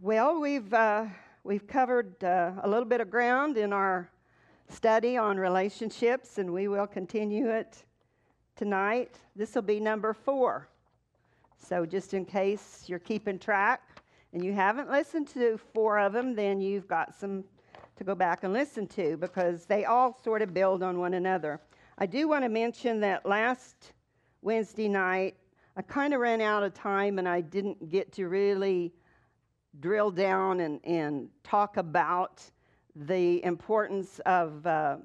Well, 0.00 0.40
we've, 0.40 0.72
uh, 0.72 1.06
we've 1.42 1.66
covered 1.66 2.22
uh, 2.22 2.52
a 2.62 2.68
little 2.68 2.84
bit 2.84 3.00
of 3.00 3.10
ground 3.10 3.56
in 3.56 3.72
our 3.72 4.08
study 4.68 5.16
on 5.16 5.38
relationships, 5.38 6.38
and 6.38 6.52
we 6.52 6.68
will 6.68 6.86
continue 6.86 7.48
it 7.48 7.82
tonight. 8.54 9.18
This 9.34 9.56
will 9.56 9.62
be 9.62 9.80
number 9.80 10.12
four. 10.12 10.68
So, 11.56 11.84
just 11.84 12.14
in 12.14 12.24
case 12.24 12.84
you're 12.86 13.00
keeping 13.00 13.40
track 13.40 13.80
and 14.32 14.44
you 14.44 14.52
haven't 14.52 14.88
listened 14.88 15.26
to 15.30 15.58
four 15.74 15.98
of 15.98 16.12
them, 16.12 16.36
then 16.36 16.60
you've 16.60 16.86
got 16.86 17.12
some 17.12 17.42
to 17.96 18.04
go 18.04 18.14
back 18.14 18.44
and 18.44 18.52
listen 18.52 18.86
to 18.86 19.16
because 19.16 19.64
they 19.66 19.84
all 19.84 20.16
sort 20.22 20.42
of 20.42 20.54
build 20.54 20.84
on 20.84 21.00
one 21.00 21.14
another. 21.14 21.60
I 21.98 22.06
do 22.06 22.28
want 22.28 22.44
to 22.44 22.48
mention 22.48 23.00
that 23.00 23.26
last 23.26 23.94
Wednesday 24.42 24.86
night, 24.86 25.34
I 25.76 25.82
kind 25.82 26.14
of 26.14 26.20
ran 26.20 26.40
out 26.40 26.62
of 26.62 26.72
time 26.72 27.18
and 27.18 27.28
I 27.28 27.40
didn't 27.40 27.88
get 27.88 28.12
to 28.12 28.28
really 28.28 28.92
drill 29.80 30.10
down 30.10 30.60
and, 30.60 30.80
and 30.84 31.28
talk 31.44 31.76
about 31.76 32.42
the 32.94 33.44
importance 33.44 34.20
of 34.26 34.66
uh, 34.66 34.96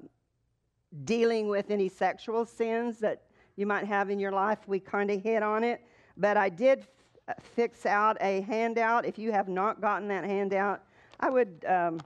dealing 1.04 1.48
with 1.48 1.70
any 1.70 1.88
sexual 1.88 2.44
sins 2.44 2.98
that 2.98 3.22
you 3.56 3.66
might 3.66 3.84
have 3.84 4.10
in 4.10 4.18
your 4.18 4.32
life. 4.32 4.58
We 4.66 4.80
kind 4.80 5.10
of 5.10 5.22
hit 5.22 5.42
on 5.42 5.64
it, 5.64 5.80
but 6.16 6.36
I 6.36 6.48
did 6.48 6.86
f- 7.28 7.36
fix 7.42 7.86
out 7.86 8.16
a 8.20 8.40
handout. 8.42 9.04
If 9.06 9.18
you 9.18 9.30
have 9.32 9.48
not 9.48 9.80
gotten 9.80 10.08
that 10.08 10.24
handout, 10.24 10.82
I 11.20 11.30
would 11.30 11.64
um, 11.68 12.00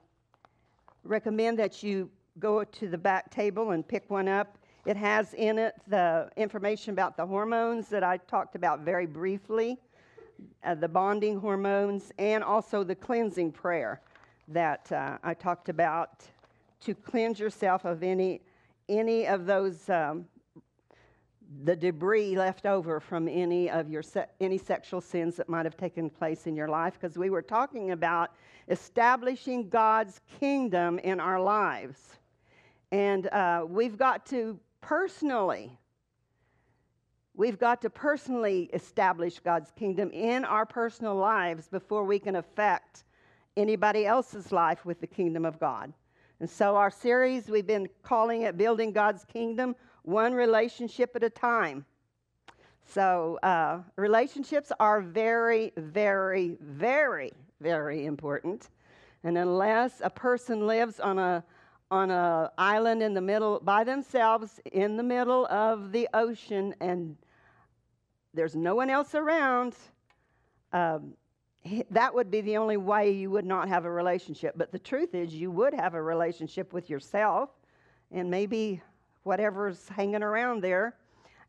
recommend 1.04 1.58
that 1.58 1.82
you 1.82 2.10
go 2.38 2.64
to 2.64 2.88
the 2.88 2.98
back 2.98 3.30
table 3.30 3.70
and 3.70 3.86
pick 3.86 4.08
one 4.10 4.28
up. 4.28 4.58
It 4.84 4.96
has 4.96 5.34
in 5.34 5.58
it 5.58 5.74
the 5.88 6.30
information 6.36 6.92
about 6.92 7.16
the 7.16 7.26
hormones 7.26 7.88
that 7.88 8.04
I 8.04 8.18
talked 8.18 8.54
about 8.54 8.80
very 8.80 9.06
briefly 9.06 9.78
uh, 10.64 10.74
the 10.74 10.88
bonding 10.88 11.38
hormones, 11.38 12.12
and 12.18 12.42
also 12.42 12.84
the 12.84 12.94
cleansing 12.94 13.52
prayer 13.52 14.00
that 14.48 14.90
uh, 14.92 15.18
I 15.22 15.34
talked 15.34 15.68
about 15.68 16.24
to 16.80 16.94
cleanse 16.94 17.38
yourself 17.38 17.84
of 17.84 18.02
any 18.02 18.40
any 18.88 19.26
of 19.26 19.44
those 19.44 19.88
um, 19.90 20.24
the 21.64 21.74
debris 21.74 22.36
left 22.36 22.66
over 22.66 23.00
from 23.00 23.28
any 23.28 23.70
of 23.70 23.88
your 23.90 24.02
se- 24.02 24.26
any 24.40 24.58
sexual 24.58 25.00
sins 25.00 25.36
that 25.36 25.48
might 25.48 25.64
have 25.64 25.76
taken 25.76 26.10
place 26.10 26.46
in 26.46 26.54
your 26.54 26.68
life 26.68 26.98
because 27.00 27.16
we 27.16 27.30
were 27.30 27.42
talking 27.42 27.92
about 27.92 28.32
establishing 28.68 29.68
God's 29.68 30.20
kingdom 30.38 30.98
in 30.98 31.20
our 31.20 31.40
lives. 31.40 32.16
And 32.92 33.26
uh, 33.28 33.64
we've 33.68 33.96
got 33.96 34.26
to 34.26 34.58
personally 34.80 35.78
We've 37.38 37.56
got 37.56 37.80
to 37.82 37.90
personally 37.90 38.68
establish 38.72 39.38
God's 39.38 39.70
kingdom 39.70 40.10
in 40.10 40.44
our 40.44 40.66
personal 40.66 41.14
lives 41.14 41.68
before 41.68 42.02
we 42.02 42.18
can 42.18 42.34
affect 42.34 43.04
anybody 43.56 44.06
else's 44.06 44.50
life 44.50 44.84
with 44.84 45.00
the 45.00 45.06
kingdom 45.06 45.44
of 45.44 45.60
God. 45.60 45.92
And 46.40 46.50
so, 46.50 46.74
our 46.74 46.90
series, 46.90 47.48
we've 47.48 47.64
been 47.64 47.88
calling 48.02 48.42
it 48.42 48.58
Building 48.58 48.90
God's 48.90 49.24
Kingdom, 49.24 49.76
one 50.02 50.34
relationship 50.34 51.14
at 51.14 51.22
a 51.22 51.30
time. 51.30 51.84
So, 52.84 53.38
uh, 53.44 53.82
relationships 53.94 54.72
are 54.80 55.00
very, 55.00 55.72
very, 55.76 56.58
very, 56.60 57.32
very 57.60 58.06
important. 58.06 58.70
And 59.22 59.38
unless 59.38 60.00
a 60.02 60.10
person 60.10 60.66
lives 60.66 60.98
on 60.98 61.20
a 61.20 61.44
on 61.90 62.10
an 62.10 62.48
island 62.58 63.02
in 63.02 63.14
the 63.14 63.20
middle 63.20 63.60
by 63.60 63.82
themselves 63.82 64.60
in 64.72 64.96
the 64.96 65.02
middle 65.02 65.46
of 65.46 65.90
the 65.90 66.06
ocean 66.12 66.74
and 66.80 67.16
there's 68.34 68.54
no 68.54 68.74
one 68.74 68.90
else 68.90 69.14
around, 69.14 69.74
um, 70.72 71.14
that 71.90 72.14
would 72.14 72.30
be 72.30 72.40
the 72.40 72.56
only 72.56 72.76
way 72.76 73.10
you 73.10 73.30
would 73.30 73.44
not 73.44 73.68
have 73.68 73.84
a 73.84 73.90
relationship. 73.90 74.54
But 74.56 74.72
the 74.72 74.78
truth 74.78 75.14
is, 75.14 75.34
you 75.34 75.50
would 75.50 75.74
have 75.74 75.94
a 75.94 76.02
relationship 76.02 76.72
with 76.72 76.88
yourself 76.88 77.50
and 78.10 78.30
maybe 78.30 78.80
whatever's 79.24 79.88
hanging 79.88 80.22
around 80.22 80.62
there 80.62 80.94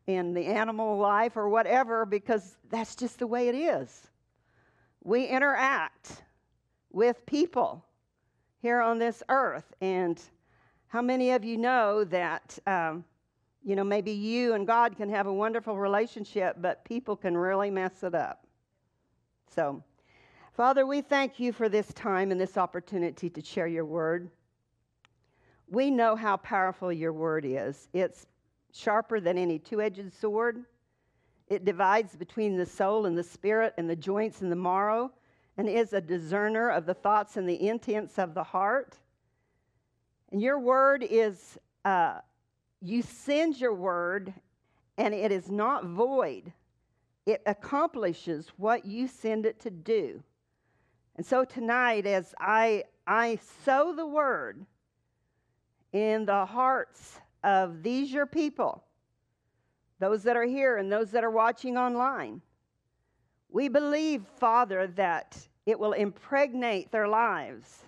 in 0.06 0.34
the 0.34 0.44
animal 0.44 0.98
life 0.98 1.36
or 1.36 1.48
whatever, 1.48 2.04
because 2.04 2.56
that's 2.68 2.96
just 2.96 3.18
the 3.18 3.26
way 3.26 3.48
it 3.48 3.54
is. 3.54 4.08
We 5.02 5.26
interact 5.26 6.22
with 6.90 7.24
people 7.24 7.84
here 8.60 8.80
on 8.80 8.98
this 8.98 9.22
earth. 9.28 9.72
And 9.80 10.20
how 10.88 11.00
many 11.00 11.30
of 11.30 11.44
you 11.44 11.56
know 11.56 12.04
that 12.04 12.58
um, 12.66 13.04
you 13.64 13.76
know, 13.76 13.84
maybe 13.84 14.12
you 14.12 14.54
and 14.54 14.66
God 14.66 14.96
can 14.96 15.08
have 15.10 15.26
a 15.26 15.32
wonderful 15.32 15.76
relationship, 15.76 16.56
but 16.60 16.84
people 16.84 17.16
can 17.16 17.36
really 17.36 17.70
mess 17.70 18.02
it 18.02 18.14
up. 18.14 18.46
So, 19.54 19.82
Father, 20.52 20.86
we 20.86 21.00
thank 21.00 21.38
you 21.38 21.52
for 21.52 21.68
this 21.68 21.92
time 21.92 22.30
and 22.30 22.40
this 22.40 22.56
opportunity 22.56 23.28
to 23.30 23.44
share 23.44 23.66
your 23.66 23.84
word. 23.84 24.30
We 25.68 25.90
know 25.90 26.16
how 26.16 26.36
powerful 26.38 26.92
your 26.92 27.12
word 27.12 27.44
is. 27.44 27.88
It's 27.92 28.26
sharper 28.72 29.20
than 29.20 29.38
any 29.38 29.58
two 29.58 29.80
edged 29.80 30.12
sword. 30.12 30.64
It 31.48 31.64
divides 31.64 32.16
between 32.16 32.56
the 32.56 32.66
soul 32.66 33.06
and 33.06 33.16
the 33.18 33.24
spirit 33.24 33.74
and 33.76 33.90
the 33.90 33.96
joints 33.96 34.40
and 34.40 34.50
the 34.50 34.56
marrow 34.56 35.12
and 35.56 35.68
is 35.68 35.92
a 35.92 36.00
discerner 36.00 36.70
of 36.70 36.86
the 36.86 36.94
thoughts 36.94 37.36
and 37.36 37.48
the 37.48 37.68
intents 37.68 38.18
of 38.18 38.34
the 38.34 38.42
heart. 38.42 38.98
And 40.32 40.40
your 40.40 40.58
word 40.58 41.04
is 41.08 41.58
uh, 41.84 42.20
you 42.80 43.02
send 43.02 43.60
your 43.60 43.74
word 43.74 44.32
and 44.96 45.14
it 45.14 45.32
is 45.32 45.50
not 45.50 45.84
void. 45.84 46.52
It 47.26 47.42
accomplishes 47.46 48.48
what 48.56 48.84
you 48.84 49.08
send 49.08 49.46
it 49.46 49.60
to 49.60 49.70
do. 49.70 50.22
And 51.16 51.24
so 51.24 51.44
tonight, 51.44 52.06
as 52.06 52.34
I, 52.38 52.84
I 53.06 53.38
sow 53.64 53.94
the 53.94 54.06
word 54.06 54.64
in 55.92 56.24
the 56.24 56.46
hearts 56.46 57.18
of 57.44 57.82
these 57.82 58.10
your 58.12 58.26
people, 58.26 58.82
those 59.98 60.22
that 60.22 60.36
are 60.36 60.44
here 60.44 60.78
and 60.78 60.90
those 60.90 61.10
that 61.10 61.24
are 61.24 61.30
watching 61.30 61.76
online, 61.76 62.40
we 63.50 63.68
believe, 63.68 64.24
Father, 64.38 64.86
that 64.86 65.36
it 65.66 65.78
will 65.78 65.92
impregnate 65.92 66.90
their 66.90 67.08
lives 67.08 67.84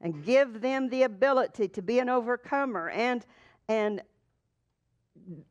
and 0.00 0.24
give 0.24 0.60
them 0.60 0.88
the 0.88 1.04
ability 1.04 1.68
to 1.68 1.82
be 1.82 1.98
an 1.98 2.08
overcomer 2.08 2.90
and 2.90 3.24
and 3.68 4.02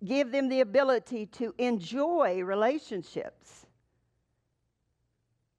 give 0.06 0.32
them 0.32 0.50
the 0.50 0.62
ability 0.62 1.26
to 1.26 1.54
enjoy 1.58 2.42
relationships. 2.42 3.66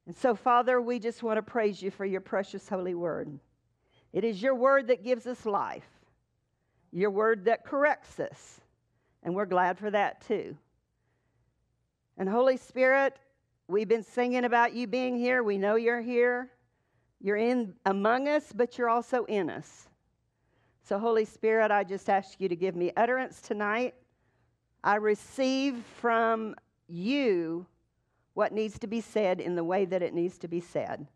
And 0.06 0.16
so, 0.16 0.34
Father, 0.34 0.80
we 0.80 0.98
just 0.98 1.22
want 1.22 1.36
to 1.36 1.42
praise 1.42 1.82
you 1.82 1.90
for 1.90 2.04
your 2.04 2.20
precious 2.20 2.68
holy 2.68 2.94
word. 2.94 3.38
It 4.12 4.24
is 4.24 4.40
your 4.40 4.54
word 4.54 4.86
that 4.86 5.04
gives 5.04 5.26
us 5.26 5.44
life, 5.44 5.88
your 6.92 7.10
word 7.10 7.44
that 7.46 7.64
corrects 7.64 8.20
us, 8.20 8.60
and 9.22 9.34
we're 9.34 9.46
glad 9.46 9.78
for 9.78 9.90
that 9.90 10.26
too. 10.26 10.56
And, 12.16 12.28
Holy 12.28 12.56
Spirit, 12.56 13.18
we've 13.68 13.88
been 13.88 14.04
singing 14.04 14.44
about 14.44 14.72
you 14.72 14.86
being 14.86 15.18
here. 15.18 15.42
We 15.42 15.58
know 15.58 15.74
you're 15.74 16.00
here. 16.00 16.50
You're 17.20 17.36
in 17.36 17.74
among 17.84 18.28
us, 18.28 18.52
but 18.54 18.78
you're 18.78 18.88
also 18.88 19.24
in 19.24 19.50
us. 19.50 19.88
So, 20.88 21.00
Holy 21.00 21.24
Spirit, 21.24 21.72
I 21.72 21.82
just 21.82 22.08
ask 22.08 22.40
you 22.40 22.48
to 22.48 22.54
give 22.54 22.76
me 22.76 22.92
utterance 22.96 23.40
tonight. 23.40 23.94
I 24.84 24.94
receive 24.94 25.82
from 26.00 26.54
you 26.86 27.66
what 28.34 28.52
needs 28.52 28.78
to 28.78 28.86
be 28.86 29.00
said 29.00 29.40
in 29.40 29.56
the 29.56 29.64
way 29.64 29.84
that 29.84 30.00
it 30.00 30.14
needs 30.14 30.38
to 30.38 30.46
be 30.46 30.60
said. 30.60 31.08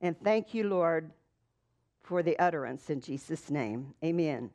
And 0.00 0.14
thank 0.22 0.54
you, 0.54 0.68
Lord, 0.68 1.10
for 2.04 2.22
the 2.22 2.38
utterance 2.38 2.88
in 2.88 3.00
Jesus' 3.00 3.50
name. 3.50 3.94
Amen. 4.04 4.50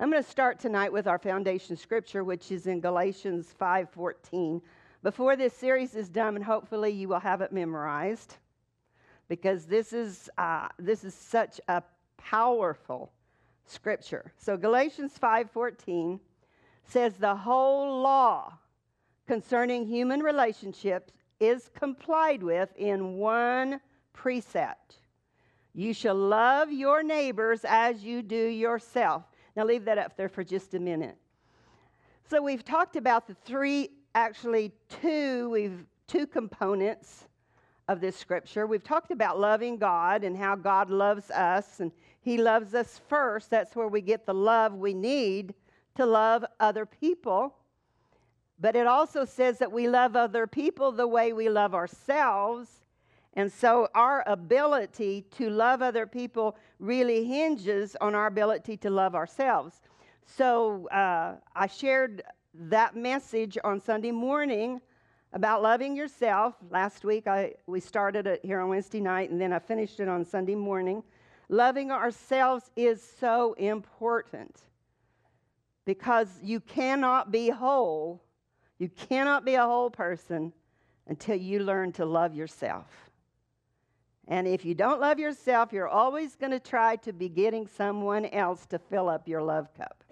I'm 0.00 0.10
going 0.10 0.20
to 0.20 0.28
start 0.28 0.58
tonight 0.58 0.92
with 0.92 1.06
our 1.06 1.20
foundation 1.20 1.76
scripture, 1.76 2.24
which 2.24 2.50
is 2.50 2.66
in 2.66 2.80
Galatians 2.80 3.54
5:14. 3.60 4.60
Before 5.04 5.36
this 5.36 5.52
series 5.52 5.94
is 5.94 6.08
done, 6.08 6.34
and 6.34 6.44
hopefully 6.44 6.90
you 6.90 7.06
will 7.06 7.20
have 7.20 7.42
it 7.42 7.52
memorized, 7.52 8.38
because 9.28 9.66
this 9.66 9.92
is 9.92 10.28
uh, 10.36 10.66
this 10.80 11.04
is 11.04 11.14
such 11.14 11.60
a 11.68 11.80
powerful 12.30 13.12
scripture. 13.66 14.32
So 14.36 14.56
Galatians 14.56 15.16
5:14 15.18 16.20
says 16.84 17.16
the 17.16 17.36
whole 17.36 18.00
law 18.00 18.58
concerning 19.26 19.86
human 19.86 20.20
relationships 20.20 21.12
is 21.38 21.70
complied 21.74 22.42
with 22.42 22.74
in 22.76 23.16
one 23.16 23.80
precept. 24.12 24.96
You 25.74 25.92
shall 25.92 26.14
love 26.14 26.72
your 26.72 27.02
neighbors 27.02 27.64
as 27.64 28.02
you 28.02 28.22
do 28.22 28.46
yourself. 28.46 29.24
Now 29.54 29.64
leave 29.64 29.84
that 29.84 29.98
up 29.98 30.16
there 30.16 30.28
for 30.28 30.42
just 30.42 30.74
a 30.74 30.80
minute. 30.80 31.16
So 32.28 32.42
we've 32.42 32.64
talked 32.64 32.96
about 32.96 33.26
the 33.26 33.34
three 33.34 33.90
actually 34.14 34.72
two 34.88 35.50
we've 35.50 35.84
two 36.08 36.26
components 36.26 37.26
of 37.88 38.00
this 38.00 38.16
scripture. 38.16 38.66
We've 38.66 38.82
talked 38.82 39.10
about 39.10 39.38
loving 39.38 39.76
God 39.76 40.24
and 40.24 40.36
how 40.36 40.56
God 40.56 40.90
loves 40.90 41.30
us 41.30 41.80
and 41.80 41.92
He 42.26 42.38
loves 42.38 42.74
us 42.74 43.00
first. 43.08 43.50
That's 43.50 43.76
where 43.76 43.86
we 43.86 44.00
get 44.00 44.26
the 44.26 44.34
love 44.34 44.74
we 44.74 44.94
need 44.94 45.54
to 45.94 46.04
love 46.04 46.44
other 46.58 46.84
people. 46.84 47.54
But 48.58 48.74
it 48.74 48.88
also 48.88 49.24
says 49.24 49.58
that 49.58 49.70
we 49.70 49.86
love 49.86 50.16
other 50.16 50.48
people 50.48 50.90
the 50.90 51.06
way 51.06 51.32
we 51.32 51.48
love 51.48 51.72
ourselves. 51.72 52.82
And 53.34 53.52
so 53.52 53.86
our 53.94 54.24
ability 54.26 55.26
to 55.36 55.48
love 55.50 55.82
other 55.82 56.04
people 56.04 56.56
really 56.80 57.24
hinges 57.24 57.96
on 58.00 58.16
our 58.16 58.26
ability 58.26 58.76
to 58.78 58.90
love 58.90 59.14
ourselves. 59.14 59.80
So 60.24 60.88
uh, 60.88 61.36
I 61.54 61.68
shared 61.68 62.24
that 62.54 62.96
message 62.96 63.56
on 63.62 63.80
Sunday 63.80 64.10
morning 64.10 64.80
about 65.32 65.62
loving 65.62 65.94
yourself. 65.94 66.56
Last 66.70 67.04
week 67.04 67.28
I, 67.28 67.52
we 67.68 67.78
started 67.78 68.26
it 68.26 68.40
here 68.42 68.58
on 68.58 68.68
Wednesday 68.68 69.00
night, 69.00 69.30
and 69.30 69.40
then 69.40 69.52
I 69.52 69.60
finished 69.60 70.00
it 70.00 70.08
on 70.08 70.24
Sunday 70.24 70.56
morning. 70.56 71.04
Loving 71.48 71.90
ourselves 71.90 72.70
is 72.74 73.02
so 73.20 73.52
important 73.54 74.60
because 75.84 76.28
you 76.42 76.60
cannot 76.60 77.30
be 77.30 77.48
whole. 77.50 78.22
You 78.78 78.88
cannot 78.88 79.44
be 79.44 79.54
a 79.54 79.64
whole 79.64 79.90
person 79.90 80.52
until 81.06 81.36
you 81.36 81.60
learn 81.60 81.92
to 81.92 82.04
love 82.04 82.34
yourself. 82.34 82.86
And 84.28 84.48
if 84.48 84.64
you 84.64 84.74
don't 84.74 85.00
love 85.00 85.20
yourself, 85.20 85.72
you're 85.72 85.88
always 85.88 86.34
going 86.34 86.50
to 86.50 86.58
try 86.58 86.96
to 86.96 87.12
be 87.12 87.28
getting 87.28 87.68
someone 87.68 88.26
else 88.26 88.66
to 88.66 88.78
fill 88.78 89.08
up 89.08 89.28
your 89.28 89.40
love 89.40 89.72
cup. 89.74 90.02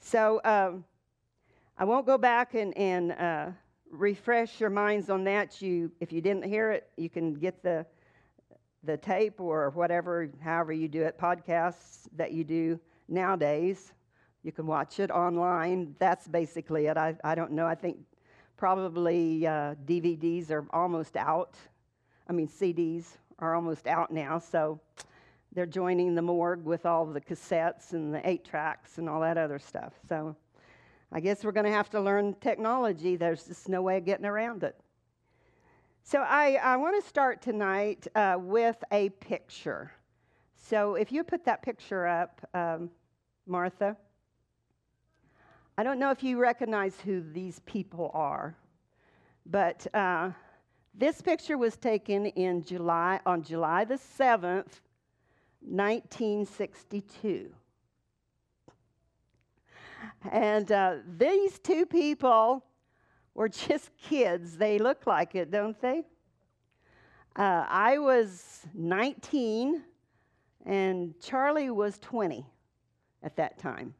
So 0.00 0.40
um, 0.44 0.84
I 1.78 1.84
won't 1.84 2.04
go 2.04 2.18
back 2.18 2.52
and, 2.54 2.76
and 2.76 3.12
uh, 3.12 3.46
refresh 3.90 4.60
your 4.60 4.68
minds 4.68 5.08
on 5.08 5.24
that. 5.24 5.62
You, 5.62 5.90
if 5.98 6.12
you 6.12 6.20
didn't 6.20 6.44
hear 6.44 6.70
it, 6.72 6.90
you 6.98 7.08
can 7.08 7.32
get 7.32 7.62
the 7.62 7.86
the 8.84 8.96
tape 8.96 9.40
or 9.40 9.70
whatever, 9.70 10.30
however 10.40 10.72
you 10.72 10.88
do 10.88 11.02
it, 11.02 11.18
podcasts 11.18 12.08
that 12.16 12.32
you 12.32 12.44
do 12.44 12.80
nowadays. 13.08 13.92
You 14.42 14.52
can 14.52 14.66
watch 14.66 15.00
it 15.00 15.10
online. 15.10 15.94
That's 15.98 16.26
basically 16.26 16.86
it. 16.86 16.96
I, 16.96 17.14
I 17.22 17.34
don't 17.34 17.52
know. 17.52 17.66
I 17.66 17.74
think 17.74 17.98
probably 18.56 19.46
uh, 19.46 19.74
DVDs 19.86 20.50
are 20.50 20.66
almost 20.72 21.16
out. 21.16 21.56
I 22.28 22.32
mean, 22.32 22.48
CDs 22.48 23.16
are 23.38 23.54
almost 23.54 23.86
out 23.86 24.10
now. 24.10 24.38
So 24.38 24.80
they're 25.52 25.66
joining 25.66 26.14
the 26.14 26.22
morgue 26.22 26.64
with 26.64 26.86
all 26.86 27.04
the 27.04 27.20
cassettes 27.20 27.92
and 27.92 28.14
the 28.14 28.26
eight 28.28 28.44
tracks 28.44 28.98
and 28.98 29.08
all 29.08 29.20
that 29.20 29.36
other 29.36 29.58
stuff. 29.58 29.94
So 30.08 30.36
I 31.12 31.20
guess 31.20 31.44
we're 31.44 31.52
going 31.52 31.66
to 31.66 31.72
have 31.72 31.90
to 31.90 32.00
learn 32.00 32.34
technology. 32.40 33.16
There's 33.16 33.44
just 33.44 33.68
no 33.68 33.82
way 33.82 33.98
of 33.98 34.04
getting 34.04 34.26
around 34.26 34.62
it. 34.62 34.76
So 36.10 36.22
I, 36.22 36.58
I 36.60 36.76
want 36.76 37.00
to 37.00 37.08
start 37.08 37.40
tonight 37.40 38.08
uh, 38.16 38.34
with 38.36 38.82
a 38.90 39.10
picture. 39.10 39.92
So 40.56 40.96
if 40.96 41.12
you 41.12 41.22
put 41.22 41.44
that 41.44 41.62
picture 41.62 42.04
up, 42.04 42.40
um, 42.52 42.90
Martha, 43.46 43.96
I 45.78 45.84
don't 45.84 46.00
know 46.00 46.10
if 46.10 46.24
you 46.24 46.40
recognize 46.40 46.98
who 46.98 47.22
these 47.32 47.60
people 47.60 48.10
are, 48.12 48.56
but 49.46 49.86
uh, 49.94 50.32
this 50.94 51.22
picture 51.22 51.56
was 51.56 51.76
taken 51.76 52.26
in 52.26 52.64
July 52.64 53.20
on 53.24 53.44
July 53.44 53.84
the 53.84 53.98
seventh, 53.98 54.80
1962. 55.60 57.54
And 60.32 60.72
uh, 60.72 60.96
these 61.16 61.60
two 61.60 61.86
people 61.86 62.64
were 63.40 63.48
just 63.48 63.90
kids. 64.02 64.58
They 64.58 64.78
look 64.78 65.06
like 65.06 65.34
it, 65.34 65.50
don't 65.50 65.80
they? 65.80 66.04
Uh, 67.34 67.64
I 67.68 67.96
was 67.96 68.66
19 68.74 69.82
and 70.66 71.14
Charlie 71.22 71.70
was 71.70 71.98
20 72.00 72.44
at 73.22 73.36
that 73.36 73.58
time. 73.58 73.94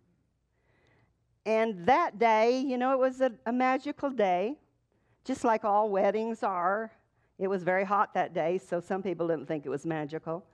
And 1.47 1.87
that 1.87 2.19
day, 2.19 2.61
you 2.61 2.77
know, 2.77 2.93
it 2.93 2.99
was 2.99 3.23
a, 3.23 3.33
a, 3.47 3.53
magical 3.53 4.11
day, 4.11 4.59
just 5.25 5.43
like 5.43 5.65
all 5.65 5.89
weddings 5.89 6.43
are. 6.43 6.93
It 7.39 7.49
was 7.49 7.63
very 7.63 7.85
hot 7.85 8.13
that 8.13 8.35
day, 8.35 8.59
so 8.59 8.79
some 8.79 9.03
people 9.03 9.27
didn't 9.27 9.47
think 9.47 9.65
it 9.65 9.71
was 9.71 9.87
magical. 9.87 10.45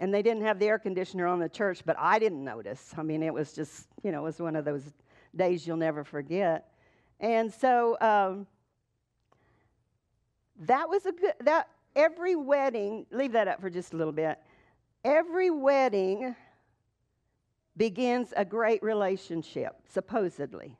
And 0.00 0.14
they 0.14 0.22
didn't 0.22 0.44
have 0.44 0.58
the 0.58 0.66
air 0.66 0.78
conditioner 0.78 1.26
on 1.26 1.40
the 1.40 1.48
church, 1.48 1.82
but 1.84 1.96
I 1.98 2.18
didn't 2.18 2.42
notice. 2.42 2.94
I 2.96 3.02
mean, 3.02 3.22
it 3.22 3.34
was 3.34 3.52
just, 3.52 3.88
you 4.02 4.12
know, 4.12 4.20
it 4.20 4.24
was 4.24 4.40
one 4.40 4.56
of 4.56 4.64
those 4.64 4.94
days 5.36 5.66
you'll 5.66 5.76
never 5.76 6.04
forget. 6.04 6.73
And 7.20 7.52
so 7.52 7.96
um, 8.00 8.46
that 10.60 10.88
was 10.88 11.06
a 11.06 11.12
good, 11.12 11.34
that 11.40 11.68
every 11.96 12.36
wedding, 12.36 13.06
leave 13.10 13.32
that 13.32 13.48
up 13.48 13.60
for 13.60 13.70
just 13.70 13.92
a 13.92 13.96
little 13.96 14.12
bit. 14.12 14.38
Every 15.04 15.50
wedding 15.50 16.34
begins 17.76 18.32
a 18.36 18.44
great 18.44 18.82
relationship, 18.82 19.76
supposedly. 19.88 20.76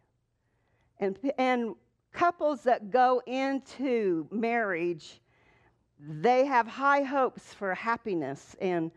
And, 0.98 1.18
and 1.38 1.74
couples 2.12 2.62
that 2.62 2.90
go 2.90 3.20
into 3.26 4.26
marriage, 4.30 5.20
they 5.98 6.46
have 6.46 6.66
high 6.66 7.02
hopes 7.02 7.52
for 7.52 7.74
happiness, 7.74 8.54
and 8.60 8.90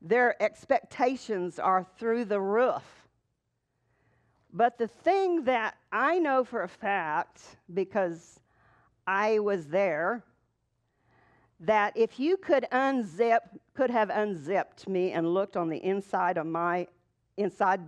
their 0.00 0.40
expectations 0.42 1.58
are 1.58 1.86
through 1.98 2.24
the 2.24 2.40
roof. 2.40 3.01
But 4.52 4.76
the 4.78 4.88
thing 4.88 5.44
that 5.44 5.76
I 5.90 6.18
know 6.18 6.44
for 6.44 6.62
a 6.62 6.68
fact, 6.68 7.40
because 7.72 8.38
I 9.06 9.38
was 9.38 9.66
there, 9.68 10.22
that 11.60 11.96
if 11.96 12.18
you 12.20 12.36
could 12.36 12.66
unzip, 12.72 13.40
could 13.74 13.90
have 13.90 14.10
unzipped 14.10 14.88
me 14.88 15.12
and 15.12 15.32
looked 15.32 15.56
on 15.56 15.68
the 15.68 15.82
inside 15.82 16.36
of 16.36 16.46
my 16.46 16.86
inside 17.36 17.80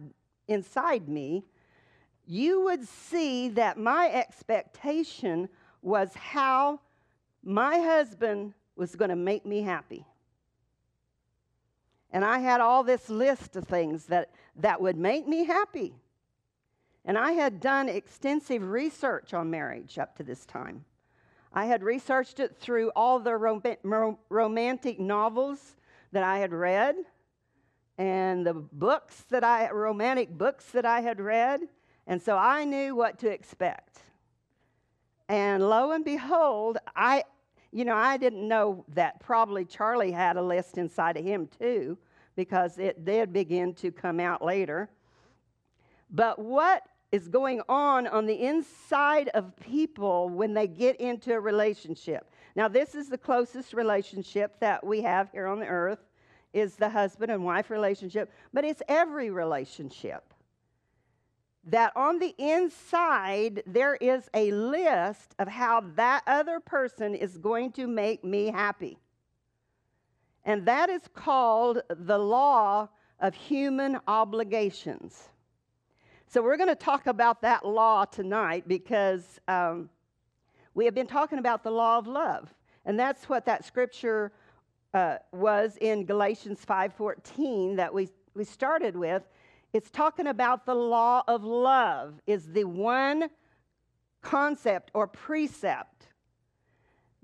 inside 0.49 1.08
me, 1.08 1.44
you 2.26 2.62
would 2.62 2.87
see 2.87 3.49
that 3.50 3.78
my 3.78 4.11
expectation 4.11 5.49
was 5.82 6.14
how 6.14 6.81
my 7.43 7.78
husband 7.78 8.55
was 8.76 8.96
going 8.96 9.11
to 9.11 9.16
make 9.16 9.44
me 9.44 9.62
happy. 9.62 10.06
And 12.11 12.25
I 12.25 12.38
had 12.38 12.61
all 12.61 12.84
this 12.84 13.11
list 13.11 13.56
of 13.56 13.66
things 13.66 14.06
that, 14.06 14.31
that 14.56 14.81
would 14.81 14.96
make 14.96 15.26
me 15.26 15.44
happy. 15.44 15.94
And 17.04 17.18
I 17.18 17.32
had 17.32 17.60
done 17.60 17.88
extensive 17.88 18.62
research 18.62 19.34
on 19.34 19.50
marriage 19.50 19.98
up 19.98 20.16
to 20.16 20.22
this 20.22 20.46
time. 20.46 20.84
I 21.52 21.66
had 21.66 21.82
researched 21.82 22.40
it 22.40 22.56
through 22.56 22.90
all 22.96 23.20
the 23.20 23.36
rom- 23.36 24.18
romantic 24.28 24.98
novels 24.98 25.76
that 26.12 26.24
I 26.24 26.38
had 26.38 26.52
read 26.52 26.96
and 27.98 28.44
the 28.44 28.54
books 28.54 29.24
that 29.30 29.44
I 29.44 29.70
romantic 29.70 30.30
books 30.36 30.66
that 30.72 30.84
I 30.84 31.00
had 31.00 31.20
read, 31.20 31.60
and 32.06 32.20
so 32.20 32.36
I 32.36 32.64
knew 32.64 32.96
what 32.96 33.18
to 33.20 33.28
expect. 33.28 34.00
And 35.28 35.68
lo 35.68 35.92
and 35.92 36.04
behold, 36.04 36.78
I 36.96 37.24
you 37.70 37.84
know, 37.84 37.96
I 37.96 38.16
didn't 38.16 38.46
know 38.46 38.84
that 38.94 39.18
probably 39.18 39.64
Charlie 39.64 40.12
had 40.12 40.37
a 40.37 40.42
list 40.42 40.78
inside 40.78 41.16
of 41.16 41.25
him 41.25 41.49
too 41.58 41.99
because 42.37 42.78
it 42.78 43.04
did 43.04 43.32
begin 43.32 43.75
to 43.75 43.90
come 43.90 44.20
out 44.20 44.44
later. 44.44 44.88
But 46.08 46.38
what 46.38 46.84
is 47.14 47.28
going 47.28 47.62
on 47.68 48.09
on 48.09 48.26
the 48.26 48.42
inside 48.42 49.28
of 49.35 49.54
people 49.61 50.28
when 50.28 50.52
they 50.52 50.66
get 50.66 50.97
into 50.97 51.33
a 51.33 51.38
relationship. 51.38 52.28
Now, 52.56 52.66
this 52.66 52.97
is 52.97 53.09
the 53.09 53.16
closest 53.16 53.73
relationship 53.73 54.59
that 54.59 54.85
we 54.85 55.00
have 55.02 55.30
here 55.30 55.47
on 55.47 55.61
the 55.61 55.66
earth 55.66 56.00
is 56.52 56.75
the 56.75 56.88
husband 56.88 57.30
and 57.30 57.44
wife 57.44 57.71
relationship, 57.71 58.33
but 58.52 58.64
it's 58.64 58.83
every 58.88 59.30
relationship. 59.30 60.35
That 61.68 61.92
on 61.94 62.18
the 62.18 62.35
inside, 62.37 63.62
there 63.64 63.94
is 63.94 64.28
a 64.35 64.50
list 64.50 65.37
of 65.38 65.47
how 65.47 65.85
that 65.94 66.25
other 66.26 66.59
person 66.59 67.14
is 67.14 67.38
going 67.38 67.71
to 67.73 67.87
make 67.87 68.25
me 68.25 68.47
happy. 68.47 68.99
And 70.44 70.66
that 70.66 70.90
is 70.90 71.02
called 71.14 71.80
the 71.88 72.18
law 72.18 72.88
of 73.21 73.35
human 73.35 74.00
obligations. 74.09 75.28
So, 76.35 76.43
we're 76.43 76.57
going 76.57 76.69
to 76.69 76.75
talk 76.75 77.07
about 77.07 77.43
that 77.43 77.64
law 77.64 78.05
tonight 78.05 78.67
because 78.67 79.38
um, 79.47 79.88
we 80.75 80.85
have 80.85 80.93
been 80.93 81.07
talking 81.07 81.38
about 81.38 81.62
the 81.62 81.71
law 81.71 81.97
of 81.97 82.09
love. 82.09 82.53
And 82.85 82.99
that's 82.99 83.29
what 83.29 83.47
that 83.47 83.64
scripture 83.64 84.33
uh, 84.95 85.19
was 85.31 85.76
in 85.81 86.07
Galatians 86.07 86.67
5:14 86.69 87.76
that 87.76 87.95
we, 87.95 88.09
we 88.35 88.43
started 88.43 88.97
with. 88.97 89.23
It's 89.73 89.91
talking 89.91 90.26
about 90.26 90.67
the 90.67 90.75
law 90.75 91.23
of 91.29 91.45
love 91.45 92.21
is 92.26 92.50
the 92.50 92.64
one 92.64 93.31
concept 94.21 94.91
or 94.93 95.07
precept 95.07 96.09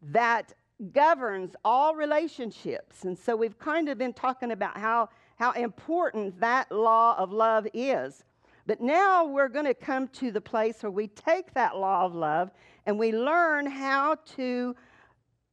that 0.03 0.53
governs 0.93 1.57
all 1.65 1.97
relationships. 1.97 3.03
And 3.03 3.19
so 3.19 3.35
we've 3.35 3.59
kind 3.59 3.89
of 3.89 3.99
been 3.99 4.13
talking 4.13 4.53
about 4.53 4.77
how, 4.77 5.09
how 5.37 5.51
important 5.51 6.39
that 6.39 6.71
law 6.71 7.17
of 7.19 7.33
love 7.33 7.67
is. 7.75 8.23
But 8.71 8.81
now 8.81 9.25
we're 9.25 9.49
going 9.49 9.65
to 9.65 9.75
come 9.75 10.07
to 10.07 10.31
the 10.31 10.41
place 10.41 10.85
where 10.85 10.93
we 10.93 11.09
take 11.09 11.53
that 11.55 11.77
law 11.77 12.05
of 12.05 12.15
love 12.15 12.53
and 12.87 12.97
we 12.97 13.11
learn 13.11 13.67
how 13.67 14.15
to 14.37 14.77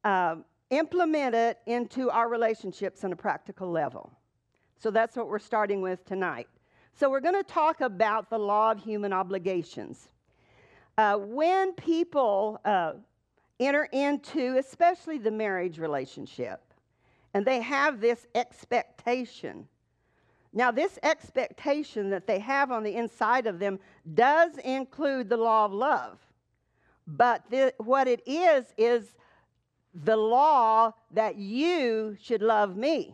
uh, 0.04 0.36
implement 0.70 1.34
it 1.34 1.58
into 1.66 2.12
our 2.12 2.30
relationships 2.30 3.04
on 3.04 3.12
a 3.12 3.16
practical 3.16 3.72
level. 3.72 4.14
So 4.78 4.92
that's 4.92 5.18
what 5.18 5.30
we're 5.30 5.40
starting 5.40 5.82
with 5.82 6.06
tonight. 6.06 6.48
So 6.94 7.10
we're 7.10 7.22
going 7.22 7.34
to 7.34 7.42
talk 7.42 7.82
about 7.82 8.30
the 8.30 8.38
law 8.38 8.70
of 8.70 8.84
human 8.84 9.12
obligations. 9.12 10.10
Uh, 11.00 11.18
when 11.18 11.74
people 11.74 12.62
uh, 12.66 12.94
enter 13.60 13.86
into, 13.94 14.58
especially 14.60 15.18
the 15.18 15.32
marriage 15.32 15.80
relationship, 15.80 16.62
and 17.34 17.44
they 17.44 17.62
have 17.62 18.00
this 18.00 18.28
expectation. 18.36 19.68
Now, 20.58 20.72
this 20.72 20.98
expectation 21.04 22.10
that 22.10 22.26
they 22.26 22.40
have 22.40 22.72
on 22.72 22.82
the 22.82 22.96
inside 22.96 23.46
of 23.46 23.60
them 23.60 23.78
does 24.16 24.58
include 24.58 25.30
the 25.30 25.38
law 25.38 25.66
of 25.66 25.72
love. 25.72 26.18
But 27.06 27.44
what 27.78 28.08
it 28.08 28.24
is, 28.26 28.66
is 28.76 29.14
the 29.94 30.18
law 30.18 30.94
that 31.12 31.36
you 31.36 32.18
should 32.20 32.42
love 32.42 32.76
me. 32.76 33.14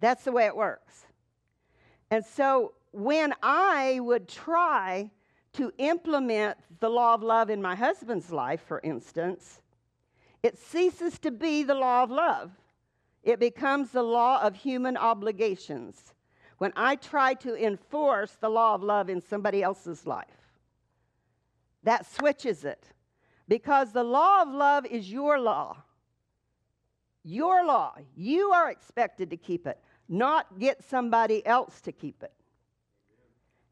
That's 0.00 0.24
the 0.24 0.32
way 0.32 0.46
it 0.46 0.56
works. 0.56 1.04
And 2.10 2.24
so 2.24 2.72
when 2.92 3.34
I 3.42 4.00
would 4.00 4.28
try 4.28 5.10
to 5.52 5.70
implement 5.76 6.56
the 6.80 6.88
law 6.88 7.12
of 7.12 7.22
love 7.22 7.50
in 7.50 7.60
my 7.60 7.74
husband's 7.74 8.32
life, 8.32 8.62
for 8.66 8.80
instance, 8.82 9.60
it 10.42 10.56
ceases 10.56 11.18
to 11.18 11.30
be 11.30 11.62
the 11.62 11.74
law 11.74 12.04
of 12.04 12.10
love. 12.10 12.52
It 13.26 13.40
becomes 13.40 13.90
the 13.90 14.04
law 14.04 14.40
of 14.40 14.54
human 14.54 14.96
obligations 14.96 16.14
when 16.58 16.72
I 16.76 16.94
try 16.94 17.34
to 17.34 17.56
enforce 17.56 18.36
the 18.40 18.48
law 18.48 18.76
of 18.76 18.84
love 18.84 19.10
in 19.10 19.20
somebody 19.20 19.64
else's 19.64 20.06
life. 20.06 20.54
That 21.82 22.06
switches 22.06 22.64
it 22.64 22.86
because 23.48 23.90
the 23.90 24.04
law 24.04 24.42
of 24.42 24.48
love 24.48 24.86
is 24.86 25.10
your 25.10 25.40
law. 25.40 25.76
Your 27.24 27.66
law. 27.66 27.96
You 28.14 28.52
are 28.52 28.70
expected 28.70 29.30
to 29.30 29.36
keep 29.36 29.66
it, 29.66 29.80
not 30.08 30.60
get 30.60 30.84
somebody 30.84 31.44
else 31.44 31.80
to 31.80 31.90
keep 31.90 32.22
it 32.22 32.32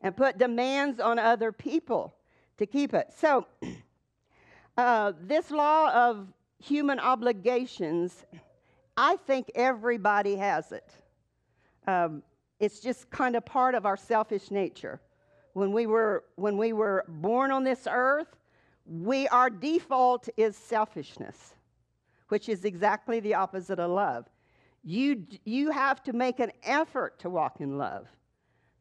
and 0.01 0.17
put 0.17 0.37
demands 0.37 0.99
on 0.99 1.21
other 1.21 1.53
people 1.53 2.13
to 2.59 2.67
keep 2.67 2.93
it. 2.93 3.15
So, 3.17 3.47
uh, 4.77 5.13
this 5.21 5.53
law 5.53 5.93
of 5.93 6.27
human 6.59 6.99
obligations, 6.99 8.25
I 8.97 9.17
think 9.17 9.51
everybody 9.55 10.37
has 10.37 10.73
it. 10.73 10.89
Um, 11.87 12.23
it's 12.61 12.81
just 12.81 13.11
kind 13.11 13.37
of 13.37 13.45
part 13.45 13.75
of 13.75 13.87
our 13.87 13.97
selfish 13.97 14.51
nature. 14.51 15.01
When 15.53 15.73
we 15.73 15.87
were, 15.87 16.25
when 16.37 16.57
we 16.57 16.73
were 16.73 17.05
born 17.09 17.51
on 17.51 17.65
this 17.65 17.87
earth, 17.91 18.37
we, 18.87 19.29
our 19.29 19.51
default 19.51 20.29
is 20.37 20.57
selfishness, 20.57 21.55
which 22.29 22.49
is 22.49 22.65
exactly 22.65 23.21
the 23.21 23.35
opposite 23.35 23.79
of 23.79 23.91
love. 23.91 24.27
You, 24.83 25.27
you 25.45 25.71
have 25.71 26.03
to 26.05 26.13
make 26.13 26.41
an 26.41 26.53
effort 26.63 27.19
to 27.21 27.31
walk 27.31 27.61
in 27.61 27.79
love. 27.79 28.07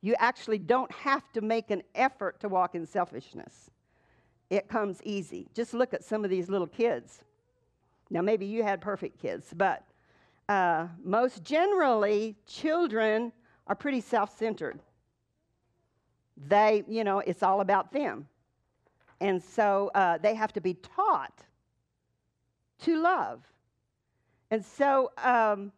You 0.01 0.15
actually 0.20 0.58
don't 0.58 0.91
have 0.91 1.32
to 1.32 1.41
make 1.41 1.72
an 1.72 1.82
effort 1.96 2.39
to 2.41 2.50
walk 2.50 2.75
in 2.75 2.86
selfishness. 2.86 3.72
It 4.50 4.67
comes 4.67 5.01
easy. 5.03 5.48
Just 5.53 5.74
look 5.74 5.93
at 5.93 6.03
some 6.03 6.24
of 6.24 6.29
these 6.29 6.50
little 6.50 6.67
kids. 6.67 7.24
Now, 8.10 8.22
maybe 8.22 8.46
you 8.46 8.63
had 8.63 8.82
perfect 8.82 9.20
kids, 9.20 9.53
but 9.55 9.84
uh, 10.50 10.88
most 11.03 11.43
generally, 11.43 12.35
children 12.45 13.31
are 13.67 13.75
pretty 13.75 14.01
self 14.01 14.38
centered. 14.38 14.79
They, 16.35 16.83
you 16.88 17.03
know, 17.03 17.19
it's 17.19 17.43
all 17.43 17.62
about 17.62 17.91
them. 17.91 18.27
And 19.21 19.41
so 19.41 19.91
uh, 19.95 20.17
they 20.17 20.35
have 20.35 20.51
to 20.53 20.62
be 20.62 20.73
taught 20.73 21.45
to 22.81 23.01
love. 23.01 23.41
And 24.51 24.63
so, 24.63 25.12
um, 25.23 25.71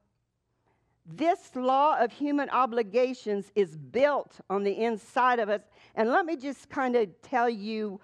this 1.06 1.56
law 1.56 2.00
of 2.00 2.12
human 2.12 2.50
obligations 2.50 3.52
is 3.56 3.78
built 3.78 4.40
on 4.50 4.64
the 4.64 4.72
inside 4.84 5.40
of 5.40 5.50
us. 5.50 5.62
And 5.94 6.10
let 6.10 6.26
me 6.26 6.36
just 6.36 6.68
kind 6.70 6.96
of 6.96 7.10
tell 7.22 7.48
you 7.48 8.02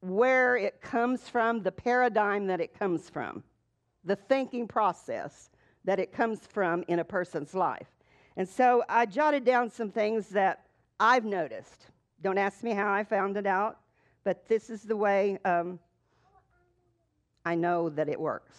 where 0.00 0.56
it 0.56 0.80
comes 0.80 1.28
from, 1.28 1.62
the 1.62 1.72
paradigm 1.72 2.46
that 2.46 2.60
it 2.60 2.78
comes 2.78 3.10
from, 3.10 3.42
the 4.04 4.14
thinking 4.14 4.68
process 4.68 5.50
that 5.84 6.00
it 6.00 6.12
comes 6.12 6.40
from 6.46 6.84
in 6.88 6.98
a 6.98 7.04
person's 7.04 7.54
life. 7.54 7.88
And 8.36 8.48
so 8.48 8.84
I 8.88 9.06
jotted 9.06 9.44
down 9.44 9.70
some 9.70 9.90
things 9.90 10.28
that 10.30 10.66
I've 10.98 11.24
noticed. 11.24 11.86
Don't 12.22 12.38
ask 12.38 12.62
me 12.62 12.72
how 12.72 12.92
I 12.92 13.04
found 13.04 13.36
it 13.36 13.46
out, 13.46 13.78
but 14.24 14.48
this 14.48 14.70
is 14.70 14.82
the 14.82 14.96
way 14.96 15.38
um, 15.44 15.78
I 17.44 17.54
know 17.54 17.90
that 17.90 18.08
it 18.08 18.18
works. 18.18 18.56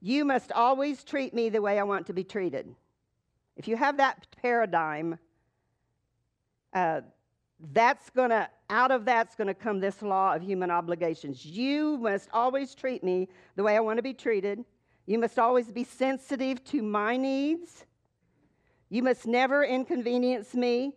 You 0.00 0.24
must 0.24 0.52
always 0.52 1.04
treat 1.04 1.34
me 1.34 1.48
the 1.48 1.60
way 1.60 1.78
I 1.78 1.82
want 1.82 2.06
to 2.06 2.12
be 2.12 2.24
treated. 2.24 2.74
If 3.56 3.68
you 3.68 3.76
have 3.76 3.98
that 3.98 4.26
paradigm, 4.40 5.18
uh, 6.72 7.02
that's 7.72 8.08
going 8.10 8.30
to, 8.30 8.48
out 8.70 8.90
of 8.90 9.04
that's 9.04 9.34
going 9.34 9.48
to 9.48 9.54
come 9.54 9.80
this 9.80 10.00
law 10.00 10.34
of 10.34 10.42
human 10.42 10.70
obligations. 10.70 11.44
You 11.44 11.98
must 11.98 12.30
always 12.32 12.74
treat 12.74 13.04
me 13.04 13.28
the 13.56 13.62
way 13.62 13.76
I 13.76 13.80
want 13.80 13.98
to 13.98 14.02
be 14.02 14.14
treated. 14.14 14.64
You 15.06 15.18
must 15.18 15.38
always 15.38 15.70
be 15.70 15.84
sensitive 15.84 16.62
to 16.64 16.82
my 16.82 17.16
needs. 17.16 17.84
You 18.88 19.02
must 19.02 19.26
never 19.26 19.64
inconvenience 19.64 20.54
me. 20.54 20.92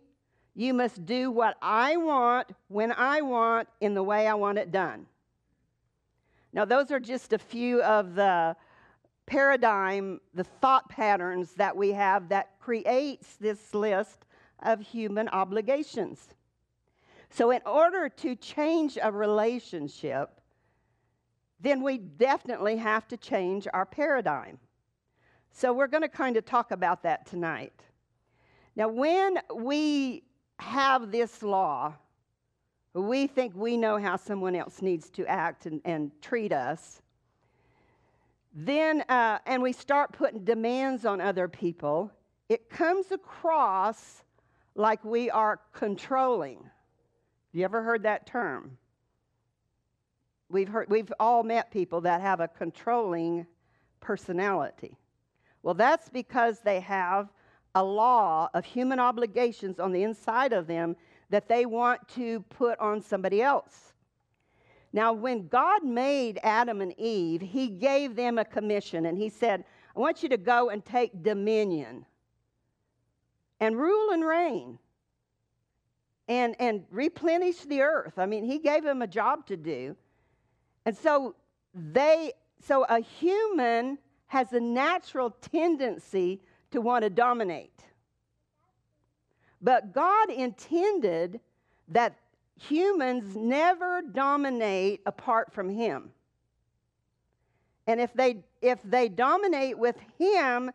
You 0.55 0.73
must 0.73 1.05
do 1.05 1.31
what 1.31 1.57
I 1.61 1.97
want 1.97 2.49
when 2.67 2.91
I 2.91 3.21
want 3.21 3.67
in 3.81 3.93
the 3.93 4.03
way 4.03 4.27
I 4.27 4.35
want 4.35 4.59
it 4.59 4.71
done. 4.71 5.07
Now, 6.51 6.65
those 6.65 6.91
are 6.91 6.99
just 6.99 7.33
a 7.33 7.39
few 7.39 7.81
of 7.81 8.13
the 8.13 8.55
paradigm, 9.25 10.21
the 10.33 10.43
thought 10.43 10.87
patterns 10.89 11.53
that 11.53 11.75
we 11.75 11.93
have 11.93 12.29
that 12.29 12.59
creates 12.59 13.35
this 13.37 13.73
list 13.73 14.25
of 14.59 14.81
human 14.81 15.27
obligations. 15.29 16.35
So, 17.29 17.49
in 17.49 17.61
order 17.65 18.09
to 18.09 18.35
change 18.35 18.99
a 19.01 19.11
relationship, 19.11 20.39
then 21.63 21.81
we 21.81 21.97
definitely 21.97 22.77
have 22.77 23.07
to 23.07 23.17
change 23.17 23.67
our 23.73 23.85
paradigm. 23.85 24.59
So, 25.51 25.73
we're 25.73 25.87
going 25.87 26.03
to 26.03 26.09
kind 26.09 26.37
of 26.37 26.45
talk 26.45 26.71
about 26.71 27.03
that 27.03 27.25
tonight. 27.25 27.73
Now, 28.75 28.87
when 28.87 29.39
we 29.55 30.23
have 30.59 31.11
this 31.11 31.41
law, 31.41 31.95
we 32.93 33.25
think 33.25 33.55
we 33.55 33.77
know 33.77 33.97
how 33.97 34.17
someone 34.17 34.55
else 34.55 34.81
needs 34.81 35.09
to 35.11 35.25
act 35.25 35.65
and, 35.65 35.81
and 35.85 36.11
treat 36.21 36.53
us 36.53 37.01
then, 38.53 39.03
uh, 39.09 39.39
and 39.45 39.63
we 39.63 39.73
start 39.73 40.11
putting 40.11 40.43
demands 40.43 41.05
on 41.05 41.19
other 41.19 41.47
people, 41.47 42.11
it 42.49 42.69
comes 42.69 43.11
across 43.11 44.23
like 44.75 45.03
we 45.03 45.29
are 45.31 45.59
controlling. 45.73 46.69
You 47.51 47.63
ever 47.65 47.81
heard 47.81 48.03
that 48.03 48.27
term? 48.27 48.77
We've, 50.53 50.69
heard, 50.69 50.89
we've 50.89 51.11
all 51.19 51.43
met 51.43 51.71
people 51.71 52.01
that 52.01 52.21
have 52.21 52.39
a 52.39 52.47
controlling 52.47 53.47
personality. 53.99 54.95
Well, 55.63 55.73
that's 55.73 56.09
because 56.09 56.59
they 56.59 56.79
have 56.81 57.29
a 57.73 57.83
law 57.83 58.49
of 58.53 58.63
human 58.63 58.99
obligations 58.99 59.79
on 59.79 59.91
the 59.91 60.03
inside 60.03 60.53
of 60.53 60.67
them 60.67 60.95
that 61.31 61.47
they 61.47 61.65
want 61.65 62.07
to 62.09 62.41
put 62.49 62.77
on 62.79 63.01
somebody 63.01 63.41
else. 63.41 63.93
Now, 64.91 65.11
when 65.11 65.47
God 65.47 65.83
made 65.83 66.39
Adam 66.43 66.81
and 66.81 66.93
Eve, 66.99 67.41
he 67.41 67.67
gave 67.67 68.15
them 68.15 68.37
a 68.37 68.45
commission 68.45 69.07
and 69.07 69.17
he 69.17 69.29
said, 69.29 69.65
I 69.95 69.99
want 69.99 70.21
you 70.21 70.29
to 70.29 70.37
go 70.37 70.69
and 70.69 70.85
take 70.85 71.23
dominion 71.23 72.05
and 73.59 73.75
rule 73.75 74.11
and 74.11 74.23
reign 74.23 74.77
and, 76.27 76.55
and 76.59 76.83
replenish 76.91 77.61
the 77.61 77.81
earth. 77.81 78.19
I 78.19 78.27
mean, 78.27 78.45
he 78.45 78.59
gave 78.59 78.83
them 78.83 79.01
a 79.01 79.07
job 79.07 79.47
to 79.47 79.57
do. 79.57 79.95
And 80.85 80.95
so 80.95 81.35
they 81.73 82.33
so 82.65 82.83
a 82.83 82.99
human 82.99 83.97
has 84.27 84.53
a 84.53 84.59
natural 84.59 85.31
tendency 85.41 86.41
to 86.71 86.81
want 86.81 87.03
to 87.03 87.09
dominate. 87.09 87.83
But 89.61 89.93
God 89.93 90.29
intended 90.29 91.39
that 91.89 92.15
humans 92.59 93.35
never 93.35 94.01
dominate 94.01 95.01
apart 95.05 95.53
from 95.53 95.69
him. 95.69 96.11
And 97.87 97.99
if 97.99 98.13
they 98.13 98.43
if 98.61 98.81
they 98.83 99.09
dominate 99.09 99.77
with 99.77 99.97
him, 100.17 100.71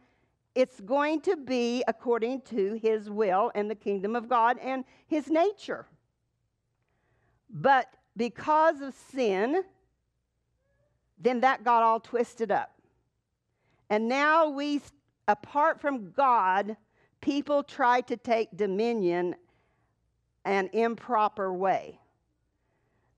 it's 0.54 0.80
going 0.80 1.20
to 1.22 1.36
be 1.36 1.82
according 1.86 2.42
to 2.42 2.74
his 2.74 3.08
will 3.10 3.50
and 3.54 3.70
the 3.70 3.74
kingdom 3.74 4.16
of 4.16 4.28
God 4.28 4.58
and 4.58 4.84
his 5.06 5.28
nature. 5.28 5.86
But 7.50 7.86
because 8.16 8.80
of 8.80 8.94
sin, 9.10 9.62
then 11.20 11.40
that 11.40 11.64
got 11.64 11.82
all 11.82 12.00
twisted 12.00 12.50
up. 12.50 12.72
And 13.90 14.08
now 14.08 14.48
we, 14.48 14.80
apart 15.26 15.80
from 15.80 16.10
God, 16.12 16.76
people 17.20 17.62
try 17.62 18.00
to 18.02 18.16
take 18.16 18.56
dominion 18.56 19.34
an 20.44 20.70
improper 20.72 21.52
way. 21.52 21.98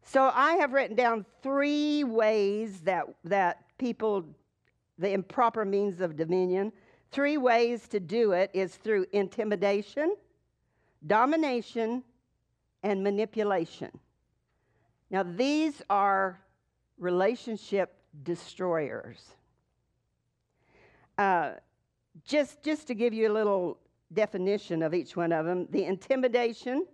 So 0.03 0.31
I 0.35 0.55
have 0.55 0.73
written 0.73 0.97
down 0.97 1.27
three 1.43 2.05
ways 2.05 2.81
that, 2.81 3.07
that 3.25 3.65
people, 3.79 4.25
the 4.99 5.11
improper 5.11 5.65
means 5.65 6.01
of 6.01 6.17
dominion, 6.17 6.73
three 7.11 7.37
ways 7.37 7.87
to 7.89 8.01
do 8.01 8.33
it 8.33 8.51
is 8.55 8.77
through 8.77 9.07
intimidation, 9.13 10.17
domination, 11.07 12.03
and 12.83 13.05
manipulation. 13.05 13.91
Now, 15.11 15.23
these 15.23 15.83
are 15.91 16.41
relationship 17.01 17.95
destroyers. 18.23 19.19
Uh, 21.19 21.53
just, 22.25 22.63
just 22.63 22.87
to 22.87 22.95
give 22.95 23.13
you 23.13 23.31
a 23.31 23.35
little 23.35 23.79
definition 24.13 24.83
of 24.83 24.95
each 24.95 25.17
one 25.17 25.33
of 25.33 25.47
them, 25.47 25.67
the 25.71 25.85
intimidation 25.85 26.87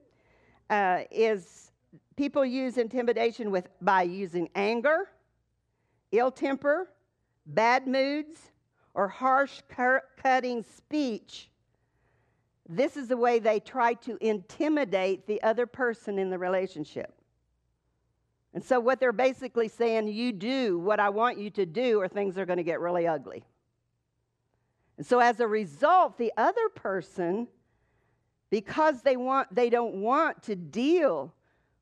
uh, 0.71 1.01
is 1.11 1.71
people 2.17 2.45
use 2.45 2.79
intimidation 2.79 3.51
with, 3.51 3.69
by 3.81 4.03
using 4.03 4.49
anger, 4.55 5.09
ill 6.13 6.31
temper, 6.31 6.89
bad 7.47 7.87
moods, 7.87 8.53
or 8.95 9.09
harsh, 9.09 9.61
cutting 10.23 10.63
speech. 10.63 11.51
This 12.69 12.97
is 12.97 13.09
the 13.09 13.17
way 13.17 13.39
they 13.39 13.61
try 13.61 13.95
to 13.95 14.17
intimidate 14.21 15.27
the 15.27 15.43
other 15.43 15.67
person 15.67 16.19
in 16.19 16.31
the 16.31 16.39
relationship. 16.39 17.13
And 18.57 18.65
so, 18.65 18.81
what 18.81 19.01
they're 19.01 19.13
basically 19.13 19.69
saying, 19.69 20.09
you 20.09 20.33
do 20.33 20.79
what 20.79 20.99
I 20.99 21.11
want 21.11 21.37
you 21.37 21.51
to 21.51 21.67
do, 21.67 22.01
or 22.01 22.09
things 22.09 22.39
are 22.39 22.47
going 22.47 22.57
to 22.57 22.63
get 22.63 22.81
really 22.81 23.07
ugly. 23.07 23.45
And 24.97 25.05
so, 25.05 25.19
as 25.19 25.41
a 25.41 25.47
result, 25.47 26.17
the 26.17 26.33
other 26.39 26.71
person, 26.71 27.49
because 28.49 29.03
they, 29.03 29.19
want, 29.19 29.55
they 29.55 29.69
don't 29.69 29.97
want 29.97 30.43
to 30.45 30.57
deal 30.57 31.35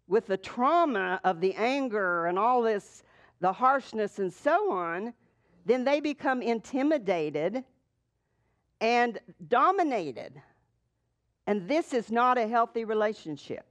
with 0.08 0.26
the 0.26 0.36
trauma 0.36 1.20
of 1.22 1.40
the 1.40 1.54
anger 1.54 2.26
and 2.26 2.36
all 2.40 2.60
this, 2.60 3.04
the 3.38 3.52
harshness 3.52 4.18
and 4.18 4.32
so 4.32 4.72
on, 4.72 5.14
then 5.64 5.84
they 5.84 6.00
become 6.00 6.42
intimidated 6.42 7.62
and 8.80 9.20
dominated. 9.46 10.42
And 11.46 11.68
this 11.68 11.92
is 11.92 12.10
not 12.10 12.36
a 12.36 12.48
healthy 12.48 12.84
relationship. 12.84 13.64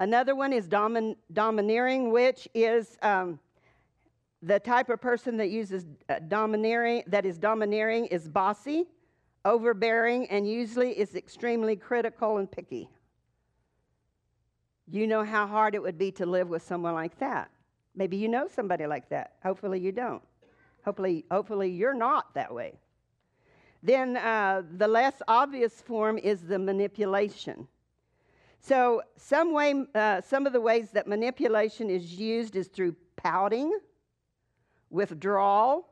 Another 0.00 0.34
one 0.34 0.52
is 0.52 0.68
domin- 0.68 1.16
domineering, 1.32 2.10
which 2.12 2.48
is 2.54 2.96
um, 3.02 3.40
the 4.42 4.60
type 4.60 4.88
of 4.90 5.00
person 5.00 5.36
that 5.38 5.50
uses 5.50 5.86
uh, 6.08 6.20
domineering, 6.28 7.02
that 7.08 7.26
is 7.26 7.38
domineering, 7.38 8.06
is 8.06 8.28
bossy, 8.28 8.86
overbearing, 9.44 10.28
and 10.30 10.48
usually 10.48 10.98
is 10.98 11.16
extremely 11.16 11.74
critical 11.74 12.36
and 12.36 12.50
picky. 12.50 12.88
You 14.90 15.06
know 15.06 15.24
how 15.24 15.46
hard 15.46 15.74
it 15.74 15.82
would 15.82 15.98
be 15.98 16.12
to 16.12 16.26
live 16.26 16.48
with 16.48 16.62
someone 16.62 16.94
like 16.94 17.18
that. 17.18 17.50
Maybe 17.96 18.16
you 18.16 18.28
know 18.28 18.46
somebody 18.46 18.86
like 18.86 19.08
that. 19.08 19.32
Hopefully 19.42 19.80
you 19.80 19.90
don't. 19.90 20.22
Hopefully, 20.84 21.24
hopefully 21.30 21.68
you're 21.70 21.92
not 21.94 22.32
that 22.34 22.54
way. 22.54 22.74
Then 23.82 24.16
uh, 24.16 24.62
the 24.76 24.88
less 24.88 25.20
obvious 25.26 25.80
form 25.80 26.18
is 26.18 26.42
the 26.42 26.58
manipulation. 26.58 27.66
So, 28.60 29.02
some, 29.16 29.52
way, 29.52 29.84
uh, 29.94 30.20
some 30.20 30.46
of 30.46 30.52
the 30.52 30.60
ways 30.60 30.90
that 30.90 31.06
manipulation 31.06 31.90
is 31.90 32.14
used 32.14 32.56
is 32.56 32.68
through 32.68 32.96
pouting, 33.16 33.78
withdrawal 34.90 35.88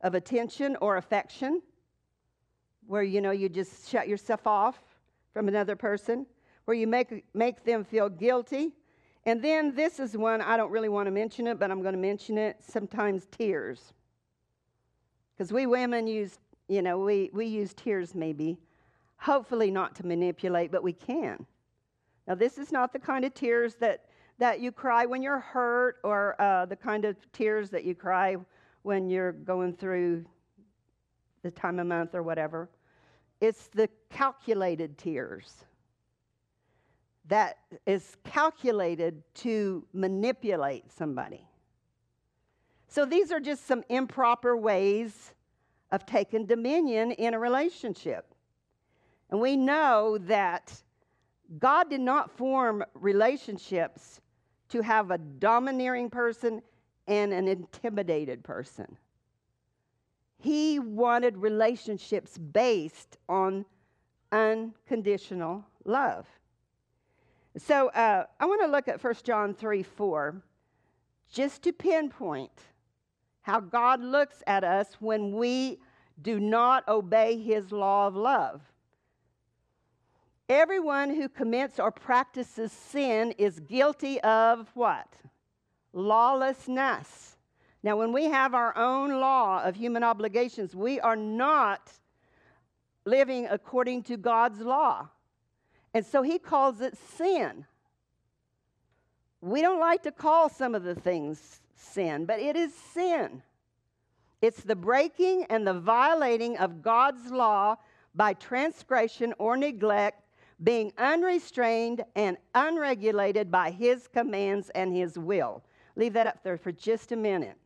of 0.00 0.14
attention 0.14 0.76
or 0.80 0.96
affection, 0.96 1.62
where 2.86 3.02
you 3.02 3.20
know 3.20 3.30
you 3.30 3.48
just 3.48 3.88
shut 3.88 4.08
yourself 4.08 4.46
off 4.46 4.78
from 5.32 5.48
another 5.48 5.76
person, 5.76 6.26
where 6.64 6.76
you 6.76 6.86
make, 6.86 7.24
make 7.34 7.64
them 7.64 7.84
feel 7.84 8.08
guilty. 8.08 8.72
And 9.26 9.42
then 9.42 9.74
this 9.74 10.00
is 10.00 10.16
one 10.16 10.40
I 10.40 10.56
don't 10.56 10.70
really 10.70 10.88
want 10.88 11.06
to 11.06 11.10
mention 11.10 11.46
it, 11.46 11.58
but 11.58 11.70
I'm 11.70 11.82
going 11.82 11.94
to 11.94 12.00
mention 12.00 12.38
it 12.38 12.56
sometimes 12.60 13.26
tears. 13.30 13.94
Because 15.36 15.52
we 15.52 15.66
women 15.66 16.06
use, 16.06 16.38
you 16.68 16.82
know, 16.82 16.98
we, 16.98 17.30
we 17.32 17.46
use 17.46 17.74
tears 17.74 18.14
maybe, 18.14 18.58
hopefully 19.16 19.70
not 19.70 19.94
to 19.96 20.06
manipulate, 20.06 20.70
but 20.70 20.82
we 20.82 20.92
can. 20.92 21.46
Now, 22.26 22.34
this 22.34 22.58
is 22.58 22.72
not 22.72 22.92
the 22.92 22.98
kind 22.98 23.24
of 23.24 23.34
tears 23.34 23.74
that, 23.76 24.06
that 24.38 24.60
you 24.60 24.72
cry 24.72 25.04
when 25.04 25.22
you're 25.22 25.40
hurt 25.40 25.96
or 26.02 26.40
uh, 26.40 26.66
the 26.66 26.76
kind 26.76 27.04
of 27.04 27.16
tears 27.32 27.70
that 27.70 27.84
you 27.84 27.94
cry 27.94 28.36
when 28.82 29.08
you're 29.08 29.32
going 29.32 29.74
through 29.74 30.24
the 31.42 31.50
time 31.50 31.78
of 31.78 31.86
month 31.86 32.14
or 32.14 32.22
whatever. 32.22 32.70
It's 33.40 33.68
the 33.68 33.88
calculated 34.10 34.96
tears 34.96 35.64
that 37.26 37.58
is 37.86 38.16
calculated 38.24 39.22
to 39.34 39.84
manipulate 39.92 40.90
somebody. 40.90 41.46
So 42.88 43.04
these 43.04 43.32
are 43.32 43.40
just 43.40 43.66
some 43.66 43.82
improper 43.88 44.56
ways 44.56 45.32
of 45.90 46.06
taking 46.06 46.46
dominion 46.46 47.12
in 47.12 47.34
a 47.34 47.38
relationship. 47.38 48.34
And 49.30 49.40
we 49.40 49.56
know 49.56 50.18
that 50.22 50.82
God 51.58 51.90
did 51.90 52.00
not 52.00 52.30
form 52.30 52.84
relationships 52.94 54.20
to 54.70 54.82
have 54.82 55.10
a 55.10 55.18
domineering 55.18 56.10
person 56.10 56.62
and 57.06 57.32
an 57.32 57.48
intimidated 57.48 58.42
person. 58.42 58.96
He 60.38 60.78
wanted 60.78 61.36
relationships 61.36 62.38
based 62.38 63.16
on 63.28 63.64
unconditional 64.32 65.64
love. 65.84 66.26
So 67.56 67.88
uh, 67.88 68.24
I 68.40 68.46
want 68.46 68.62
to 68.62 68.66
look 68.66 68.88
at 68.88 69.02
1 69.02 69.14
John 69.22 69.54
3 69.54 69.82
4, 69.82 70.42
just 71.32 71.62
to 71.62 71.72
pinpoint 71.72 72.50
how 73.42 73.60
God 73.60 74.00
looks 74.00 74.42
at 74.46 74.64
us 74.64 74.96
when 74.98 75.32
we 75.32 75.78
do 76.20 76.40
not 76.40 76.86
obey 76.88 77.38
his 77.38 77.70
law 77.70 78.06
of 78.06 78.16
love. 78.16 78.60
Everyone 80.48 81.14
who 81.14 81.28
commits 81.28 81.80
or 81.80 81.90
practices 81.90 82.70
sin 82.70 83.32
is 83.38 83.60
guilty 83.60 84.20
of 84.20 84.68
what? 84.74 85.08
Lawlessness. 85.94 87.36
Now, 87.82 87.96
when 87.96 88.12
we 88.12 88.24
have 88.24 88.54
our 88.54 88.76
own 88.76 89.20
law 89.20 89.62
of 89.62 89.74
human 89.74 90.02
obligations, 90.02 90.74
we 90.74 91.00
are 91.00 91.16
not 91.16 91.92
living 93.06 93.46
according 93.50 94.02
to 94.04 94.16
God's 94.16 94.60
law. 94.60 95.08
And 95.94 96.04
so 96.04 96.22
he 96.22 96.38
calls 96.38 96.80
it 96.80 96.96
sin. 97.16 97.66
We 99.40 99.62
don't 99.62 99.80
like 99.80 100.02
to 100.02 100.12
call 100.12 100.48
some 100.48 100.74
of 100.74 100.82
the 100.82 100.94
things 100.94 101.60
sin, 101.74 102.24
but 102.24 102.40
it 102.40 102.56
is 102.56 102.74
sin. 102.74 103.42
It's 104.42 104.62
the 104.62 104.76
breaking 104.76 105.44
and 105.48 105.66
the 105.66 105.78
violating 105.78 106.58
of 106.58 106.82
God's 106.82 107.30
law 107.30 107.76
by 108.14 108.34
transgression 108.34 109.34
or 109.38 109.56
neglect 109.56 110.23
being 110.64 110.92
unrestrained 110.96 112.02
and 112.16 112.38
unregulated 112.54 113.50
by 113.50 113.70
his 113.70 114.08
commands 114.08 114.70
and 114.70 114.96
his 114.96 115.18
will. 115.18 115.62
Leave 115.94 116.14
that 116.14 116.26
up 116.26 116.42
there 116.42 116.56
for 116.56 116.72
just 116.72 117.12
a 117.12 117.16
minute. 117.16 117.56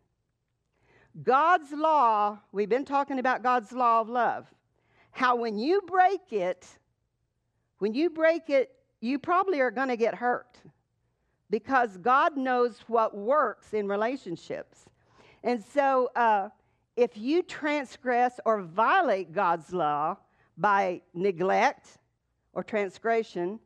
God's 1.23 1.73
law, 1.73 2.39
we've 2.53 2.69
been 2.69 2.85
talking 2.85 3.19
about 3.19 3.43
God's 3.43 3.73
law 3.73 4.01
of 4.01 4.09
love. 4.09 4.47
How 5.13 5.37
when 5.37 5.59
you 5.59 5.81
break 5.87 6.33
it, 6.33 6.67
when 7.79 7.95
you 7.95 8.11
break 8.11 8.51
it, 8.51 8.73
you 9.01 9.19
probably 9.19 9.61
are 9.61 9.71
going 9.71 9.89
to 9.89 9.97
get 9.97 10.15
hurt 10.15 10.59
because 11.51 11.97
God 11.99 12.37
knows 12.37 12.81
what 12.89 13.17
works 13.17 13.73
in 13.73 13.89
relationships. 13.89 14.87
And 15.45 15.65
so, 15.65 16.11
uh, 16.15 16.49
if 16.97 17.17
you 17.17 17.43
transgress 17.45 18.41
or 18.45 18.61
violate 18.63 19.33
God's 19.33 19.73
law 19.73 20.17
by 20.57 21.01
neglect, 21.15 21.99
or 22.53 22.63
transgression, 22.63 23.61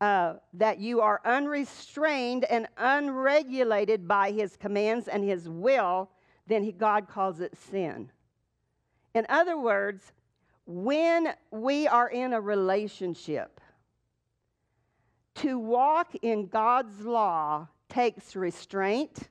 uh, 0.00 0.34
that 0.52 0.78
you 0.78 1.00
are 1.00 1.20
unrestrained 1.24 2.44
and 2.44 2.68
unregulated 2.76 4.06
by 4.06 4.30
his 4.30 4.56
commands 4.56 5.08
and 5.08 5.24
his 5.24 5.48
will, 5.48 6.10
then 6.46 6.62
he, 6.62 6.72
God 6.72 7.08
calls 7.08 7.40
it 7.40 7.56
sin. 7.70 8.10
In 9.14 9.26
other 9.28 9.58
words, 9.58 10.12
when 10.66 11.32
we 11.50 11.86
are 11.86 12.08
in 12.08 12.32
a 12.32 12.40
relationship, 12.40 13.60
to 15.36 15.58
walk 15.58 16.14
in 16.22 16.46
God's 16.46 17.00
law 17.02 17.68
takes 17.88 18.34
restraint 18.34 19.28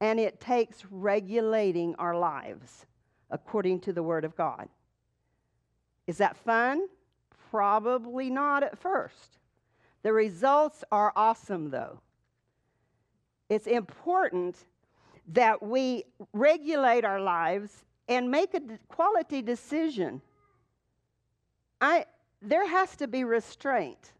and 0.00 0.20
it 0.20 0.40
takes 0.40 0.84
regulating 0.90 1.94
our 1.96 2.16
lives 2.16 2.86
according 3.30 3.80
to 3.80 3.92
the 3.92 4.02
Word 4.02 4.24
of 4.24 4.36
God. 4.36 4.68
Is 6.06 6.18
that 6.18 6.36
fun? 6.36 6.86
Probably 7.50 8.30
not 8.30 8.62
at 8.62 8.78
first. 8.78 9.38
The 10.02 10.12
results 10.12 10.84
are 10.92 11.12
awesome, 11.16 11.70
though. 11.70 12.00
It's 13.48 13.66
important 13.66 14.56
that 15.28 15.62
we 15.62 16.04
regulate 16.32 17.04
our 17.04 17.20
lives 17.20 17.84
and 18.08 18.30
make 18.30 18.54
a 18.54 18.60
quality 18.88 19.42
decision. 19.42 20.20
I, 21.80 22.06
there 22.40 22.68
has 22.68 22.96
to 22.96 23.08
be 23.08 23.24
restraint, 23.24 24.12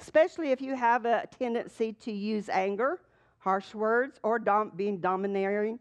especially 0.00 0.50
if 0.52 0.60
you 0.60 0.76
have 0.76 1.04
a 1.04 1.26
tendency 1.38 1.92
to 1.94 2.12
use 2.12 2.48
anger, 2.48 3.00
harsh 3.38 3.74
words, 3.74 4.18
or 4.22 4.38
dom- 4.38 4.72
being 4.76 4.98
domineering. 4.98 5.78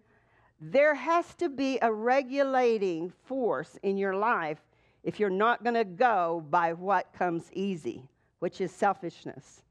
There 0.59 0.95
has 0.95 1.33
to 1.35 1.49
be 1.49 1.79
a 1.81 1.91
regulating 1.91 3.11
force 3.25 3.77
in 3.83 3.97
your 3.97 4.15
life 4.15 4.59
if 5.03 5.19
you're 5.19 5.29
not 5.29 5.63
going 5.63 5.75
to 5.75 5.83
go 5.83 6.45
by 6.49 6.73
what 6.73 7.11
comes 7.13 7.49
easy, 7.53 8.07
which 8.39 8.61
is 8.61 8.71
selfishness. 8.71 9.61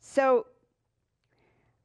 So, 0.00 0.46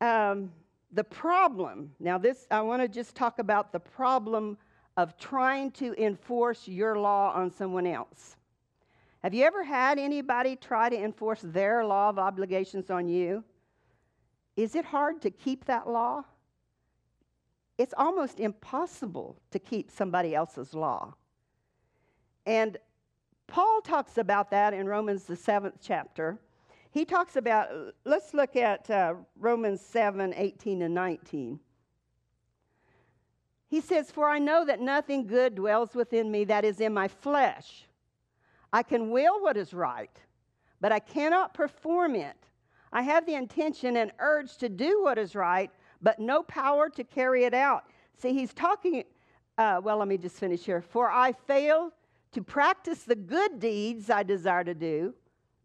um, 0.01 0.51
the 0.91 1.03
problem. 1.03 1.91
Now, 1.99 2.17
this 2.17 2.47
I 2.49 2.61
want 2.61 2.81
to 2.81 2.87
just 2.87 3.15
talk 3.15 3.39
about 3.39 3.71
the 3.71 3.79
problem 3.79 4.57
of 4.97 5.17
trying 5.17 5.71
to 5.71 5.93
enforce 6.01 6.67
your 6.67 6.97
law 6.97 7.31
on 7.33 7.51
someone 7.51 7.85
else. 7.85 8.35
Have 9.23 9.33
you 9.33 9.43
ever 9.45 9.63
had 9.63 9.99
anybody 9.99 10.55
try 10.55 10.89
to 10.89 10.97
enforce 10.97 11.41
their 11.43 11.85
law 11.85 12.09
of 12.09 12.17
obligations 12.17 12.89
on 12.89 13.07
you? 13.07 13.43
Is 14.55 14.75
it 14.75 14.85
hard 14.85 15.21
to 15.21 15.29
keep 15.29 15.65
that 15.65 15.87
law? 15.87 16.23
It's 17.77 17.93
almost 17.97 18.39
impossible 18.39 19.37
to 19.51 19.59
keep 19.59 19.89
somebody 19.91 20.35
else's 20.35 20.73
law. 20.73 21.15
And 22.49 22.79
Paul 23.45 23.79
talks 23.81 24.17
about 24.17 24.49
that 24.49 24.73
in 24.73 24.87
Romans, 24.87 25.25
the 25.25 25.35
seventh 25.35 25.75
chapter. 25.83 26.39
He 26.89 27.05
talks 27.05 27.35
about, 27.35 27.69
let's 28.05 28.33
look 28.33 28.55
at 28.55 28.89
uh, 28.89 29.13
Romans 29.37 29.81
7 29.81 30.33
18 30.35 30.81
and 30.81 30.95
19. 30.95 31.59
He 33.67 33.79
says, 33.79 34.09
For 34.09 34.27
I 34.27 34.39
know 34.39 34.65
that 34.65 34.81
nothing 34.81 35.27
good 35.27 35.53
dwells 35.53 35.93
within 35.93 36.31
me 36.31 36.43
that 36.45 36.65
is 36.65 36.79
in 36.79 36.91
my 36.91 37.07
flesh. 37.07 37.85
I 38.73 38.81
can 38.81 39.11
will 39.11 39.39
what 39.43 39.55
is 39.55 39.71
right, 39.71 40.17
but 40.81 40.91
I 40.91 40.97
cannot 40.97 41.53
perform 41.53 42.15
it. 42.15 42.47
I 42.91 43.03
have 43.03 43.27
the 43.27 43.35
intention 43.35 43.95
and 43.97 44.11
urge 44.17 44.57
to 44.57 44.69
do 44.69 45.03
what 45.03 45.19
is 45.19 45.35
right, 45.35 45.69
but 46.01 46.17
no 46.17 46.41
power 46.41 46.89
to 46.89 47.03
carry 47.03 47.43
it 47.43 47.53
out. 47.53 47.83
See, 48.17 48.33
he's 48.33 48.55
talking, 48.55 49.03
uh, 49.59 49.81
well, 49.83 49.99
let 49.99 50.07
me 50.07 50.17
just 50.17 50.37
finish 50.37 50.63
here. 50.65 50.81
For 50.81 51.11
I 51.11 51.33
fail 51.45 51.93
to 52.31 52.43
practice 52.43 53.03
the 53.03 53.15
good 53.15 53.59
deeds 53.59 54.09
I 54.09 54.23
desire 54.23 54.63
to 54.63 54.73
do, 54.73 55.13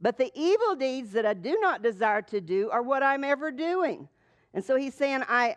but 0.01 0.19
the 0.19 0.31
evil 0.35 0.75
deeds 0.75 1.13
that 1.13 1.27
I 1.27 1.35
do 1.35 1.59
not 1.61 1.83
desire 1.83 2.23
to 2.23 2.41
do 2.41 2.71
are 2.71 2.83
what 2.83 3.03
I'm 3.03 3.25
ever 3.25 3.51
doing. 3.51 4.09
And 4.53 4.65
so 4.65 4.77
he's 4.77 4.95
saying, 4.95 5.23
I, 5.29 5.57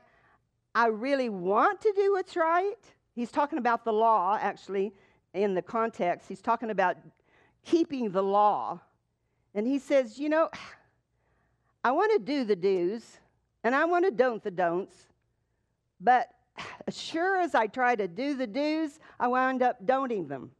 I 0.75 0.87
really 0.87 1.29
want 1.29 1.81
to 1.81 1.93
do 1.95 2.13
what's 2.13 2.35
right. 2.35 2.75
He's 3.15 3.31
talking 3.31 3.57
about 3.57 3.83
the 3.83 3.93
law, 3.93 4.37
actually, 4.39 4.93
in 5.33 5.53
the 5.53 5.61
context. 5.61 6.27
He's 6.27 6.41
talking 6.41 6.69
about 6.69 6.97
keeping 7.65 8.11
the 8.11 8.23
law. 8.23 8.79
And 9.53 9.65
he 9.65 9.79
says, 9.79 10.19
You 10.19 10.29
know, 10.29 10.49
I 11.83 11.91
want 11.91 12.11
to 12.13 12.19
do 12.19 12.43
the 12.43 12.55
do's 12.55 13.17
and 13.63 13.75
I 13.75 13.85
want 13.85 14.05
to 14.05 14.11
don't 14.11 14.43
the 14.43 14.51
don'ts, 14.51 14.95
but 15.99 16.27
as 16.87 16.99
sure 16.99 17.39
as 17.39 17.55
I 17.55 17.67
try 17.67 17.95
to 17.95 18.07
do 18.07 18.35
the 18.35 18.47
do's, 18.47 18.99
I 19.19 19.27
wind 19.27 19.61
up 19.61 19.85
don'ting 19.85 20.27
them. 20.27 20.51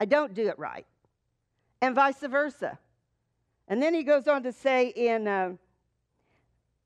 I 0.00 0.04
don't 0.04 0.34
do 0.34 0.48
it 0.48 0.58
right, 0.58 0.86
and 1.80 1.94
vice 1.94 2.20
versa. 2.20 2.78
And 3.68 3.82
then 3.82 3.94
he 3.94 4.02
goes 4.02 4.28
on 4.28 4.42
to 4.42 4.52
say 4.52 4.88
in 4.88 5.26
uh, 5.26 5.52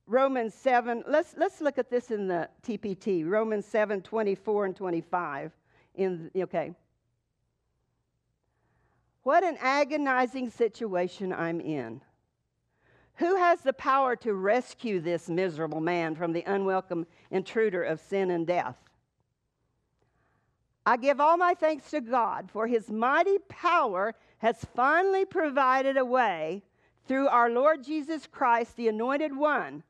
Romans 0.07 0.55
7, 0.55 1.05
let's, 1.07 1.35
let's 1.37 1.61
look 1.61 1.77
at 1.77 1.91
this 1.91 2.11
in 2.11 2.29
the 2.29 2.49
TPT, 2.67 3.27
Romans 3.27 3.67
7 3.67 4.01
24 4.01 4.65
and 4.65 4.77
25. 4.77 5.53
In, 5.97 6.31
okay. 6.37 6.73
What 9.23 9.45
an 9.45 9.59
agonizing 9.61 10.49
situation 10.51 11.33
I'm 11.33 11.61
in. 11.61 12.01
Who 13.17 13.37
has 13.37 13.61
the 13.61 13.73
power 13.73 14.15
to 14.17 14.33
rescue 14.33 15.01
this 15.01 15.29
miserable 15.29 15.81
man 15.81 16.15
from 16.15 16.33
the 16.33 16.45
unwelcome 16.47 17.07
intruder 17.31 17.83
of 17.83 18.01
sin 18.01 18.31
and 18.31 18.47
death? 18.47 18.77
I 20.89 20.97
give 20.97 21.21
all 21.21 21.37
my 21.37 21.53
thanks 21.53 21.91
to 21.91 22.01
God, 22.01 22.49
for 22.51 22.67
his 22.67 22.91
mighty 22.91 23.37
power 23.51 24.15
has 24.39 24.65
finally 24.75 25.27
provided 25.27 25.99
a 25.99 26.05
way 26.05 26.63
through 27.07 27.29
our 27.29 27.51
Lord 27.51 27.85
Jesus 27.85 28.27
Christ, 28.27 28.75
the 28.75 28.89
Anointed 28.89 29.37
One. 29.37 29.83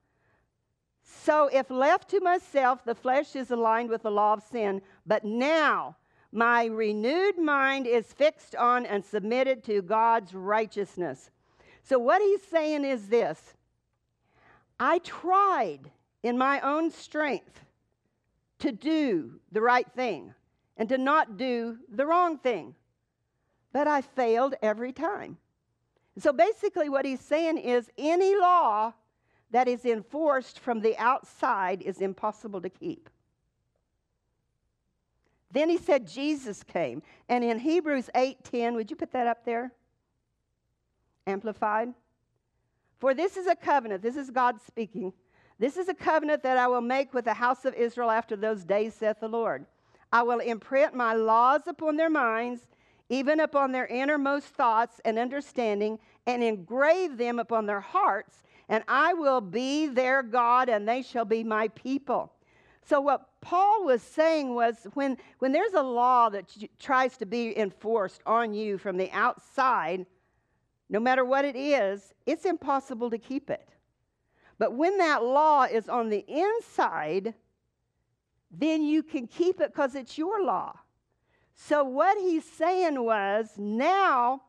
So, 1.04 1.46
if 1.52 1.70
left 1.70 2.10
to 2.10 2.20
myself, 2.20 2.84
the 2.84 2.96
flesh 2.96 3.36
is 3.36 3.52
aligned 3.52 3.90
with 3.90 4.02
the 4.02 4.10
law 4.10 4.32
of 4.32 4.42
sin. 4.42 4.82
But 5.06 5.24
now, 5.24 5.94
my 6.32 6.64
renewed 6.64 7.38
mind 7.38 7.86
is 7.86 8.12
fixed 8.12 8.56
on 8.56 8.84
and 8.84 9.04
submitted 9.04 9.62
to 9.66 9.82
God's 9.82 10.34
righteousness. 10.34 11.30
So, 11.84 12.00
what 12.00 12.20
he's 12.20 12.42
saying 12.42 12.84
is 12.84 13.06
this 13.06 13.54
I 14.80 14.98
tried 14.98 15.92
in 16.24 16.36
my 16.36 16.58
own 16.58 16.90
strength 16.90 17.60
to 18.58 18.72
do 18.72 19.38
the 19.52 19.60
right 19.60 19.86
thing 19.92 20.34
and 20.78 20.88
to 20.88 20.96
not 20.96 21.36
do 21.36 21.76
the 21.92 22.06
wrong 22.06 22.38
thing. 22.38 22.74
But 23.72 23.86
I 23.86 24.00
failed 24.00 24.54
every 24.62 24.92
time. 24.92 25.36
So 26.18 26.32
basically, 26.32 26.88
what 26.88 27.04
he's 27.04 27.20
saying 27.20 27.58
is 27.58 27.90
any 27.98 28.34
law 28.34 28.94
that 29.50 29.68
is 29.68 29.84
enforced 29.84 30.60
from 30.60 30.80
the 30.80 30.96
outside 30.96 31.82
is 31.82 32.00
impossible 32.00 32.60
to 32.62 32.70
keep. 32.70 33.10
Then 35.50 35.68
he 35.68 35.78
said 35.78 36.06
Jesus 36.06 36.62
came. 36.62 37.02
And 37.28 37.42
in 37.42 37.58
Hebrews 37.58 38.10
8:10, 38.14 38.74
would 38.74 38.90
you 38.90 38.96
put 38.96 39.12
that 39.12 39.26
up 39.26 39.44
there? 39.44 39.72
Amplified. 41.26 41.94
For 42.98 43.14
this 43.14 43.36
is 43.36 43.46
a 43.46 43.54
covenant, 43.54 44.02
this 44.02 44.16
is 44.16 44.30
God 44.30 44.60
speaking. 44.60 45.12
This 45.58 45.76
is 45.76 45.88
a 45.88 45.94
covenant 45.94 46.42
that 46.42 46.56
I 46.56 46.66
will 46.68 46.80
make 46.80 47.14
with 47.14 47.24
the 47.24 47.34
house 47.34 47.64
of 47.64 47.74
Israel 47.74 48.10
after 48.10 48.36
those 48.36 48.64
days, 48.64 48.94
saith 48.94 49.20
the 49.20 49.28
Lord. 49.28 49.66
I 50.12 50.22
will 50.22 50.40
imprint 50.40 50.94
my 50.94 51.14
laws 51.14 51.62
upon 51.66 51.96
their 51.96 52.10
minds, 52.10 52.62
even 53.08 53.40
upon 53.40 53.72
their 53.72 53.86
innermost 53.86 54.48
thoughts 54.48 55.00
and 55.04 55.18
understanding, 55.18 55.98
and 56.26 56.42
engrave 56.42 57.16
them 57.16 57.38
upon 57.38 57.66
their 57.66 57.80
hearts, 57.80 58.42
and 58.68 58.84
I 58.86 59.14
will 59.14 59.40
be 59.40 59.86
their 59.86 60.22
God, 60.22 60.68
and 60.68 60.86
they 60.86 61.02
shall 61.02 61.24
be 61.24 61.42
my 61.42 61.68
people. 61.68 62.32
So, 62.82 63.00
what 63.00 63.28
Paul 63.40 63.84
was 63.84 64.02
saying 64.02 64.54
was 64.54 64.86
when, 64.94 65.18
when 65.38 65.52
there's 65.52 65.74
a 65.74 65.82
law 65.82 66.28
that 66.30 66.54
tries 66.78 67.16
to 67.18 67.26
be 67.26 67.56
enforced 67.58 68.22
on 68.26 68.54
you 68.54 68.78
from 68.78 68.96
the 68.96 69.10
outside, 69.12 70.06
no 70.88 70.98
matter 70.98 71.24
what 71.24 71.44
it 71.44 71.56
is, 71.56 72.14
it's 72.26 72.46
impossible 72.46 73.10
to 73.10 73.18
keep 73.18 73.50
it. 73.50 73.68
But 74.58 74.74
when 74.74 74.98
that 74.98 75.22
law 75.22 75.64
is 75.64 75.88
on 75.88 76.08
the 76.08 76.24
inside, 76.26 77.34
then 78.50 78.82
you 78.82 79.02
can 79.02 79.26
keep 79.26 79.60
it 79.60 79.72
because 79.72 79.94
it's 79.94 80.16
your 80.16 80.44
law. 80.44 80.78
So, 81.54 81.84
what 81.84 82.16
he's 82.18 82.44
saying 82.44 83.02
was, 83.02 83.50
now 83.56 84.42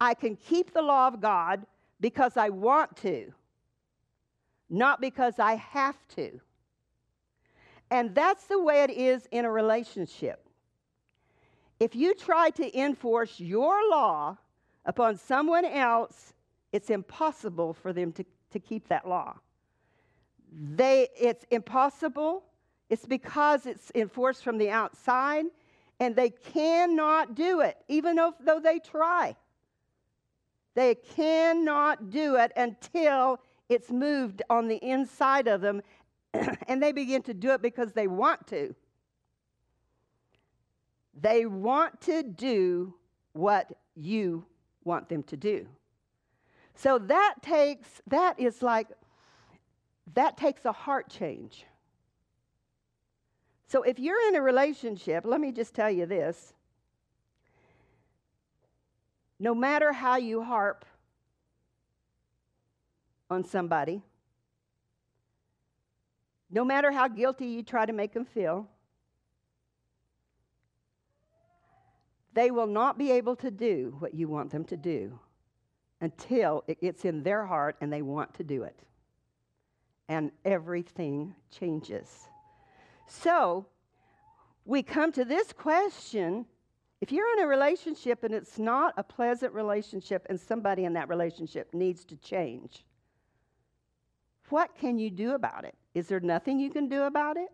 I 0.00 0.14
can 0.14 0.36
keep 0.36 0.72
the 0.72 0.82
law 0.82 1.08
of 1.08 1.20
God 1.20 1.66
because 2.00 2.36
I 2.36 2.50
want 2.50 2.96
to, 2.98 3.32
not 4.68 5.00
because 5.00 5.38
I 5.38 5.54
have 5.54 5.96
to. 6.16 6.40
And 7.90 8.14
that's 8.14 8.46
the 8.46 8.60
way 8.60 8.82
it 8.82 8.90
is 8.90 9.26
in 9.32 9.44
a 9.44 9.50
relationship. 9.50 10.46
If 11.80 11.96
you 11.96 12.14
try 12.14 12.50
to 12.50 12.78
enforce 12.78 13.40
your 13.40 13.88
law 13.90 14.36
upon 14.84 15.16
someone 15.16 15.64
else, 15.64 16.34
it's 16.72 16.90
impossible 16.90 17.72
for 17.72 17.92
them 17.92 18.12
to, 18.12 18.24
to 18.50 18.60
keep 18.60 18.86
that 18.88 19.08
law. 19.08 19.34
They, 20.52 21.08
it's 21.18 21.44
impossible 21.50 22.44
it's 22.90 23.06
because 23.06 23.66
it's 23.66 23.92
enforced 23.94 24.42
from 24.42 24.58
the 24.58 24.68
outside, 24.68 25.46
and 26.00 26.16
they 26.16 26.30
cannot 26.30 27.36
do 27.36 27.60
it, 27.60 27.78
even 27.88 28.16
though, 28.16 28.60
they 28.60 28.80
try. 28.80 29.36
They 30.74 30.96
cannot 30.96 32.10
do 32.10 32.34
it 32.36 32.52
until 32.56 33.40
it's 33.68 33.90
moved 33.90 34.42
on 34.50 34.66
the 34.66 34.76
inside 34.76 35.46
of 35.46 35.60
them, 35.60 35.82
and 36.34 36.82
they 36.82 36.90
begin 36.90 37.22
to 37.22 37.34
do 37.34 37.52
it 37.52 37.62
because 37.62 37.92
they 37.92 38.08
want 38.08 38.46
to. 38.48 38.74
They 41.20 41.46
want 41.46 42.00
to 42.02 42.22
do 42.24 42.94
what 43.32 43.70
you 43.94 44.46
want 44.84 45.08
them 45.08 45.22
to 45.24 45.36
do. 45.36 45.68
So 46.74 46.98
that 46.98 47.34
takes, 47.42 48.00
that 48.08 48.40
is 48.40 48.62
like, 48.62 48.88
that 50.14 50.36
takes 50.36 50.64
a 50.64 50.72
heart 50.72 51.08
change. 51.08 51.66
So 53.70 53.84
if 53.84 54.00
you're 54.00 54.20
in 54.26 54.34
a 54.34 54.42
relationship, 54.42 55.24
let 55.24 55.40
me 55.40 55.52
just 55.52 55.74
tell 55.74 55.88
you 55.88 56.04
this 56.04 56.54
no 59.38 59.54
matter 59.54 59.92
how 59.92 60.16
you 60.16 60.42
harp 60.42 60.84
on 63.30 63.44
somebody, 63.44 64.02
no 66.50 66.64
matter 66.64 66.90
how 66.90 67.06
guilty 67.06 67.46
you 67.46 67.62
try 67.62 67.86
to 67.86 67.92
make 67.92 68.12
them 68.12 68.24
feel, 68.24 68.66
they 72.34 72.50
will 72.50 72.66
not 72.66 72.98
be 72.98 73.12
able 73.12 73.36
to 73.36 73.52
do 73.52 73.94
what 74.00 74.14
you 74.14 74.26
want 74.26 74.50
them 74.50 74.64
to 74.64 74.76
do 74.76 75.16
until 76.00 76.64
it 76.66 76.80
gets 76.80 77.04
in 77.04 77.22
their 77.22 77.46
heart 77.46 77.76
and 77.80 77.92
they 77.92 78.02
want 78.02 78.34
to 78.34 78.42
do 78.42 78.64
it. 78.64 78.80
And 80.08 80.32
everything 80.44 81.36
changes. 81.52 82.29
So 83.10 83.66
we 84.64 84.82
come 84.82 85.10
to 85.12 85.24
this 85.24 85.52
question 85.52 86.46
if 87.00 87.10
you're 87.10 87.32
in 87.38 87.44
a 87.44 87.46
relationship 87.46 88.24
and 88.24 88.34
it's 88.34 88.58
not 88.58 88.92
a 88.98 89.02
pleasant 89.02 89.54
relationship 89.54 90.26
and 90.28 90.38
somebody 90.38 90.84
in 90.84 90.92
that 90.92 91.08
relationship 91.08 91.72
needs 91.72 92.04
to 92.04 92.16
change, 92.16 92.84
what 94.50 94.76
can 94.76 94.98
you 94.98 95.10
do 95.10 95.32
about 95.32 95.64
it? 95.64 95.74
Is 95.94 96.08
there 96.08 96.20
nothing 96.20 96.60
you 96.60 96.70
can 96.70 96.88
do 96.88 97.04
about 97.04 97.36
it? 97.36 97.48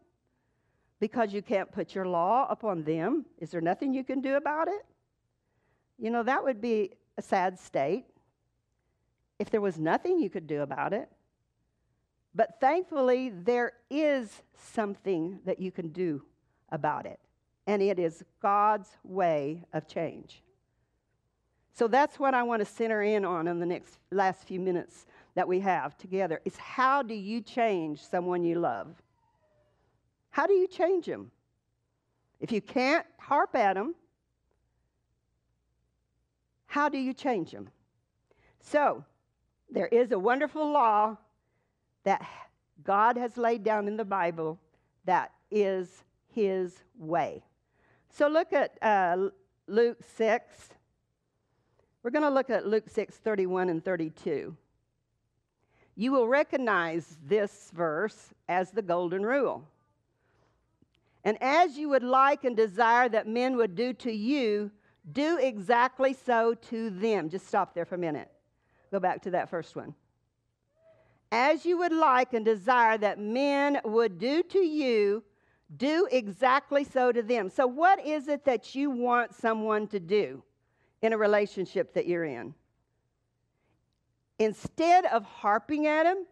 Because 0.99 1.33
you 1.33 1.43
can't 1.43 1.71
put 1.71 1.95
your 1.95 2.07
law 2.07 2.47
upon 2.51 2.83
them? 2.83 3.25
Is 3.39 3.51
there 3.51 3.61
nothing 3.61 3.95
you 3.95 4.03
can 4.03 4.21
do 4.21 4.35
about 4.35 4.67
it? 4.67 4.85
You 5.99 6.11
know, 6.11 6.25
that 6.25 6.43
would 6.43 6.61
be 6.61 6.93
a 7.17 7.23
sad 7.23 7.59
state 7.59 8.05
if 9.39 9.49
there 9.51 9.61
was 9.61 9.79
nothing 9.79 10.19
you 10.19 10.29
could 10.29 10.47
do 10.47 10.63
about 10.63 10.93
it. 10.93 11.09
But 12.37 12.61
thankfully, 12.61 13.31
there 13.31 13.73
is 13.89 14.43
something 14.55 15.41
that 15.47 15.59
you 15.59 15.71
can 15.73 15.89
do 15.89 16.23
about 16.69 17.07
it, 17.07 17.19
and 17.67 17.81
it 17.81 17.99
is 17.99 18.23
God's 18.43 18.91
way 19.03 19.63
of 19.73 19.89
change. 19.89 20.43
So 21.73 21.89
that's 21.89 22.19
what 22.19 22.35
I 22.35 22.43
want 22.43 22.61
to 22.61 22.67
center 22.67 23.03
in 23.03 23.25
on 23.25 23.49
in 23.49 23.59
the 23.59 23.65
next 23.65 23.99
last 24.11 24.47
few 24.47 24.61
minutes 24.61 25.07
that 25.35 25.49
we 25.49 25.61
have 25.61 25.97
together 25.97 26.43
is 26.45 26.57
how 26.59 27.03
do 27.03 27.15
you 27.15 27.41
change 27.41 28.03
someone 28.03 28.45
you 28.45 28.59
love? 28.59 28.89
How 30.29 30.47
do 30.47 30.53
you 30.53 30.69
change 30.69 31.07
them? 31.07 31.31
If 32.39 32.53
you 32.53 32.61
can't 32.61 33.07
harp 33.19 33.57
at 33.57 33.75
them, 33.75 33.95
how 36.67 36.91
do 36.91 36.99
you 36.99 37.15
change 37.15 37.53
them? 37.53 37.71
So, 38.61 39.07
there 39.71 39.87
is 39.87 40.13
a 40.13 40.19
wonderful 40.19 40.71
law 40.71 41.17
that 42.07 42.25
God 42.85 43.17
has 43.17 43.37
laid 43.37 43.65
down 43.65 43.89
in 43.89 43.97
the 43.97 44.05
Bible 44.05 44.59
that 45.07 45.33
is 45.51 46.05
his 46.33 46.85
way. 46.97 47.43
So 48.11 48.29
look 48.29 48.53
at 48.53 48.79
uh, 48.81 49.29
Luke 49.67 49.99
6. 50.17 50.69
We're 52.03 52.11
going 52.13 52.23
to 52.23 52.31
look 52.31 52.49
at 52.49 52.67
Luke 52.67 52.89
6 52.89 53.17
31 53.17 53.69
and 53.69 53.85
32. 53.85 54.57
You 55.97 56.13
will 56.13 56.29
recognize 56.29 57.19
this 57.27 57.73
verse 57.75 58.33
as 58.49 58.71
the 58.71 58.83
golden 58.83 59.25
rule. 59.25 59.65
And 61.25 61.37
as 61.43 61.77
you 61.77 61.89
would 61.89 62.05
like 62.05 62.45
and 62.45 62.57
desire 62.57 63.09
that 63.09 63.27
men 63.27 63.57
would 63.57 63.75
do 63.75 63.93
to 63.95 64.13
you, 64.13 64.71
do 65.13 65.39
exactly 65.39 66.13
so 66.13 66.55
to 66.71 66.91
them. 66.91 67.29
Just 67.29 67.49
stop 67.49 67.75
there 67.75 67.85
for 67.85 67.97
a 67.97 67.99
minute. 67.99 68.31
Go 68.93 69.01
back 69.01 69.23
to 69.23 69.31
that 69.33 69.51
first 69.51 69.75
one 69.75 69.93
as 71.33 71.65
you 71.67 71.79
would 71.79 71.93
like 71.93 72.35
and 72.35 72.45
desire 72.45 72.97
that 72.99 73.19
men 73.19 73.81
would 73.85 74.19
do 74.19 74.43
to 74.45 74.59
you, 74.59 75.25
do 75.77 76.07
exactly 76.11 76.85
so 76.85 77.11
to 77.11 77.23
them. 77.23 77.51
So, 77.51 77.67
what 77.67 78.05
is 78.05 78.29
it 78.29 78.45
that 78.45 78.75
you 78.75 78.91
want 78.91 79.35
someone 79.35 79.89
to 79.89 79.99
do 79.99 80.43
in 81.03 81.13
a 81.13 81.19
relationship 81.19 81.95
that 81.95 82.07
you're 82.07 82.25
in? 82.25 82.55
Instead 84.39 85.07
of 85.07 85.25
harping 85.25 85.87
at 85.87 86.05
them, 86.05 86.27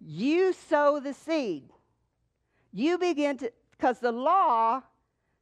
you 0.00 0.52
sow 0.52 1.00
the 1.00 1.14
seed. 1.14 1.70
You 2.72 2.98
begin 2.98 3.38
to, 3.38 3.52
because 3.70 4.00
the 4.00 4.12
law 4.12 4.82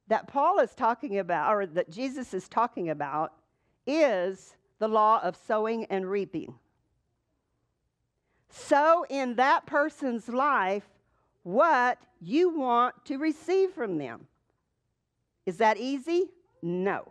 that 0.07 0.28
Paul 0.28 0.61
is 0.61 0.74
talking 0.74 1.18
about, 1.18 1.52
or 1.52 1.66
that 1.66 1.90
Jesus 1.90 2.35
is 2.35 2.48
talking 2.48 2.90
about, 2.90 3.33
is 3.87 4.54
the 4.78 4.87
law 4.87 5.20
of 5.22 5.37
sowing 5.37 5.87
and 5.87 6.09
reaping 6.09 6.54
sow 8.55 9.05
in 9.09 9.35
that 9.37 9.67
person's 9.67 10.29
life 10.29 10.85
what 11.43 11.99
you 12.21 12.51
want 12.51 12.95
to 13.05 13.19
receive 13.19 13.73
from 13.73 13.99
them. 13.99 14.27
Is 15.45 15.59
that 15.59 15.77
easy? 15.77 16.31
No. 16.62 17.09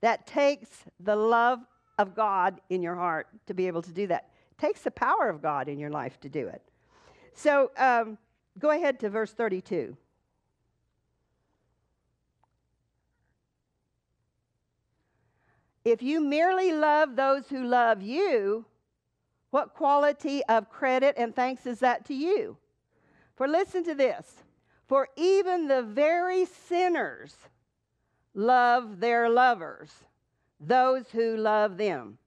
That 0.00 0.26
takes 0.26 0.68
the 1.00 1.16
love 1.16 1.60
of 1.98 2.14
God 2.14 2.60
in 2.70 2.82
your 2.82 2.94
heart 2.94 3.26
to 3.46 3.54
be 3.54 3.66
able 3.66 3.82
to 3.82 3.92
do 3.92 4.06
that. 4.06 4.30
It 4.52 4.58
takes 4.58 4.82
the 4.82 4.90
power 4.90 5.28
of 5.28 5.42
God 5.42 5.68
in 5.68 5.78
your 5.78 5.90
life 5.90 6.18
to 6.20 6.28
do 6.28 6.46
it. 6.46 6.62
So 7.34 7.70
um, 7.76 8.16
go 8.58 8.70
ahead 8.70 9.00
to 9.00 9.10
verse 9.10 9.32
32. 9.32 9.96
If 15.84 16.02
you 16.02 16.20
merely 16.20 16.72
love 16.72 17.14
those 17.16 17.48
who 17.48 17.64
love 17.64 18.02
you, 18.02 18.64
what 19.56 19.72
quality 19.72 20.44
of 20.50 20.68
credit 20.68 21.14
and 21.16 21.34
thanks 21.34 21.64
is 21.64 21.78
that 21.78 22.04
to 22.04 22.12
you? 22.12 22.58
For 23.36 23.48
listen 23.48 23.82
to 23.84 23.94
this 23.94 24.44
for 24.86 25.08
even 25.16 25.66
the 25.66 25.80
very 25.80 26.44
sinners 26.44 27.34
love 28.34 29.00
their 29.00 29.30
lovers, 29.30 29.90
those 30.60 31.08
who 31.08 31.38
love 31.38 31.78
them. 31.78 32.18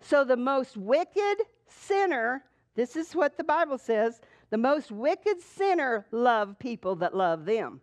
So 0.00 0.24
the 0.24 0.36
most 0.36 0.76
wicked 0.76 1.36
sinner, 1.68 2.42
this 2.74 2.96
is 2.96 3.14
what 3.14 3.36
the 3.36 3.44
Bible 3.44 3.78
says, 3.78 4.20
the 4.50 4.58
most 4.58 4.90
wicked 4.90 5.40
sinner 5.40 6.06
love 6.10 6.58
people 6.58 6.96
that 6.96 7.16
love 7.16 7.44
them. 7.44 7.80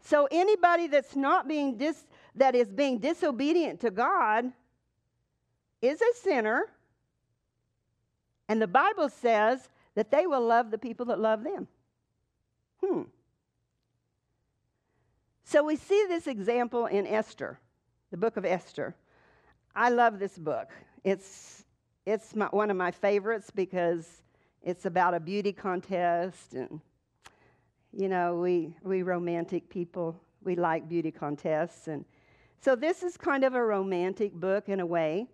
So 0.00 0.28
anybody 0.32 0.86
that's 0.86 1.14
not 1.14 1.46
being 1.46 1.76
dis, 1.76 2.06
that 2.36 2.54
is 2.54 2.68
being 2.68 3.00
disobedient 3.00 3.80
to 3.80 3.90
God 3.90 4.50
is 5.82 6.00
a 6.00 6.14
sinner, 6.14 6.66
and 8.48 8.62
the 8.62 8.66
Bible 8.66 9.08
says 9.08 9.68
that 9.94 10.10
they 10.10 10.26
will 10.26 10.46
love 10.46 10.70
the 10.70 10.78
people 10.78 11.06
that 11.06 11.18
love 11.18 11.44
them. 11.44 11.68
Hmm. 12.82 13.02
So 15.44 15.62
we 15.62 15.76
see 15.76 16.06
this 16.08 16.26
example 16.26 16.86
in 16.86 17.06
Esther, 17.06 17.58
the 18.10 18.16
book 18.16 18.38
of 18.38 18.44
Esther. 18.44 18.94
I 19.76 19.90
love 19.90 20.18
this 20.18 20.38
book. 20.38 20.70
It's, 21.04 21.64
it's 22.06 22.34
my, 22.34 22.46
one 22.46 22.70
of 22.70 22.76
my 22.76 22.90
favorites 22.90 23.50
because 23.54 24.22
it's 24.62 24.86
about 24.86 25.14
a 25.14 25.20
beauty 25.20 25.52
contest 25.52 26.54
and 26.54 26.80
you 27.92 28.08
know 28.08 28.36
we 28.36 28.74
we 28.82 29.02
romantic 29.02 29.68
people 29.68 30.18
we 30.42 30.54
like 30.54 30.88
beauty 30.88 31.10
contests 31.10 31.88
and 31.88 32.04
so 32.60 32.76
this 32.76 33.02
is 33.02 33.16
kind 33.16 33.44
of 33.44 33.54
a 33.54 33.62
romantic 33.62 34.32
book 34.32 34.68
in 34.68 34.80
a 34.80 34.86
way 34.86 35.26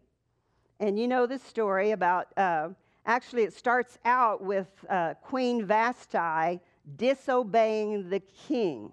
and 0.80 0.98
you 0.98 1.08
know 1.08 1.26
the 1.26 1.38
story 1.38 1.90
about, 1.90 2.28
uh, 2.36 2.68
actually, 3.06 3.42
it 3.42 3.52
starts 3.52 3.98
out 4.04 4.42
with 4.42 4.68
uh, 4.88 5.14
Queen 5.22 5.64
Vashti 5.64 6.60
disobeying 6.96 8.08
the 8.08 8.20
king. 8.20 8.92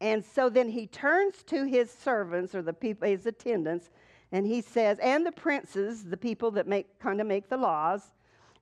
And 0.00 0.24
so 0.24 0.48
then 0.48 0.68
he 0.68 0.86
turns 0.86 1.42
to 1.44 1.64
his 1.64 1.90
servants 1.90 2.54
or 2.54 2.62
the 2.62 2.72
people, 2.72 3.08
his 3.08 3.26
attendants, 3.26 3.90
and 4.32 4.46
he 4.46 4.60
says, 4.60 4.98
and 5.00 5.26
the 5.26 5.32
princes, 5.32 6.04
the 6.04 6.16
people 6.16 6.50
that 6.52 6.66
make 6.66 6.98
kind 7.00 7.20
of 7.20 7.26
make 7.26 7.48
the 7.48 7.56
laws, 7.56 8.12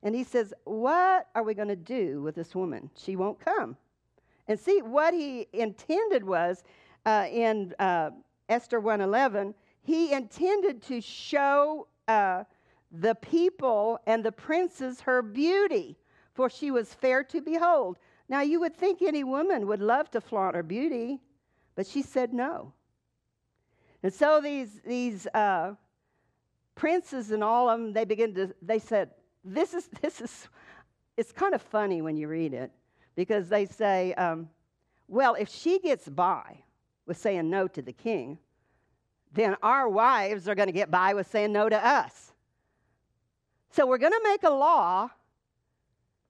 and 0.01 0.15
he 0.15 0.23
says, 0.23 0.53
What 0.63 1.27
are 1.35 1.43
we 1.43 1.53
going 1.53 1.67
to 1.67 1.75
do 1.75 2.21
with 2.21 2.35
this 2.35 2.55
woman? 2.55 2.89
She 2.95 3.15
won't 3.15 3.39
come. 3.39 3.77
And 4.47 4.59
see, 4.59 4.81
what 4.81 5.13
he 5.13 5.47
intended 5.53 6.23
was 6.23 6.63
uh, 7.05 7.27
in 7.31 7.73
uh, 7.79 8.11
Esther 8.47 8.79
111, 8.79 9.53
he 9.81 10.13
intended 10.13 10.81
to 10.83 11.01
show 11.01 11.87
uh, 12.07 12.43
the 12.91 13.15
people 13.15 13.99
and 14.05 14.23
the 14.23 14.31
princes 14.31 15.01
her 15.01 15.21
beauty, 15.21 15.97
for 16.33 16.49
she 16.49 16.71
was 16.71 16.93
fair 16.93 17.23
to 17.25 17.41
behold. 17.41 17.97
Now, 18.27 18.41
you 18.41 18.59
would 18.59 18.75
think 18.75 19.01
any 19.01 19.23
woman 19.23 19.67
would 19.67 19.81
love 19.81 20.11
to 20.11 20.21
flaunt 20.21 20.55
her 20.55 20.63
beauty, 20.63 21.19
but 21.75 21.87
she 21.87 22.01
said 22.01 22.33
no. 22.33 22.73
And 24.03 24.13
so 24.13 24.39
these, 24.41 24.81
these 24.85 25.27
uh, 25.27 25.73
princes 26.75 27.31
and 27.31 27.43
all 27.43 27.69
of 27.69 27.79
them, 27.79 27.93
they 27.93 28.05
begin 28.05 28.33
to, 28.35 28.53
they 28.61 28.79
said, 28.79 29.11
this 29.43 29.73
is, 29.73 29.89
this 30.01 30.21
is, 30.21 30.47
it's 31.17 31.31
kind 31.31 31.53
of 31.53 31.61
funny 31.61 32.01
when 32.01 32.15
you 32.15 32.27
read 32.27 32.53
it 32.53 32.71
because 33.15 33.49
they 33.49 33.65
say, 33.65 34.13
um, 34.13 34.49
well, 35.07 35.33
if 35.35 35.49
she 35.49 35.79
gets 35.79 36.07
by 36.07 36.63
with 37.05 37.17
saying 37.17 37.49
no 37.49 37.67
to 37.67 37.81
the 37.81 37.91
king, 37.91 38.37
then 39.33 39.55
our 39.61 39.87
wives 39.87 40.47
are 40.47 40.55
going 40.55 40.67
to 40.67 40.73
get 40.73 40.89
by 40.89 41.13
with 41.13 41.27
saying 41.27 41.51
no 41.51 41.69
to 41.69 41.85
us. 41.85 42.33
So 43.71 43.85
we're 43.85 43.99
going 43.99 44.13
to 44.13 44.21
make 44.23 44.43
a 44.43 44.49
law 44.49 45.09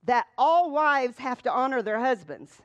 that 0.03 0.27
all 0.38 0.71
wives 0.71 1.17
have 1.17 1.41
to 1.43 1.51
honor 1.51 1.81
their 1.81 1.99
husbands. 1.99 2.62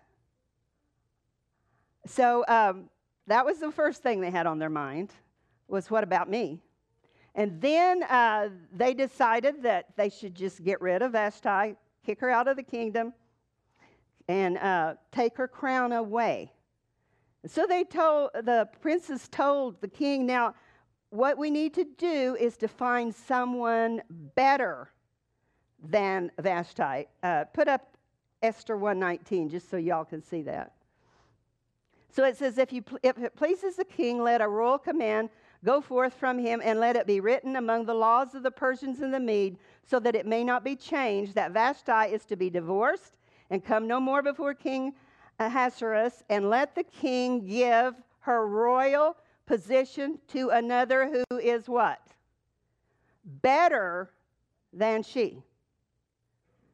So 2.07 2.45
um, 2.49 2.91
that 3.27 3.45
was 3.45 3.59
the 3.59 3.71
first 3.71 4.03
thing 4.03 4.21
they 4.21 4.31
had 4.31 4.47
on 4.47 4.59
their 4.59 4.71
mind 4.71 5.11
was 5.69 5.91
what 5.91 6.05
about 6.05 6.29
me? 6.29 6.61
And 7.35 7.61
then 7.61 8.03
uh, 8.05 8.51
they 8.73 8.95
decided 8.95 9.63
that 9.63 9.87
they 9.97 10.09
should 10.09 10.35
just 10.35 10.63
get 10.63 10.81
rid 10.81 11.03
of 11.03 11.13
Vashti, 11.13 11.75
kick 12.05 12.21
her 12.21 12.31
out 12.31 12.47
of 12.47 12.57
the 12.57 12.63
kingdom, 12.63 13.13
and 14.29 14.57
uh, 14.59 14.95
take 15.11 15.37
her 15.37 15.49
crown 15.49 15.93
away. 15.93 16.53
So 17.47 17.67
they 17.67 17.85
told 17.85 18.31
the 18.35 18.69
princess 18.81 19.29
told 19.29 19.81
the 19.81 19.89
king, 19.89 20.27
now 20.27 20.55
what 21.11 21.39
we 21.39 21.51
need 21.51 21.75
to 21.75 21.85
do 21.99 22.37
is 22.41 22.57
to 22.59 22.69
find 22.69 23.15
someone 23.15 24.03
better 24.35 24.91
than 25.83 26.31
Vashti. 26.39 27.07
Uh, 27.23 27.45
put 27.53 27.69
up 27.69 27.97
Esther 28.43 28.77
119 28.77 29.49
just 29.51 29.71
so 29.71 29.77
y'all 29.77 30.05
can 30.05 30.23
see 30.23 30.43
that. 30.43 30.73
So 32.11 32.25
it 32.25 32.37
says, 32.37 32.59
if, 32.59 32.73
you, 32.73 32.83
if 33.03 33.19
it 33.19 33.37
pleases 33.37 33.77
the 33.77 33.85
king, 33.85 34.23
let 34.23 34.41
a 34.41 34.49
royal 34.49 34.79
command 34.79 35.29
Go 35.65 35.81
forth 35.81 36.13
from 36.13 36.39
him, 36.39 36.61
and 36.63 36.79
let 36.79 36.95
it 36.95 37.07
be 37.07 37.21
written 37.21 37.57
among 37.57 37.87
the 37.87 37.95
laws 37.95 38.35
of 38.35 38.43
the 38.43 38.51
Persians 38.51 39.01
and 39.01 39.15
the 39.15 39.21
Mede, 39.21 39.57
so 39.83 39.99
that 39.99 40.15
it 40.15 40.27
may 40.27 40.45
not 40.45 40.63
be 40.63 40.77
changed, 40.77 41.35
that 41.35 41.53
Vashti 41.53 42.13
is 42.13 42.27
to 42.27 42.37
be 42.37 42.51
divorced 42.51 43.17
and 43.49 43.65
come 43.65 43.87
no 43.87 43.99
more 43.99 44.23
before 44.23 44.53
King 44.53 44.93
Ahasuerus, 45.39 46.23
and 46.29 46.49
let 46.49 46.75
the 46.75 46.85
king 46.85 47.47
give 47.47 47.95
her 48.21 48.47
royal 48.47 49.17
position 49.47 50.19
to 50.29 50.51
another 50.51 51.25
who 51.31 51.39
is 51.39 51.69
what? 51.69 52.01
Better 53.25 54.11
than 54.73 55.03
she. 55.03 55.43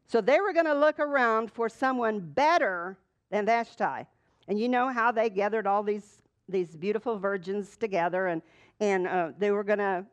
So 0.07 0.21
they 0.21 0.41
were 0.41 0.53
going 0.53 0.67
to 0.67 0.75
look 0.75 0.99
around 0.99 1.53
for 1.53 1.69
someone 1.69 2.21
better 2.21 2.99
than 3.31 3.47
Vashti. 3.47 4.07
And 4.49 4.59
you 4.59 4.69
know 4.69 4.89
how 4.89 5.13
they 5.13 5.31
gathered 5.31 5.67
all 5.67 5.83
these, 5.83 6.23
these 6.49 6.77
beautiful 6.77 7.19
virgins 7.19 7.77
together, 7.77 8.27
and, 8.27 8.43
and 8.81 9.07
uh, 9.07 9.31
they 9.39 9.53
were 9.53 9.63
going 9.63 9.79
to, 9.79 10.05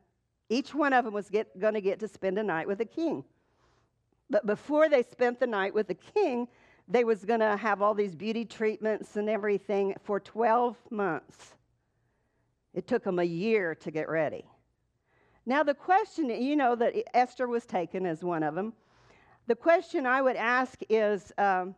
each 0.50 0.76
one 0.76 0.94
of 0.94 1.06
them 1.06 1.14
was 1.14 1.30
going 1.32 1.74
to 1.74 1.82
get 1.82 2.00
to 2.00 2.08
spend 2.08 2.38
a 2.38 2.44
night 2.44 2.68
with 2.68 2.78
the 2.78 2.86
king. 2.86 3.24
But 4.30 4.46
before 4.46 4.90
they 4.90 5.04
spent 5.04 5.40
the 5.40 5.48
night 5.48 5.74
with 5.74 5.88
the 5.88 5.96
king, 5.96 6.48
they 6.88 7.04
was 7.04 7.26
going 7.26 7.42
to 7.42 7.58
have 7.58 7.82
all 7.82 7.94
these 7.94 8.16
beauty 8.16 8.46
treatments 8.46 9.16
and 9.18 9.30
everything 9.30 9.96
for 10.04 10.20
12 10.20 10.78
months. 10.90 11.56
It 12.74 12.88
took 12.88 13.04
them 13.04 13.20
a 13.20 13.24
year 13.24 13.76
to 13.76 13.92
get 13.92 14.08
ready. 14.08 14.46
Now, 15.46 15.64
the 15.64 15.74
question, 15.74 16.30
you 16.30 16.56
know 16.56 16.76
that 16.76 16.94
Esther 17.14 17.48
was 17.48 17.66
taken 17.66 18.06
as 18.06 18.24
one 18.24 18.44
of 18.44 18.56
them. 18.56 18.74
The 19.48 19.56
question 19.56 20.06
I 20.06 20.22
would 20.22 20.36
ask 20.36 20.80
is 20.90 21.32
um, 21.38 21.76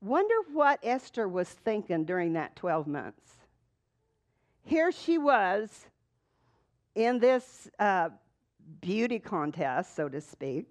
wonder 0.00 0.34
what 0.52 0.80
Esther 0.82 1.28
was 1.28 1.48
thinking 1.48 2.04
during 2.04 2.32
that 2.32 2.56
12 2.56 2.86
months. 2.86 3.36
Here 4.64 4.90
she 4.90 5.18
was 5.18 5.86
in 6.94 7.18
this 7.18 7.68
uh, 7.78 8.08
beauty 8.80 9.18
contest, 9.18 9.94
so 9.94 10.08
to 10.08 10.20
speak, 10.20 10.66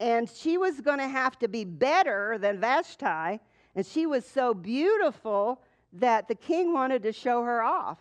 and 0.00 0.28
she 0.28 0.58
was 0.58 0.80
going 0.80 0.98
to 0.98 1.08
have 1.08 1.38
to 1.40 1.48
be 1.48 1.64
better 1.64 2.38
than 2.38 2.60
Vashti, 2.60 3.40
and 3.74 3.84
she 3.84 4.06
was 4.06 4.24
so 4.24 4.54
beautiful 4.54 5.62
that 5.92 6.28
the 6.28 6.34
king 6.34 6.72
wanted 6.72 7.02
to 7.02 7.12
show 7.12 7.42
her 7.42 7.62
off. 7.62 7.98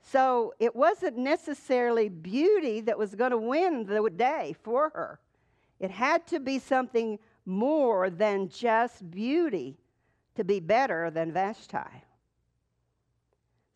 So 0.00 0.52
it 0.58 0.74
wasn't 0.74 1.16
necessarily 1.16 2.08
beauty 2.08 2.80
that 2.82 2.98
was 2.98 3.14
going 3.14 3.30
to 3.30 3.38
win 3.38 3.86
the 3.86 4.10
day 4.10 4.54
for 4.62 4.90
her. 4.90 5.20
It 5.78 5.90
had 5.90 6.26
to 6.28 6.40
be 6.40 6.58
something 6.58 7.18
more 7.46 8.10
than 8.10 8.48
just 8.48 9.10
beauty 9.10 9.76
to 10.34 10.44
be 10.44 10.60
better 10.60 11.10
than 11.10 11.32
Vashti. 11.32 11.78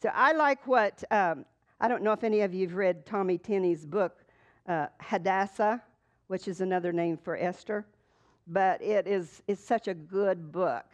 So 0.02 0.10
I 0.14 0.32
like 0.32 0.66
what, 0.66 1.02
um, 1.10 1.44
I 1.80 1.88
don't 1.88 2.02
know 2.02 2.12
if 2.12 2.22
any 2.22 2.40
of 2.40 2.54
you 2.54 2.66
have 2.66 2.76
read 2.76 3.06
Tommy 3.06 3.38
Tenney's 3.38 3.84
book, 3.86 4.24
uh, 4.68 4.86
Hadassah, 5.00 5.82
which 6.28 6.48
is 6.48 6.60
another 6.60 6.92
name 6.92 7.16
for 7.16 7.36
Esther, 7.36 7.86
but 8.46 8.82
it 8.82 9.06
is 9.06 9.42
it's 9.46 9.64
such 9.64 9.88
a 9.88 9.94
good 9.94 10.52
book. 10.52 10.86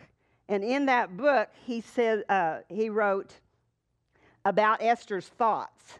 And 0.49 0.63
in 0.63 0.87
that 0.87 1.17
book, 1.17 1.49
he 1.65 1.81
said, 1.81 2.25
uh, 2.29 2.59
he 2.69 2.91
wrote 2.91 3.35
about 4.45 4.83
Esther's 4.83 5.29
thoughts. 5.29 5.99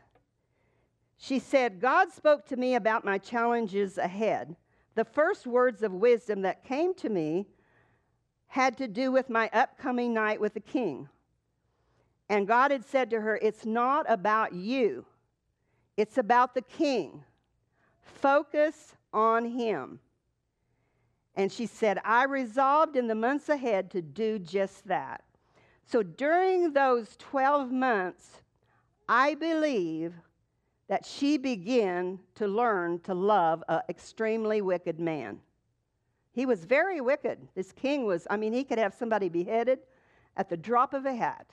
She 1.17 1.39
said, 1.39 1.81
God 1.81 2.13
spoke 2.13 2.47
to 2.49 2.57
me 2.57 2.75
about 2.75 3.05
my 3.05 3.17
challenges 3.17 3.97
ahead. 3.97 4.57
The 4.95 5.05
first 5.05 5.47
words 5.47 5.83
of 5.83 5.93
wisdom 5.93 6.43
that 6.43 6.65
came 6.65 6.95
to 6.95 7.09
me 7.09 7.47
had 8.49 8.77
to 8.79 8.89
do 8.89 9.11
with 9.11 9.31
my 9.31 9.49
upcoming 9.53 10.13
night 10.13 10.41
with 10.41 10.53
the 10.53 10.61
king. 10.61 11.09
And 12.29 12.47
God 12.47 12.71
had 12.71 12.85
said 12.85 13.09
to 13.11 13.21
her, 13.21 13.39
It's 13.41 13.65
not 13.65 14.05
about 14.09 14.53
you, 14.53 15.07
it's 15.97 16.19
about 16.19 16.55
the 16.55 16.63
king. 16.63 17.23
Focus 18.01 18.97
on 19.13 19.45
him. 19.45 20.01
And 21.35 21.51
she 21.51 21.67
said, 21.67 21.99
I 22.05 22.25
resolved 22.25 22.97
in 22.97 23.07
the 23.07 23.15
months 23.15 23.49
ahead 23.49 23.91
to 23.93 24.03
do 24.03 24.39
just 24.39 24.87
that. 24.89 25.23
So 25.87 26.03
during 26.03 26.73
those 26.73 27.17
12 27.19 27.71
months, 27.71 28.43
I 29.09 29.35
believe 29.35 30.15
that 30.89 31.07
she 31.07 31.39
began 31.39 32.19
to 32.35 32.47
learn 32.47 33.01
to 33.01 33.15
love 33.15 33.65
an 33.69 33.81
extremely 33.89 34.61
wicked 34.61 35.01
man. 35.01 35.41
He 36.33 36.47
was 36.47 36.65
very 36.65 37.01
wicked. 37.01 37.39
This 37.55 37.73
king 37.73 38.05
was, 38.05 38.27
I 38.31 38.37
mean, 38.37 38.53
he 38.53 38.65
could 38.65 38.79
have 38.79 38.95
somebody 38.95 39.29
beheaded 39.29 39.81
at 40.37 40.49
the 40.49 40.57
drop 40.57 40.95
of 40.95 41.07
a 41.07 41.15
hat. 41.15 41.47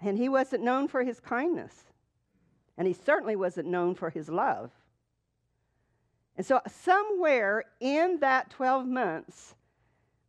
And 0.00 0.16
he 0.16 0.28
wasn't 0.28 0.64
known 0.64 0.88
for 0.88 1.04
his 1.04 1.20
kindness. 1.20 1.74
And 2.78 2.86
he 2.86 2.94
certainly 2.94 3.36
wasn't 3.36 3.68
known 3.68 3.94
for 3.94 4.10
his 4.10 4.28
love. 4.28 4.70
And 6.40 6.46
so, 6.46 6.62
somewhere 6.66 7.64
in 7.80 8.16
that 8.20 8.48
12 8.48 8.86
months, 8.86 9.54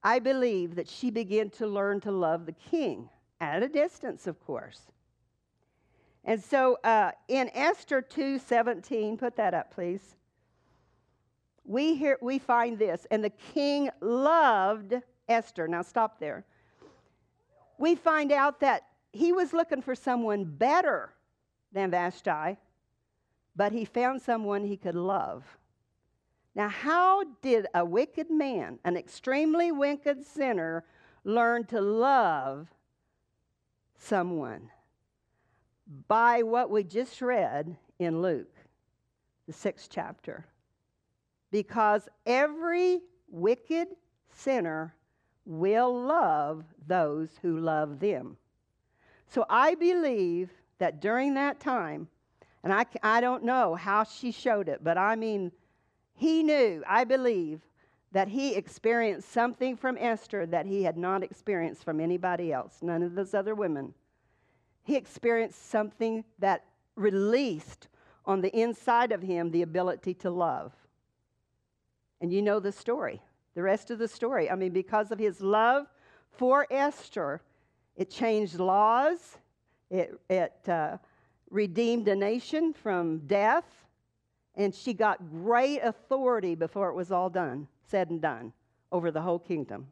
I 0.03 0.19
believe 0.19 0.75
that 0.75 0.89
she 0.89 1.09
began 1.09 1.49
to 1.51 1.65
learn 1.65 2.01
to 2.01 2.11
love 2.11 2.45
the 2.45 2.51
king 2.51 3.07
at 3.39 3.63
a 3.63 3.69
distance, 3.69 4.27
of 4.27 4.37
course. 4.45 4.91
And 6.25 6.43
so 6.43 6.79
uh, 6.83 7.11
in 7.29 7.49
Esther 7.53 8.01
2:17, 8.01 9.19
put 9.19 9.37
that 9.37 9.53
up, 9.53 9.73
please. 9.73 10.17
We 11.63 11.95
hear 11.95 12.17
we 12.21 12.39
find 12.39 12.77
this, 12.77 13.07
and 13.09 13.23
the 13.23 13.29
king 13.53 13.89
loved 14.01 14.95
Esther. 15.29 15.65
Now 15.65 15.81
stop 15.81 16.19
there. 16.19 16.43
We 17.77 17.95
find 17.95 18.33
out 18.33 18.59
that 18.59 18.81
he 19.13 19.31
was 19.31 19.53
looking 19.53 19.81
for 19.81 19.95
someone 19.95 20.43
better 20.43 21.13
than 21.71 21.89
Vashti, 21.89 22.57
but 23.55 23.71
he 23.71 23.85
found 23.85 24.21
someone 24.21 24.65
he 24.65 24.75
could 24.75 24.95
love. 24.95 25.45
Now, 26.53 26.69
how 26.69 27.23
did 27.41 27.67
a 27.73 27.85
wicked 27.85 28.29
man, 28.29 28.79
an 28.83 28.97
extremely 28.97 29.71
wicked 29.71 30.25
sinner, 30.25 30.83
learn 31.23 31.65
to 31.65 31.79
love 31.79 32.67
someone? 33.97 34.69
by 36.07 36.43
what 36.43 36.69
we 36.69 36.83
just 36.83 37.21
read 37.21 37.75
in 37.99 38.21
Luke, 38.21 38.55
the 39.47 39.53
sixth 39.53 39.89
chapter. 39.91 40.45
Because 41.51 42.07
every 42.25 43.01
wicked 43.29 43.89
sinner 44.29 44.95
will 45.45 45.93
love 45.93 46.63
those 46.87 47.29
who 47.41 47.59
love 47.59 47.99
them. 47.99 48.37
So 49.27 49.45
I 49.49 49.75
believe 49.75 50.49
that 50.79 51.01
during 51.01 51.33
that 51.33 51.59
time, 51.59 52.07
and 52.63 52.71
I, 52.71 52.85
I 53.03 53.21
don't 53.21 53.43
know 53.43 53.75
how 53.75 54.03
she 54.03 54.31
showed 54.31 54.69
it, 54.69 54.83
but 54.83 54.97
I 54.97 55.15
mean, 55.15 55.51
he 56.21 56.43
knew, 56.43 56.83
I 56.87 57.03
believe, 57.03 57.61
that 58.11 58.27
he 58.27 58.55
experienced 58.55 59.31
something 59.31 59.75
from 59.75 59.97
Esther 59.97 60.45
that 60.45 60.65
he 60.65 60.83
had 60.83 60.97
not 60.97 61.23
experienced 61.23 61.83
from 61.83 61.99
anybody 61.99 62.53
else, 62.53 62.79
none 62.81 63.03
of 63.03 63.15
those 63.15 63.33
other 63.33 63.55
women 63.55 63.93
he 64.83 64.95
experienced 64.95 65.69
something 65.69 66.23
that 66.39 66.65
released 66.95 67.87
on 68.25 68.41
the 68.41 68.55
inside 68.57 69.11
of 69.11 69.21
him 69.21 69.51
the 69.51 69.61
ability 69.61 70.13
to 70.13 70.29
love. 70.29 70.73
And 72.19 72.31
you 72.31 72.41
know 72.41 72.59
the 72.59 72.71
story, 72.71 73.21
the 73.55 73.63
rest 73.63 73.89
of 73.91 73.99
the 73.99 74.07
story. 74.07 74.49
I 74.49 74.55
mean, 74.55 74.71
because 74.71 75.11
of 75.11 75.19
his 75.19 75.41
love 75.41 75.87
for 76.31 76.67
Esther, 76.69 77.41
it 77.95 78.09
changed 78.09 78.59
laws, 78.59 79.37
it, 79.89 80.19
it 80.29 80.53
uh, 80.67 80.97
redeemed 81.49 82.07
a 82.07 82.15
nation 82.15 82.73
from 82.73 83.19
death, 83.19 83.80
and 84.55 84.73
she 84.73 84.93
got 84.93 85.29
great 85.31 85.79
authority 85.79 86.55
before 86.55 86.89
it 86.89 86.95
was 86.95 87.11
all 87.11 87.29
done, 87.29 87.67
said 87.87 88.09
and 88.09 88.21
done, 88.21 88.53
over 88.91 89.11
the 89.11 89.21
whole 89.21 89.39
kingdom. 89.39 89.87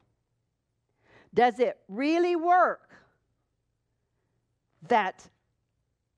Does 1.33 1.59
it 1.59 1.77
really 1.87 2.35
work? 2.35 2.89
that 4.87 5.27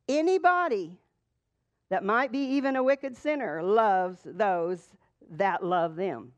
anybody 0.07 0.97
that 1.89 2.03
might 2.03 2.32
be 2.32 2.39
even 2.39 2.76
a 2.76 2.84
wicked 2.84 3.18
sinner 3.18 3.61
loves 3.63 4.20
those 4.24 4.93
that 5.32 5.63
love 5.63 5.95
them. 5.95 6.32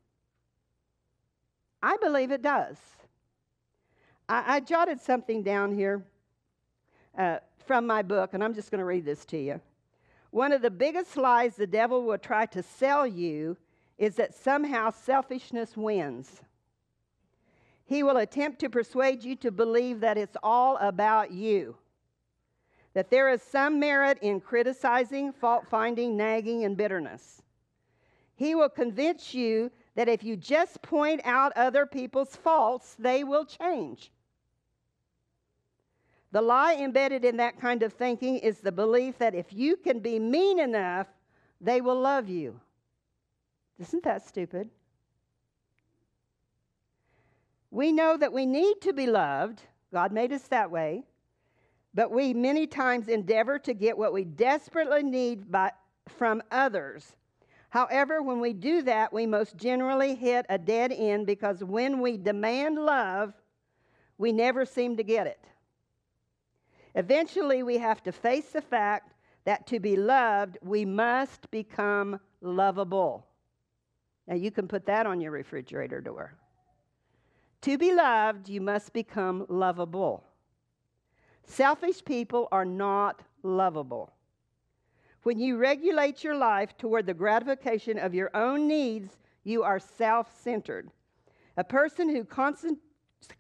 I 1.82 1.98
believe 1.98 2.32
it 2.32 2.42
does. 2.42 2.78
I, 4.30 4.56
I 4.56 4.60
jotted 4.62 5.02
something 5.02 5.44
down 5.44 5.76
here 5.76 6.04
uh, 7.18 7.38
from 7.66 7.86
my 7.86 8.02
book, 8.02 8.34
and 8.34 8.44
I'm 8.44 8.54
just 8.54 8.72
going 8.72 8.80
to 8.80 8.86
read 8.86 9.06
this 9.06 9.26
to 9.26 9.38
you. 9.38 9.62
One 10.34 10.52
of 10.52 10.64
the 10.64 10.72
biggest 10.72 11.16
lies 11.16 11.56
the 11.56 11.68
devil 11.68 12.04
will 12.04 12.18
try 12.18 12.48
to 12.48 12.64
sell 12.64 13.06
you 13.06 13.56
is 14.00 14.16
that 14.16 14.34
somehow 14.34 14.90
selfishness 14.90 15.78
wins. 15.78 16.42
He 17.86 18.02
will 18.02 18.18
attempt 18.18 18.58
to 18.62 18.70
persuade 18.70 19.24
you 19.24 19.36
to 19.36 19.52
believe 19.52 20.00
that 20.00 20.18
it's 20.18 20.36
all 20.42 20.78
about 20.78 21.30
you 21.30 21.78
that 22.96 23.12
there 23.12 23.30
is 23.30 23.42
some 23.44 23.80
merit 23.80 24.18
in 24.22 24.40
criticizing, 24.40 25.32
fault 25.34 25.68
finding, 25.68 26.18
nagging, 26.18 26.64
and 26.64 26.78
bitterness. 26.78 27.42
He 28.36 28.56
will 28.56 28.70
convince 28.70 29.34
you 29.34 29.72
that 29.96 30.10
if 30.10 30.24
you 30.24 30.36
just 30.36 30.82
point 30.82 31.22
out 31.24 31.54
other 31.56 31.86
people's 31.86 32.36
faults, 32.36 32.96
they 32.98 33.24
will 33.24 33.46
change. 33.46 34.12
The 36.34 36.42
lie 36.42 36.74
embedded 36.74 37.24
in 37.24 37.38
that 37.38 37.62
kind 37.62 37.84
of 37.84 37.94
thinking 37.94 38.38
is 38.38 38.58
the 38.58 38.72
belief 38.72 39.20
that 39.20 39.36
if 39.36 39.54
you 39.54 39.78
can 39.78 40.00
be 40.00 40.18
mean 40.18 40.60
enough, 40.60 41.06
they 41.62 41.80
will 41.80 42.00
love 42.00 42.28
you. 42.28 42.60
Isn't 43.80 44.04
that 44.04 44.28
stupid? 44.28 44.72
We 47.70 47.92
know 47.92 48.18
that 48.18 48.34
we 48.34 48.48
need 48.48 48.82
to 48.82 48.94
be 48.94 49.06
loved. 49.06 49.62
God 49.94 50.12
made 50.12 50.34
us 50.34 50.42
that 50.48 50.72
way. 50.72 51.04
But 51.94 52.10
we 52.10 52.34
many 52.34 52.66
times 52.66 53.10
endeavor 53.10 53.60
to 53.60 53.74
get 53.76 53.96
what 53.96 54.12
we 54.12 54.24
desperately 54.24 55.04
need 55.04 55.52
by, 55.52 55.72
from 56.08 56.42
others. 56.50 57.16
However, 57.70 58.24
when 58.24 58.40
we 58.40 58.54
do 58.54 58.82
that, 58.82 59.14
we 59.14 59.28
most 59.28 59.56
generally 59.56 60.16
hit 60.16 60.48
a 60.50 60.58
dead 60.58 60.92
end 60.92 61.28
because 61.28 61.64
when 61.64 62.02
we 62.02 62.18
demand 62.18 62.80
love, 62.80 63.34
we 64.18 64.32
never 64.32 64.66
seem 64.66 64.98
to 64.98 65.04
get 65.04 65.28
it. 65.28 65.46
Eventually, 66.96 67.64
we 67.64 67.78
have 67.78 68.04
to 68.04 68.12
face 68.12 68.50
the 68.52 68.62
fact 68.62 69.14
that 69.46 69.68
to 69.68 69.80
be 69.80 69.96
loved, 69.96 70.58
we 70.62 70.86
must 70.86 71.50
become 71.52 72.20
lovable. 72.42 73.28
Now, 74.28 74.36
you 74.36 74.52
can 74.52 74.68
put 74.68 74.86
that 74.86 75.06
on 75.06 75.20
your 75.20 75.32
refrigerator 75.32 76.00
door. 76.00 76.36
To 77.62 77.78
be 77.78 77.94
loved, 77.94 78.48
you 78.48 78.62
must 78.62 78.94
become 78.94 79.46
lovable. 79.50 80.24
Selfish 81.46 82.04
people 82.06 82.48
are 82.52 82.66
not 82.66 83.22
lovable. 83.42 84.14
When 85.24 85.40
you 85.40 85.58
regulate 85.58 86.24
your 86.24 86.36
life 86.36 86.78
toward 86.78 87.06
the 87.06 87.14
gratification 87.14 87.98
of 87.98 88.14
your 88.14 88.30
own 88.36 88.68
needs, 88.68 89.18
you 89.44 89.64
are 89.64 89.80
self 89.80 90.38
centered. 90.42 90.90
A 91.58 91.64
person 91.64 92.10
who 92.10 92.26
concent- 92.26 92.80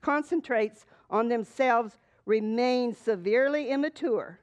concentrates 0.01 0.85
on 1.09 1.27
themselves 1.27 1.99
remains 2.25 2.97
severely 2.97 3.69
immature. 3.69 4.39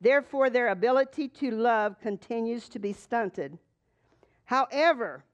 Therefore, 0.00 0.48
their 0.48 0.68
ability 0.68 1.28
to 1.28 1.50
love 1.50 2.00
continues 2.00 2.68
to 2.70 2.78
be 2.78 2.92
stunted. 2.92 3.58
However, 4.44 5.24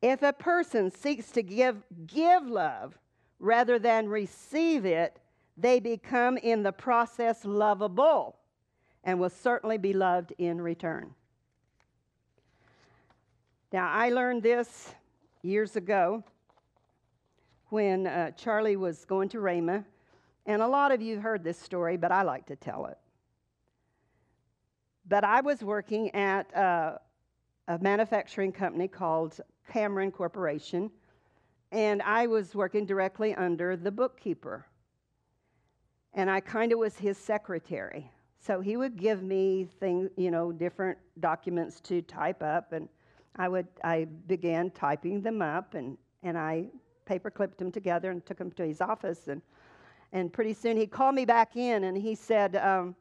if 0.00 0.22
a 0.22 0.32
person 0.32 0.90
seeks 0.90 1.30
to 1.32 1.42
give, 1.42 1.82
give 2.06 2.46
love 2.46 2.98
rather 3.38 3.78
than 3.78 4.08
receive 4.08 4.84
it, 4.84 5.18
they 5.56 5.80
become 5.80 6.36
in 6.36 6.62
the 6.62 6.72
process 6.72 7.44
lovable 7.44 8.36
and 9.04 9.18
will 9.18 9.30
certainly 9.30 9.78
be 9.78 9.92
loved 9.92 10.32
in 10.38 10.60
return. 10.60 11.14
Now, 13.72 13.90
I 13.90 14.10
learned 14.10 14.42
this 14.42 14.94
years 15.42 15.76
ago 15.76 16.22
when 17.68 18.06
uh, 18.06 18.30
Charlie 18.32 18.76
was 18.76 19.04
going 19.04 19.28
to 19.30 19.38
Rhema, 19.38 19.84
and 20.46 20.62
a 20.62 20.66
lot 20.66 20.92
of 20.92 21.02
you 21.02 21.20
heard 21.20 21.44
this 21.44 21.58
story, 21.58 21.96
but 21.96 22.10
I 22.10 22.22
like 22.22 22.46
to 22.46 22.56
tell 22.56 22.86
it. 22.86 22.98
But 25.08 25.24
I 25.24 25.40
was 25.40 25.62
working 25.62 26.14
at 26.14 26.54
uh, 26.56 26.98
a 27.68 27.78
manufacturing 27.78 28.52
company 28.52 28.88
called 28.88 29.40
Cameron 29.70 30.10
Corporation, 30.10 30.90
and 31.72 32.00
I 32.02 32.26
was 32.26 32.54
working 32.54 32.86
directly 32.86 33.34
under 33.34 33.76
the 33.76 33.90
bookkeeper 33.90 34.66
and 36.16 36.30
I 36.30 36.40
kind 36.40 36.72
of 36.72 36.78
was 36.78 36.96
his 36.96 37.18
secretary. 37.18 38.10
So 38.40 38.60
he 38.60 38.76
would 38.76 38.96
give 38.96 39.22
me 39.22 39.68
things, 39.78 40.10
you 40.16 40.30
know, 40.30 40.50
different 40.50 40.98
documents 41.20 41.80
to 41.82 42.02
type 42.02 42.42
up, 42.42 42.72
and 42.72 42.88
I 43.36 43.48
would 43.48 43.66
I 43.84 44.06
began 44.26 44.70
typing 44.70 45.20
them 45.20 45.42
up, 45.42 45.74
and 45.74 45.98
and 46.22 46.38
I 46.38 46.66
paper 47.04 47.30
clipped 47.30 47.58
them 47.58 47.70
together 47.70 48.10
and 48.10 48.24
took 48.24 48.38
them 48.38 48.50
to 48.52 48.66
his 48.66 48.80
office, 48.80 49.28
and 49.28 49.42
and 50.16 50.32
pretty 50.32 50.54
soon 50.54 50.76
he 50.76 50.86
called 50.86 51.14
me 51.14 51.24
back 51.24 51.56
in, 51.56 51.84
and 51.84 51.96
he 51.96 52.14
said. 52.14 52.56
Um, 52.56 52.96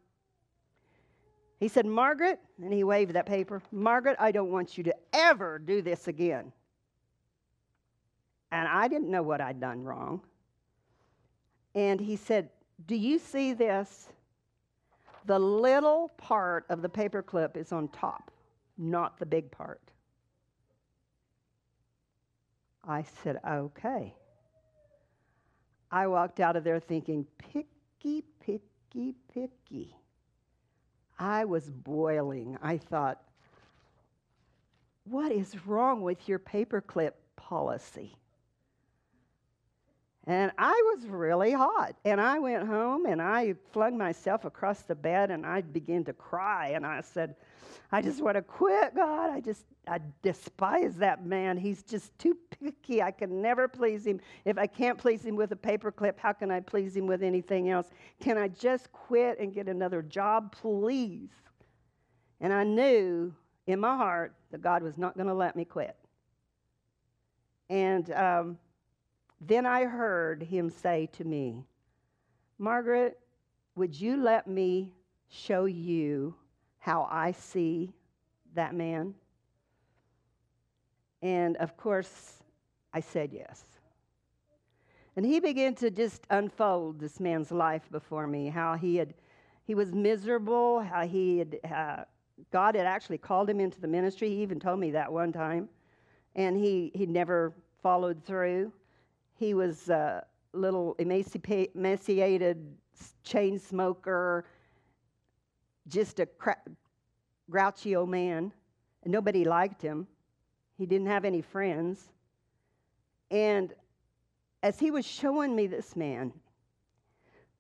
he 1.58 1.70
said, 1.70 1.86
Margaret, 1.86 2.40
and 2.62 2.74
he 2.74 2.84
waved 2.84 3.14
that 3.14 3.26
paper, 3.26 3.62
Margaret, 3.72 4.18
I 4.20 4.34
don't 4.34 4.52
want 4.52 4.78
you 4.78 4.84
to 4.84 4.96
ever 5.14 5.58
do 5.58 5.82
this 5.82 6.10
again. 6.10 6.52
And 8.52 8.68
I 8.68 8.90
didn't 8.90 9.10
know 9.10 9.24
what 9.24 9.40
I'd 9.40 9.62
done 9.62 9.82
wrong. 9.82 10.22
And 11.74 12.00
he 12.00 12.18
said, 12.18 12.50
do 12.88 12.96
you 12.96 13.20
see 13.20 13.54
this? 13.54 14.10
The 15.26 15.40
little 15.40 16.12
part 16.18 16.66
of 16.70 16.82
the 16.82 16.90
paperclip 16.90 17.56
is 17.56 17.72
on 17.72 17.88
top, 17.88 18.32
not 18.78 19.18
the 19.18 19.26
big 19.26 19.50
part. 19.50 19.82
I 22.88 23.06
said, 23.24 23.40
okay. 23.50 24.14
I 25.92 26.08
walked 26.08 26.40
out 26.40 26.56
of 26.56 26.64
there 26.64 26.80
thinking, 26.80 27.26
picky, 27.38 28.24
picky, 28.40 29.16
picky. 29.34 29.96
I 31.18 31.46
was 31.46 31.70
boiling. 31.70 32.58
I 32.62 32.78
thought, 32.78 33.22
what 35.06 35.32
is 35.32 35.66
wrong 35.66 36.02
with 36.02 36.28
your 36.28 36.40
paperclip 36.40 37.12
policy? 37.36 38.16
And 40.28 40.52
I 40.58 40.72
was 40.96 41.08
really 41.08 41.52
hot. 41.52 41.96
And 42.04 42.20
I 42.20 42.40
went 42.40 42.68
home 42.68 43.06
and 43.06 43.22
I 43.22 43.54
flung 43.72 43.98
myself 43.98 44.44
across 44.44 44.82
the 44.82 44.96
bed 44.96 45.30
and 45.30 45.46
I 45.46 45.62
began 45.62 46.04
to 46.06 46.14
cry. 46.14 46.70
And 46.70 46.86
I 46.86 47.02
said, 47.02 47.36
I 47.92 48.02
just 48.02 48.22
want 48.22 48.36
to 48.36 48.42
quit, 48.42 48.96
God. 48.96 49.30
I 49.30 49.40
just, 49.40 49.66
I 49.88 50.00
despise 50.22 50.96
that 50.98 51.26
man. 51.26 51.58
He's 51.58 51.84
just 51.84 52.18
too 52.18 52.38
picky. 52.50 53.02
I 53.02 53.12
can 53.12 53.42
never 53.42 53.68
please 53.68 54.06
him. 54.06 54.20
If 54.46 54.58
I 54.58 54.68
can't 54.68 54.98
please 54.98 55.24
him 55.24 55.36
with 55.36 55.52
a 55.52 55.56
paperclip, 55.56 56.18
how 56.18 56.34
can 56.34 56.52
I 56.52 56.60
please 56.60 56.96
him 56.96 57.08
with 57.08 57.24
anything 57.24 57.70
else? 57.70 57.88
Can 58.20 58.38
I 58.38 58.48
just 58.48 58.92
quit 58.92 59.40
and 59.40 59.54
get 59.54 59.68
another 59.68 60.02
job, 60.02 60.52
please? 60.52 61.30
And 62.42 62.52
I 62.52 62.64
knew 62.64 63.34
in 63.68 63.80
my 63.80 63.96
heart 63.96 64.36
that 64.52 64.62
God 64.62 64.84
was 64.84 64.98
not 64.98 65.16
going 65.16 65.28
to 65.28 65.34
let 65.34 65.56
me 65.56 65.66
quit. 65.66 65.96
And, 67.70 68.12
um, 68.12 68.58
then 69.42 69.66
I 69.66 69.86
heard 69.86 70.44
him 70.44 70.70
say 70.70 71.08
to 71.14 71.24
me, 71.24 71.66
Margaret, 72.58 73.20
would 73.76 74.00
you 74.00 74.18
let 74.18 74.48
me 74.48 74.94
show 75.30 75.66
you 75.66 76.36
how 76.86 77.08
I 77.10 77.32
see 77.32 77.92
that 78.54 78.76
man? 78.76 79.16
And 81.24 81.58
of 81.58 81.76
course, 81.76 82.44
I 82.94 83.00
said 83.00 83.32
yes. 83.34 83.64
And 85.16 85.26
he 85.26 85.40
began 85.40 85.74
to 85.76 85.90
just 85.90 86.28
unfold 86.30 87.00
this 87.00 87.20
man's 87.20 87.52
life 87.52 87.90
before 87.92 88.28
me, 88.28 88.50
how 88.50 88.76
he 88.76 88.98
had 88.98 89.16
he 89.64 89.74
was 89.74 89.94
miserable, 89.94 90.80
how 90.80 91.08
he 91.08 91.40
had 91.40 91.60
uh, 91.74 92.04
God 92.52 92.76
had 92.76 92.86
actually 92.86 93.18
called 93.18 93.50
him 93.50 93.60
into 93.60 93.82
the 93.82 93.88
ministry. 93.88 94.30
He 94.30 94.44
even 94.44 94.60
told 94.60 94.80
me 94.80 94.92
that 94.92 95.12
one 95.12 95.34
time, 95.34 95.68
and 96.36 96.56
he 96.56 96.92
he 96.94 97.08
never 97.08 97.52
followed 97.82 98.24
through. 98.24 98.72
He 99.40 99.56
was 99.56 99.90
a 99.90 100.24
little 100.54 100.96
emaciated 101.00 102.78
chain 103.24 103.58
smoker, 103.58 104.46
just 105.88 106.20
a 106.20 106.26
cra- 106.26 106.62
grouchy 107.50 107.96
old 107.96 108.10
man. 108.10 108.52
And 109.04 109.12
nobody 109.12 109.46
liked 109.46 109.82
him. 109.82 110.08
He 110.78 110.86
didn't 110.86 111.08
have 111.08 111.26
any 111.26 111.42
friends. 111.42 112.12
And 113.32 113.74
as 114.64 114.80
he 114.80 114.92
was 114.92 115.06
showing 115.06 115.56
me 115.56 115.68
this 115.68 115.96
man, 115.96 116.34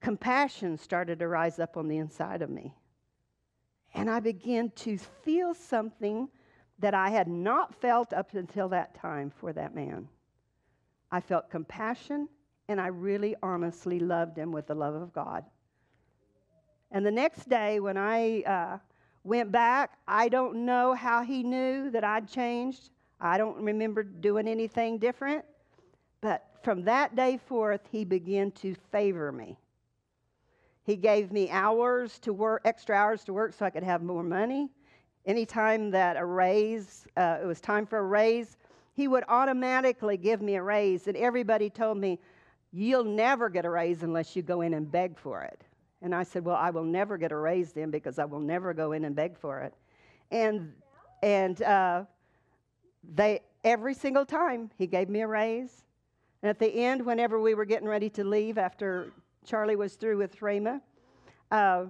compassion 0.01 0.77
started 0.77 1.19
to 1.19 1.27
rise 1.27 1.59
up 1.59 1.77
on 1.77 1.87
the 1.87 1.97
inside 1.97 2.41
of 2.41 2.49
me. 2.49 2.73
And 3.93 4.09
I 4.09 4.19
began 4.19 4.71
to 4.77 4.97
feel 4.97 5.53
something 5.53 6.27
that 6.79 6.93
I 6.93 7.09
had 7.09 7.27
not 7.27 7.73
felt 7.73 8.11
up 8.11 8.33
until 8.33 8.67
that 8.69 8.95
time 8.95 9.29
for 9.29 9.53
that 9.53 9.73
man. 9.73 10.07
I 11.11 11.21
felt 11.21 11.49
compassion, 11.49 12.27
and 12.67 12.81
I 12.81 12.87
really 12.87 13.35
honestly 13.41 13.99
loved 13.99 14.37
him 14.37 14.51
with 14.51 14.67
the 14.67 14.75
love 14.75 14.95
of 14.95 15.13
God. 15.13 15.45
And 16.95 17.05
the 17.05 17.11
next 17.11 17.49
day, 17.49 17.81
when 17.81 17.97
I 17.97 18.41
uh, 18.43 18.77
went 19.25 19.51
back, 19.51 19.97
I 20.07 20.29
don't 20.29 20.65
know 20.65 20.93
how 20.93 21.23
he 21.23 21.43
knew 21.43 21.91
that 21.91 22.05
I'd 22.05 22.25
changed. 22.25 22.89
I 23.19 23.37
don't 23.37 23.57
remember 23.57 24.01
doing 24.01 24.47
anything 24.47 24.97
different. 24.97 25.43
But 26.21 26.45
from 26.63 26.85
that 26.85 27.13
day 27.13 27.35
forth, 27.35 27.81
he 27.91 28.05
began 28.05 28.49
to 28.51 28.73
favor 28.93 29.33
me. 29.33 29.57
He 30.85 30.95
gave 30.95 31.33
me 31.33 31.49
hours 31.49 32.17
to 32.19 32.31
work, 32.31 32.61
extra 32.63 32.95
hours 32.95 33.25
to 33.25 33.33
work 33.33 33.51
so 33.51 33.65
I 33.65 33.71
could 33.71 33.83
have 33.83 34.01
more 34.01 34.23
money. 34.23 34.69
Anytime 35.25 35.91
that 35.91 36.15
a 36.15 36.23
raise, 36.23 37.07
uh, 37.17 37.39
it 37.43 37.45
was 37.45 37.59
time 37.59 37.85
for 37.85 37.99
a 37.99 38.05
raise, 38.05 38.55
he 38.93 39.09
would 39.09 39.25
automatically 39.27 40.15
give 40.15 40.41
me 40.41 40.55
a 40.55 40.63
raise. 40.63 41.07
And 41.07 41.17
everybody 41.17 41.69
told 41.69 41.97
me, 41.97 42.19
You'll 42.71 43.03
never 43.03 43.49
get 43.49 43.65
a 43.65 43.69
raise 43.69 44.01
unless 44.01 44.33
you 44.33 44.41
go 44.41 44.61
in 44.61 44.73
and 44.73 44.89
beg 44.89 45.17
for 45.17 45.41
it. 45.41 45.61
And 46.01 46.13
I 46.13 46.23
said, 46.23 46.45
Well, 46.45 46.55
I 46.55 46.69
will 46.69 46.83
never 46.83 47.17
get 47.17 47.31
a 47.31 47.37
raise 47.37 47.73
then 47.73 47.91
because 47.91 48.19
I 48.19 48.25
will 48.25 48.39
never 48.39 48.73
go 48.73 48.91
in 48.91 49.05
and 49.05 49.15
beg 49.15 49.37
for 49.37 49.61
it. 49.61 49.73
And, 50.31 50.73
and 51.23 51.61
uh, 51.61 52.03
they, 53.13 53.41
every 53.63 53.93
single 53.93 54.25
time, 54.25 54.69
he 54.77 54.87
gave 54.87 55.09
me 55.09 55.21
a 55.21 55.27
raise. 55.27 55.83
And 56.41 56.49
at 56.49 56.59
the 56.59 56.67
end, 56.67 57.05
whenever 57.05 57.39
we 57.39 57.53
were 57.53 57.65
getting 57.65 57.87
ready 57.87 58.09
to 58.11 58.23
leave 58.23 58.57
after 58.57 59.11
Charlie 59.45 59.75
was 59.75 59.95
through 59.95 60.17
with 60.17 60.39
Rhema, 60.39 60.81
uh, 61.51 61.85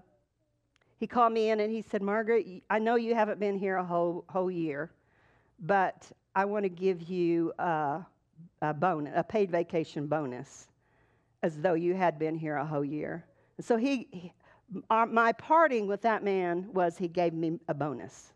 he 0.98 1.08
called 1.08 1.34
me 1.34 1.50
in 1.50 1.60
and 1.60 1.72
he 1.72 1.82
said, 1.82 2.02
Margaret, 2.02 2.46
I 2.70 2.80
know 2.80 2.96
you 2.96 3.16
haven't 3.16 3.40
been 3.40 3.58
here 3.58 3.78
a 3.78 3.84
whole, 3.84 4.24
whole 4.30 4.50
year, 4.50 4.92
but 5.60 6.10
I 6.36 6.46
want 6.46 6.64
to 6.64 6.70
give 6.70 7.04
you 7.04 7.54
a, 7.60 8.06
a 8.62 8.74
bonus, 8.74 9.14
a 9.16 9.24
paid 9.24 9.52
vacation 9.52 10.08
bonus, 10.08 10.68
as 11.44 11.58
though 11.58 11.74
you 11.74 11.94
had 11.94 12.18
been 12.18 12.36
here 12.36 12.56
a 12.56 12.66
whole 12.66 12.86
year. 12.86 13.26
And 13.58 13.66
so 13.66 13.78
he, 13.78 14.08
he 14.12 14.34
our, 14.90 15.06
my 15.06 15.32
parting 15.32 15.88
with 15.88 16.02
that 16.02 16.24
man 16.24 16.68
was 16.74 16.98
he 16.98 17.08
gave 17.08 17.34
me 17.34 17.60
a 17.68 17.74
bonus. 17.74 18.34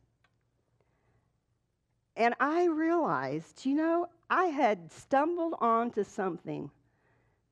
And 2.15 2.34
I 2.39 2.65
realized, 2.65 3.65
you 3.65 3.76
know, 3.76 4.07
I 4.30 4.45
had 4.45 4.91
stumbled 4.91 5.55
onto 5.59 6.03
something 6.03 6.70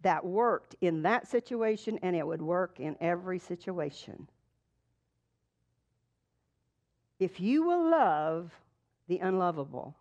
that 0.01 0.23
worked 0.25 0.75
in 0.81 1.01
that 1.03 1.27
situation 1.27 1.97
and 2.01 2.15
it 2.15 2.25
would 2.25 2.41
work 2.41 2.79
in 2.79 2.95
every 2.99 3.39
situation. 3.39 4.27
If 7.19 7.39
you 7.39 7.63
will 7.63 7.89
love 7.89 8.51
the 9.07 9.17
unlovable, 9.19 9.95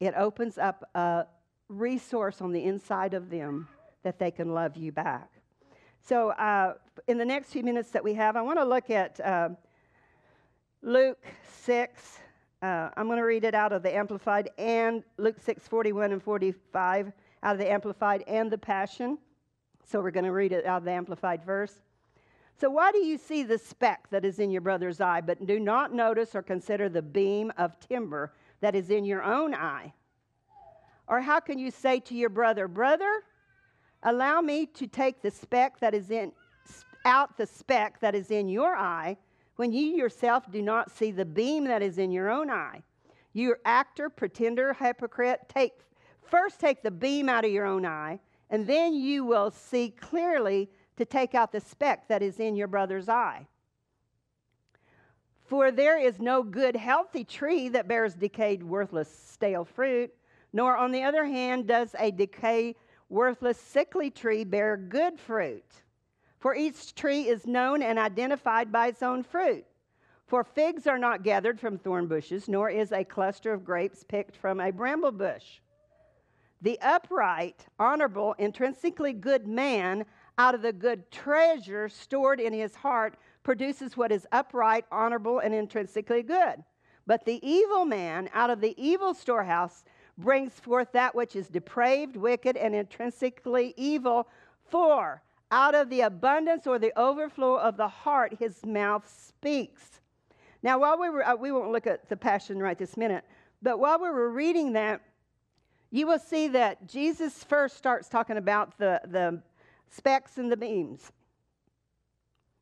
it 0.00 0.14
opens 0.16 0.58
up 0.58 0.88
a 0.94 1.26
resource 1.68 2.40
on 2.40 2.52
the 2.52 2.64
inside 2.64 3.14
of 3.14 3.30
them 3.30 3.68
that 4.02 4.18
they 4.18 4.30
can 4.30 4.52
love 4.52 4.76
you 4.76 4.90
back. 4.90 5.33
So, 6.06 6.32
uh, 6.32 6.74
in 7.08 7.16
the 7.16 7.24
next 7.24 7.48
few 7.48 7.62
minutes 7.62 7.90
that 7.92 8.04
we 8.04 8.12
have, 8.12 8.36
I 8.36 8.42
want 8.42 8.58
to 8.58 8.64
look 8.64 8.90
at 8.90 9.18
uh, 9.20 9.48
Luke 10.82 11.24
6. 11.62 12.18
Uh, 12.60 12.90
I'm 12.94 13.06
going 13.06 13.16
to 13.16 13.24
read 13.24 13.42
it 13.42 13.54
out 13.54 13.72
of 13.72 13.82
the 13.82 13.96
Amplified 13.96 14.50
and 14.58 15.02
Luke 15.16 15.36
6, 15.40 15.66
41 15.66 16.12
and 16.12 16.22
45 16.22 17.10
out 17.42 17.52
of 17.54 17.58
the 17.58 17.72
Amplified 17.72 18.22
and 18.26 18.50
the 18.50 18.58
Passion. 18.58 19.16
So, 19.86 20.02
we're 20.02 20.10
going 20.10 20.26
to 20.26 20.32
read 20.32 20.52
it 20.52 20.66
out 20.66 20.82
of 20.82 20.84
the 20.84 20.90
Amplified 20.90 21.42
verse. 21.42 21.80
So, 22.60 22.68
why 22.68 22.92
do 22.92 22.98
you 22.98 23.16
see 23.16 23.42
the 23.42 23.56
speck 23.56 24.10
that 24.10 24.26
is 24.26 24.40
in 24.40 24.50
your 24.50 24.60
brother's 24.60 25.00
eye, 25.00 25.22
but 25.22 25.46
do 25.46 25.58
not 25.58 25.94
notice 25.94 26.34
or 26.34 26.42
consider 26.42 26.90
the 26.90 27.00
beam 27.00 27.50
of 27.56 27.80
timber 27.80 28.34
that 28.60 28.74
is 28.74 28.90
in 28.90 29.06
your 29.06 29.22
own 29.22 29.54
eye? 29.54 29.94
Or 31.08 31.22
how 31.22 31.40
can 31.40 31.58
you 31.58 31.70
say 31.70 31.98
to 32.00 32.14
your 32.14 32.28
brother, 32.28 32.68
Brother, 32.68 33.22
Allow 34.04 34.42
me 34.42 34.66
to 34.66 34.86
take 34.86 35.22
the 35.22 35.30
speck 35.30 35.80
that 35.80 35.94
is 35.94 36.10
in 36.10 36.32
out 37.06 37.36
the 37.36 37.46
speck 37.46 38.00
that 38.00 38.14
is 38.14 38.30
in 38.30 38.48
your 38.48 38.74
eye 38.74 39.16
when 39.56 39.72
you 39.72 39.86
yourself 39.88 40.50
do 40.50 40.62
not 40.62 40.90
see 40.90 41.10
the 41.10 41.24
beam 41.24 41.64
that 41.64 41.82
is 41.82 41.98
in 41.98 42.10
your 42.10 42.30
own 42.30 42.50
eye. 42.50 42.82
You 43.34 43.56
actor, 43.64 44.08
pretender, 44.08 44.72
hypocrite, 44.72 45.40
take 45.48 45.72
first 46.22 46.60
take 46.60 46.82
the 46.82 46.90
beam 46.90 47.28
out 47.28 47.44
of 47.44 47.50
your 47.50 47.66
own 47.66 47.84
eye, 47.84 48.18
and 48.50 48.66
then 48.66 48.94
you 48.94 49.24
will 49.24 49.50
see 49.50 49.90
clearly 49.90 50.70
to 50.96 51.04
take 51.04 51.34
out 51.34 51.52
the 51.52 51.60
speck 51.60 52.08
that 52.08 52.22
is 52.22 52.40
in 52.40 52.56
your 52.56 52.68
brother's 52.68 53.08
eye. 53.08 53.46
For 55.44 55.70
there 55.70 55.98
is 55.98 56.18
no 56.18 56.42
good, 56.42 56.74
healthy 56.74 57.24
tree 57.24 57.68
that 57.68 57.86
bears 57.86 58.14
decayed, 58.14 58.62
worthless, 58.62 59.14
stale 59.28 59.64
fruit, 59.64 60.12
nor, 60.52 60.76
on 60.76 60.92
the 60.92 61.02
other 61.02 61.24
hand, 61.26 61.66
does 61.66 61.94
a 61.98 62.10
decay 62.10 62.74
worthless, 63.14 63.58
sickly 63.58 64.10
tree 64.10 64.44
bear 64.44 64.76
good 64.76 65.18
fruit. 65.18 65.64
For 66.40 66.54
each 66.54 66.94
tree 66.94 67.22
is 67.28 67.46
known 67.46 67.80
and 67.80 67.98
identified 67.98 68.70
by 68.70 68.88
its 68.88 69.02
own 69.02 69.22
fruit. 69.22 69.64
For 70.26 70.42
figs 70.42 70.86
are 70.86 70.98
not 70.98 71.22
gathered 71.22 71.60
from 71.60 71.78
thorn 71.78 72.06
bushes, 72.08 72.48
nor 72.48 72.68
is 72.68 72.92
a 72.92 73.04
cluster 73.04 73.52
of 73.52 73.64
grapes 73.64 74.04
picked 74.04 74.36
from 74.36 74.60
a 74.60 74.72
bramble 74.72 75.12
bush. 75.12 75.60
The 76.60 76.78
upright, 76.80 77.66
honorable, 77.78 78.34
intrinsically 78.38 79.12
good 79.12 79.46
man, 79.46 80.06
out 80.36 80.54
of 80.54 80.62
the 80.62 80.72
good 80.72 81.10
treasure 81.12 81.88
stored 81.88 82.40
in 82.40 82.52
his 82.52 82.74
heart, 82.74 83.16
produces 83.42 83.96
what 83.96 84.10
is 84.10 84.26
upright, 84.32 84.86
honorable, 84.90 85.38
and 85.38 85.54
intrinsically 85.54 86.22
good. 86.22 86.64
But 87.06 87.24
the 87.24 87.46
evil 87.46 87.84
man, 87.84 88.28
out 88.32 88.50
of 88.50 88.60
the 88.60 88.74
evil 88.82 89.14
storehouse, 89.14 89.84
brings 90.16 90.52
forth 90.52 90.92
that 90.92 91.14
which 91.14 91.36
is 91.36 91.48
depraved, 91.48 92.16
wicked, 92.16 92.56
and 92.56 92.74
intrinsically 92.74 93.74
evil. 93.76 94.28
For 94.68 95.22
out 95.50 95.74
of 95.74 95.90
the 95.90 96.02
abundance 96.02 96.66
or 96.66 96.78
the 96.78 96.98
overflow 96.98 97.56
of 97.56 97.76
the 97.76 97.88
heart, 97.88 98.36
his 98.38 98.64
mouth 98.64 99.08
speaks. 99.08 100.00
Now, 100.62 100.78
while 100.78 100.98
we 100.98 101.10
were, 101.10 101.26
uh, 101.26 101.36
we 101.36 101.52
won't 101.52 101.72
look 101.72 101.86
at 101.86 102.08
the 102.08 102.16
passion 102.16 102.58
right 102.58 102.78
this 102.78 102.96
minute, 102.96 103.24
but 103.60 103.78
while 103.78 103.98
we 103.98 104.08
were 104.08 104.30
reading 104.30 104.72
that, 104.72 105.00
you 105.90 106.06
will 106.06 106.18
see 106.18 106.48
that 106.48 106.88
Jesus 106.88 107.44
first 107.44 107.76
starts 107.76 108.08
talking 108.08 108.36
about 108.36 108.76
the, 108.78 109.00
the 109.06 109.40
specks 109.90 110.38
and 110.38 110.50
the 110.50 110.56
beams. 110.56 111.12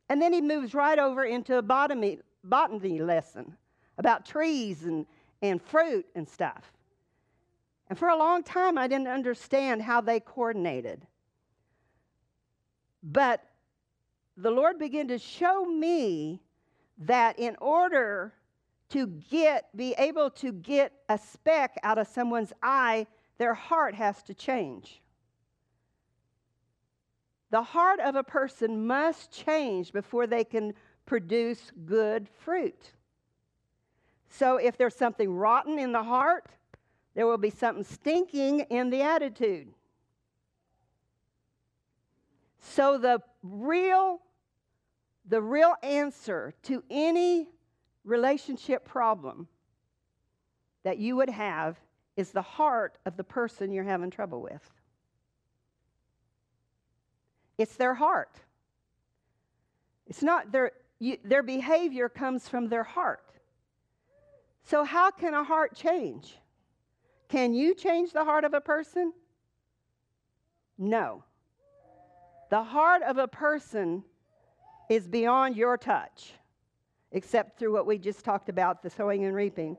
And 0.09 0.21
then 0.21 0.33
he 0.33 0.41
moves 0.41 0.73
right 0.73 0.99
over 0.99 1.23
into 1.23 1.57
a 1.57 1.61
botany, 1.61 2.19
botany 2.43 2.99
lesson 2.99 3.57
about 3.97 4.25
trees 4.25 4.83
and, 4.83 5.05
and 5.41 5.61
fruit 5.61 6.05
and 6.13 6.27
stuff. 6.27 6.72
And 7.93 7.99
for 7.99 8.09
a 8.09 8.17
long 8.17 8.41
time, 8.41 8.79
I 8.79 8.87
didn't 8.87 9.07
understand 9.07 9.83
how 9.83 10.01
they 10.01 10.19
coordinated. 10.19 11.05
But 13.03 13.43
the 14.35 14.49
Lord 14.49 14.79
began 14.79 15.07
to 15.09 15.19
show 15.19 15.63
me 15.63 16.41
that 16.97 17.37
in 17.37 17.55
order 17.61 18.33
to 18.89 19.05
get, 19.05 19.69
be 19.77 19.93
able 19.99 20.31
to 20.31 20.51
get 20.51 20.91
a 21.07 21.19
speck 21.19 21.77
out 21.83 21.99
of 21.99 22.07
someone's 22.07 22.51
eye, 22.63 23.05
their 23.37 23.53
heart 23.53 23.93
has 23.93 24.23
to 24.23 24.33
change. 24.33 25.03
The 27.51 27.61
heart 27.61 27.99
of 27.99 28.15
a 28.15 28.23
person 28.23 28.87
must 28.87 29.31
change 29.31 29.93
before 29.93 30.25
they 30.25 30.43
can 30.43 30.73
produce 31.05 31.71
good 31.85 32.27
fruit. 32.43 32.93
So 34.29 34.57
if 34.57 34.79
there's 34.79 34.95
something 34.95 35.31
rotten 35.31 35.77
in 35.77 35.91
the 35.91 36.01
heart, 36.01 36.49
there 37.15 37.27
will 37.27 37.37
be 37.37 37.49
something 37.49 37.83
stinking 37.83 38.61
in 38.61 38.89
the 38.89 39.01
attitude. 39.01 39.73
So 42.59 42.97
the 42.97 43.21
real 43.43 44.19
the 45.25 45.41
real 45.41 45.75
answer 45.81 46.53
to 46.63 46.83
any 46.89 47.47
relationship 48.03 48.85
problem 48.85 49.47
that 50.83 50.97
you 50.97 51.15
would 51.15 51.29
have 51.29 51.77
is 52.17 52.31
the 52.31 52.41
heart 52.41 52.97
of 53.05 53.15
the 53.15 53.23
person 53.23 53.71
you're 53.71 53.85
having 53.85 54.11
trouble 54.11 54.41
with. 54.41 54.69
It's 57.57 57.75
their 57.75 57.93
heart. 57.93 58.35
It's 60.07 60.21
not 60.21 60.51
their 60.51 60.71
you, 60.99 61.17
their 61.23 61.43
behavior 61.43 62.09
comes 62.09 62.47
from 62.47 62.69
their 62.69 62.83
heart. 62.83 63.23
So 64.63 64.83
how 64.83 65.11
can 65.11 65.33
a 65.33 65.43
heart 65.43 65.75
change? 65.75 66.37
Can 67.33 67.55
you 67.55 67.73
change 67.73 68.13
the 68.13 68.23
heart 68.23 68.43
of 68.43 68.53
a 68.53 68.61
person? 68.61 69.11
No. 70.77 71.23
The 72.51 72.61
heart 72.61 73.01
of 73.01 73.17
a 73.17 73.27
person 73.27 74.03
is 74.87 75.07
beyond 75.07 75.55
your 75.55 75.75
touch, 75.75 76.33
except 77.11 77.57
through 77.57 77.73
what 77.73 77.87
we 77.87 77.97
just 77.97 78.23
talked 78.23 78.49
about 78.49 78.83
the 78.83 78.89
sowing 78.91 79.25
and 79.25 79.33
reaping. 79.33 79.77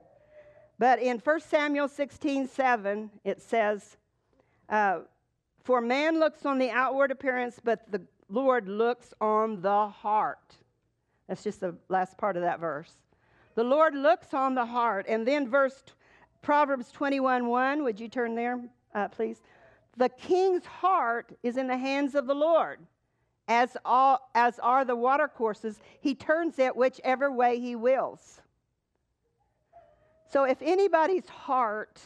But 0.80 0.98
in 0.98 1.18
1 1.18 1.40
Samuel 1.42 1.86
16 1.86 2.48
7, 2.48 3.08
it 3.22 3.40
says, 3.40 3.98
uh, 4.68 5.02
For 5.62 5.80
man 5.80 6.18
looks 6.18 6.44
on 6.44 6.58
the 6.58 6.70
outward 6.70 7.12
appearance, 7.12 7.60
but 7.62 7.88
the 7.88 8.02
Lord 8.28 8.66
looks 8.66 9.14
on 9.20 9.60
the 9.60 9.86
heart. 9.86 10.56
That's 11.28 11.44
just 11.44 11.60
the 11.60 11.76
last 11.88 12.18
part 12.18 12.34
of 12.34 12.42
that 12.42 12.58
verse. 12.58 12.94
The 13.54 13.62
Lord 13.62 13.94
looks 13.94 14.34
on 14.34 14.56
the 14.56 14.66
heart. 14.66 15.06
And 15.08 15.24
then 15.24 15.48
verse 15.48 15.84
Proverbs 16.44 16.92
21 16.92 17.48
1, 17.48 17.82
would 17.84 17.98
you 17.98 18.06
turn 18.06 18.34
there, 18.34 18.60
uh, 18.94 19.08
please? 19.08 19.40
The 19.96 20.10
king's 20.10 20.66
heart 20.66 21.32
is 21.42 21.56
in 21.56 21.66
the 21.66 21.76
hands 21.76 22.14
of 22.14 22.26
the 22.26 22.34
Lord, 22.34 22.80
as, 23.48 23.78
all, 23.82 24.30
as 24.34 24.58
are 24.58 24.84
the 24.84 24.94
watercourses. 24.94 25.80
He 26.00 26.14
turns 26.14 26.58
it 26.58 26.76
whichever 26.76 27.32
way 27.32 27.58
he 27.58 27.74
wills. 27.74 28.42
So 30.30 30.44
if 30.44 30.60
anybody's 30.60 31.26
heart 31.28 31.98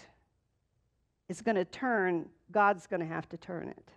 is 1.29 1.41
going 1.41 1.57
to 1.57 1.65
turn, 1.65 2.29
God's 2.53 2.87
going 2.87 3.01
to 3.01 3.07
have 3.07 3.29
to 3.31 3.37
turn 3.37 3.69
it. 3.69 3.91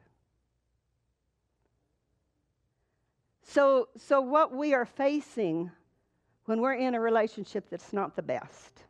So, 3.43 3.89
so 3.95 4.21
what 4.21 4.55
we 4.55 4.73
are 4.73 4.85
facing 4.85 5.69
when 6.45 6.61
we're 6.61 6.73
in 6.73 6.95
a 6.95 6.99
relationship 6.99 7.69
that's 7.69 7.93
not 7.93 8.15
the 8.15 8.23
best 8.23 8.85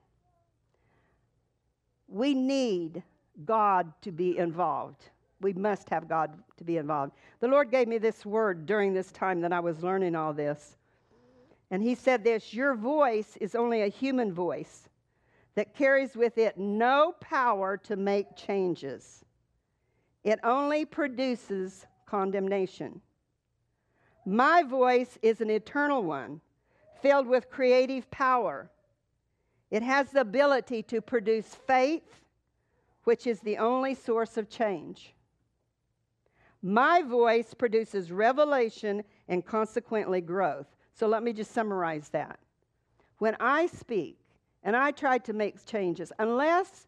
we 2.11 2.33
need 2.33 3.01
God 3.45 3.91
to 4.01 4.11
be 4.11 4.37
involved. 4.37 5.09
We 5.39 5.53
must 5.53 5.89
have 5.89 6.07
God 6.07 6.37
to 6.57 6.63
be 6.63 6.77
involved. 6.77 7.13
The 7.39 7.47
Lord 7.47 7.71
gave 7.71 7.87
me 7.87 7.97
this 7.97 8.25
word 8.25 8.65
during 8.65 8.93
this 8.93 9.11
time 9.11 9.41
that 9.41 9.53
I 9.53 9.59
was 9.59 9.81
learning 9.81 10.15
all 10.15 10.33
this. 10.33 10.77
And 11.71 11.81
He 11.81 11.95
said 11.95 12.23
this 12.23 12.53
Your 12.53 12.75
voice 12.75 13.37
is 13.39 13.55
only 13.55 13.81
a 13.81 13.87
human 13.87 14.33
voice 14.33 14.89
that 15.55 15.73
carries 15.73 16.15
with 16.15 16.37
it 16.37 16.57
no 16.57 17.13
power 17.19 17.77
to 17.77 17.95
make 17.95 18.35
changes, 18.35 19.23
it 20.23 20.39
only 20.43 20.85
produces 20.85 21.85
condemnation. 22.05 23.01
My 24.25 24.61
voice 24.61 25.17
is 25.23 25.41
an 25.41 25.49
eternal 25.49 26.03
one, 26.03 26.41
filled 27.01 27.25
with 27.25 27.49
creative 27.49 28.09
power. 28.11 28.69
It 29.71 29.81
has 29.83 30.11
the 30.11 30.21
ability 30.21 30.83
to 30.83 31.01
produce 31.01 31.55
faith, 31.55 32.21
which 33.05 33.25
is 33.25 33.39
the 33.39 33.57
only 33.57 33.95
source 33.95 34.37
of 34.37 34.49
change. 34.49 35.15
My 36.61 37.01
voice 37.01 37.53
produces 37.53 38.11
revelation 38.11 39.03
and 39.29 39.45
consequently 39.45 40.21
growth. 40.21 40.67
So 40.93 41.07
let 41.07 41.23
me 41.23 41.33
just 41.33 41.51
summarize 41.51 42.09
that. 42.09 42.37
When 43.17 43.35
I 43.39 43.67
speak 43.67 44.19
and 44.61 44.75
I 44.75 44.91
try 44.91 45.17
to 45.19 45.33
make 45.33 45.65
changes, 45.65 46.11
unless 46.19 46.87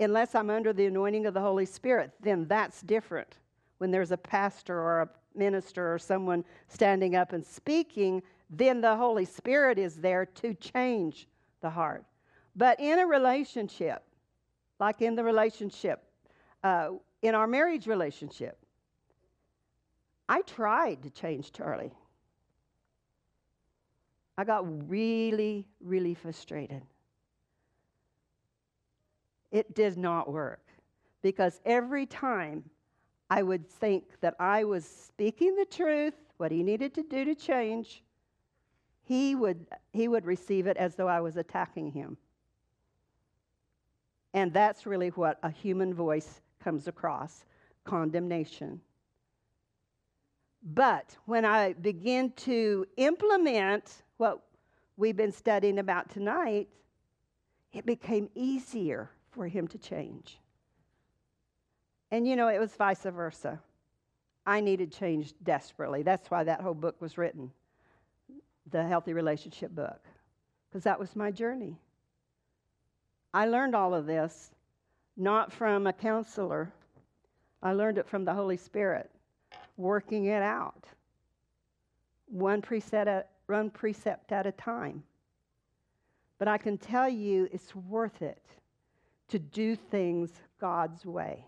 unless 0.00 0.34
I'm 0.34 0.50
under 0.50 0.72
the 0.72 0.86
anointing 0.86 1.26
of 1.26 1.34
the 1.34 1.40
Holy 1.40 1.64
Spirit, 1.64 2.10
then 2.20 2.48
that's 2.48 2.82
different. 2.82 3.38
When 3.78 3.92
there's 3.92 4.10
a 4.10 4.16
pastor 4.16 4.76
or 4.76 5.02
a 5.02 5.08
minister 5.38 5.94
or 5.94 5.98
someone 5.98 6.44
standing 6.66 7.14
up 7.14 7.32
and 7.32 7.46
speaking, 7.46 8.20
then 8.50 8.80
the 8.80 8.96
Holy 8.96 9.24
Spirit 9.24 9.78
is 9.78 9.94
there 9.96 10.26
to 10.26 10.54
change 10.54 11.28
the 11.62 11.70
heart. 11.70 12.04
But 12.54 12.78
in 12.80 12.98
a 12.98 13.06
relationship, 13.06 14.02
like 14.78 15.00
in 15.00 15.14
the 15.14 15.24
relationship, 15.24 16.02
uh, 16.62 16.90
in 17.22 17.34
our 17.34 17.46
marriage 17.46 17.86
relationship, 17.86 18.58
I 20.28 20.42
tried 20.42 21.02
to 21.02 21.10
change 21.10 21.52
Charlie. 21.52 21.92
I 24.36 24.44
got 24.44 24.64
really, 24.88 25.66
really 25.80 26.14
frustrated. 26.14 26.82
It 29.50 29.74
did 29.74 29.98
not 29.98 30.30
work 30.32 30.66
because 31.20 31.60
every 31.64 32.06
time 32.06 32.64
I 33.30 33.42
would 33.42 33.68
think 33.68 34.20
that 34.20 34.34
I 34.40 34.64
was 34.64 34.84
speaking 34.84 35.54
the 35.54 35.66
truth, 35.66 36.14
what 36.38 36.50
he 36.50 36.62
needed 36.62 36.94
to 36.94 37.02
do 37.02 37.24
to 37.24 37.34
change, 37.34 38.02
he 39.04 39.34
would, 39.34 39.66
he 39.92 40.08
would 40.08 40.24
receive 40.24 40.66
it 40.66 40.76
as 40.76 40.94
though 40.94 41.08
I 41.08 41.20
was 41.20 41.36
attacking 41.36 41.92
him. 41.92 42.16
And 44.34 44.52
that's 44.52 44.86
really 44.86 45.08
what 45.10 45.38
a 45.42 45.50
human 45.50 45.92
voice 45.92 46.40
comes 46.62 46.88
across 46.88 47.44
condemnation. 47.84 48.80
But 50.62 51.16
when 51.26 51.44
I 51.44 51.72
begin 51.72 52.30
to 52.36 52.86
implement 52.96 54.04
what 54.16 54.42
we've 54.96 55.16
been 55.16 55.32
studying 55.32 55.78
about 55.78 56.08
tonight, 56.08 56.68
it 57.72 57.84
became 57.84 58.28
easier 58.34 59.10
for 59.32 59.48
him 59.48 59.66
to 59.68 59.78
change. 59.78 60.38
And 62.10 62.28
you 62.28 62.36
know, 62.36 62.48
it 62.48 62.60
was 62.60 62.74
vice 62.76 63.02
versa. 63.02 63.58
I 64.46 64.60
needed 64.60 64.92
change 64.92 65.34
desperately. 65.42 66.02
That's 66.02 66.30
why 66.30 66.44
that 66.44 66.60
whole 66.60 66.74
book 66.74 67.00
was 67.00 67.18
written 67.18 67.50
the 68.70 68.84
Healthy 68.84 69.12
Relationship 69.12 69.74
book, 69.74 70.00
because 70.68 70.84
that 70.84 70.98
was 70.98 71.16
my 71.16 71.30
journey. 71.30 71.76
I 73.34 73.46
learned 73.46 73.74
all 73.74 73.94
of 73.94 74.06
this 74.06 74.50
not 75.16 75.52
from 75.52 75.86
a 75.86 75.92
counselor, 75.92 76.72
I 77.62 77.72
learned 77.72 77.98
it 77.98 78.08
from 78.08 78.24
the 78.24 78.34
Holy 78.34 78.56
Spirit, 78.56 79.10
working 79.76 80.26
it 80.26 80.42
out, 80.42 80.86
one 82.26 82.62
precept 82.62 83.08
at, 83.08 83.30
one 83.46 83.70
precept 83.70 84.32
at 84.32 84.46
a 84.46 84.52
time. 84.52 85.02
But 86.38 86.48
I 86.48 86.58
can 86.58 86.78
tell 86.78 87.08
you 87.08 87.48
it's 87.52 87.74
worth 87.74 88.22
it 88.22 88.42
to 89.28 89.38
do 89.38 89.76
things 89.76 90.30
God's 90.60 91.04
way. 91.04 91.44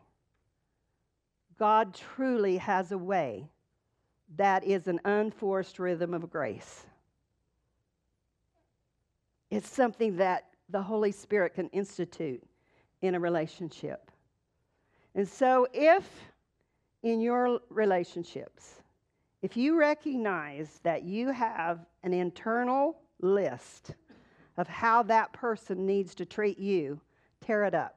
God 1.58 1.94
truly 1.94 2.58
has 2.58 2.92
a 2.92 2.98
way 2.98 3.48
that 4.36 4.64
is 4.64 4.86
an 4.88 5.00
unforced 5.04 5.78
rhythm 5.78 6.14
of 6.14 6.30
grace. 6.30 6.84
It's 9.54 9.70
something 9.70 10.16
that 10.16 10.46
the 10.68 10.82
Holy 10.82 11.12
Spirit 11.12 11.54
can 11.54 11.68
institute 11.68 12.42
in 13.02 13.14
a 13.14 13.20
relationship. 13.20 14.10
And 15.14 15.28
so, 15.28 15.68
if 15.72 16.04
in 17.04 17.20
your 17.20 17.60
relationships, 17.68 18.82
if 19.42 19.56
you 19.56 19.78
recognize 19.78 20.80
that 20.82 21.04
you 21.04 21.30
have 21.30 21.86
an 22.02 22.12
internal 22.12 22.96
list 23.20 23.94
of 24.56 24.66
how 24.66 25.04
that 25.04 25.32
person 25.32 25.86
needs 25.86 26.16
to 26.16 26.26
treat 26.26 26.58
you, 26.58 27.00
tear 27.40 27.62
it 27.62 27.74
up. 27.76 27.96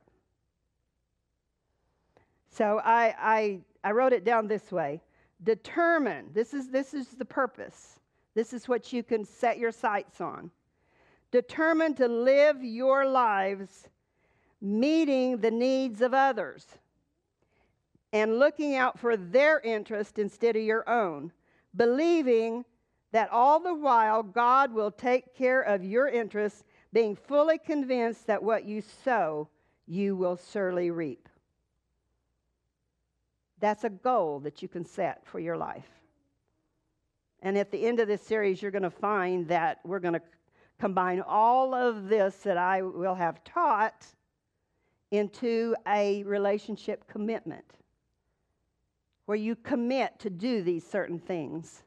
So 2.52 2.82
I, 2.86 3.16
I, 3.20 3.60
I 3.84 3.92
wrote 3.94 4.14
it 4.14 4.24
down 4.24 4.48
this 4.48 4.72
way 4.72 5.02
determine 5.44 6.30
this 6.34 6.54
is 6.54 6.70
this 6.70 6.96
is 6.96 7.10
the 7.10 7.26
purpose 7.26 8.00
this 8.34 8.54
is 8.54 8.68
what 8.68 8.92
you 8.92 9.04
can 9.04 9.24
set 9.24 9.60
your 9.60 9.72
sights 9.72 10.20
on 10.20 10.50
determine 11.32 11.94
to 11.96 12.08
live 12.08 12.64
your 12.64 13.06
lives 13.06 13.88
meeting 14.62 15.38
the 15.38 15.52
needs 15.52 16.02
of 16.02 16.14
others 16.14 16.66
and 18.14 18.40
looking 18.40 18.76
out 18.76 18.98
for 18.98 19.18
their 19.18 19.60
interest 19.60 20.18
instead 20.18 20.56
of 20.56 20.64
your 20.64 20.88
own, 20.90 21.32
believing 21.76 22.64
that 23.12 23.30
all 23.32 23.60
the 23.60 23.74
while 23.74 24.24
God 24.24 24.74
will 24.74 24.92
take 24.92 25.36
care 25.36 25.62
of 25.62 25.84
your 25.84 26.08
interests, 26.08 26.64
being 26.94 27.16
fully 27.16 27.58
convinced 27.58 28.28
that 28.28 28.42
what 28.42 28.66
you 28.66 28.82
sow, 29.04 29.48
you 29.86 30.16
will 30.16 30.40
surely 30.52 30.92
reap. 30.92 31.30
That's 33.60 33.84
a 33.84 33.90
goal 33.90 34.40
that 34.42 34.62
you 34.62 34.68
can 34.68 34.86
set 34.86 35.26
for 35.26 35.40
your 35.40 35.58
life. 35.58 35.90
And 37.42 37.58
at 37.58 37.72
the 37.72 37.86
end 37.86 38.00
of 38.00 38.08
this 38.08 38.22
series, 38.22 38.62
you're 38.62 38.72
going 38.72 38.84
to 38.84 38.90
find 38.90 39.48
that 39.48 39.80
we're 39.84 40.00
going 40.00 40.16
to 40.16 40.22
combine 40.80 41.22
all 41.22 41.74
of 41.74 42.08
this 42.08 42.36
that 42.38 42.58
I 42.58 42.82
will 42.82 43.16
have 43.16 43.44
taught 43.44 44.06
into 45.12 45.76
a 45.88 46.24
relationship 46.24 47.08
commitment 47.08 47.66
where 49.26 49.38
you 49.38 49.56
commit 49.56 50.20
to 50.20 50.30
do 50.30 50.62
these 50.62 50.86
certain 50.86 51.20
things 51.20 51.84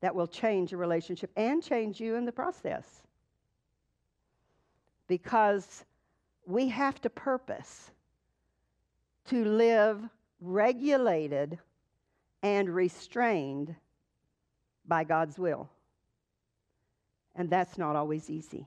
that 0.00 0.14
will 0.14 0.26
change 0.26 0.72
a 0.72 0.76
relationship 0.76 1.30
and 1.36 1.62
change 1.62 2.00
you 2.00 2.16
in 2.16 2.24
the 2.24 2.32
process. 2.32 3.02
Because 5.06 5.84
we 6.46 6.68
have 6.68 7.00
to 7.02 7.10
purpose 7.10 7.90
to 9.26 9.44
live 9.44 10.02
regulated 10.40 11.58
and 12.42 12.68
restrained 12.68 13.74
by 14.86 15.04
God's 15.04 15.38
will. 15.38 15.70
And 17.36 17.50
that's 17.50 17.78
not 17.78 17.96
always 17.96 18.30
easy. 18.30 18.66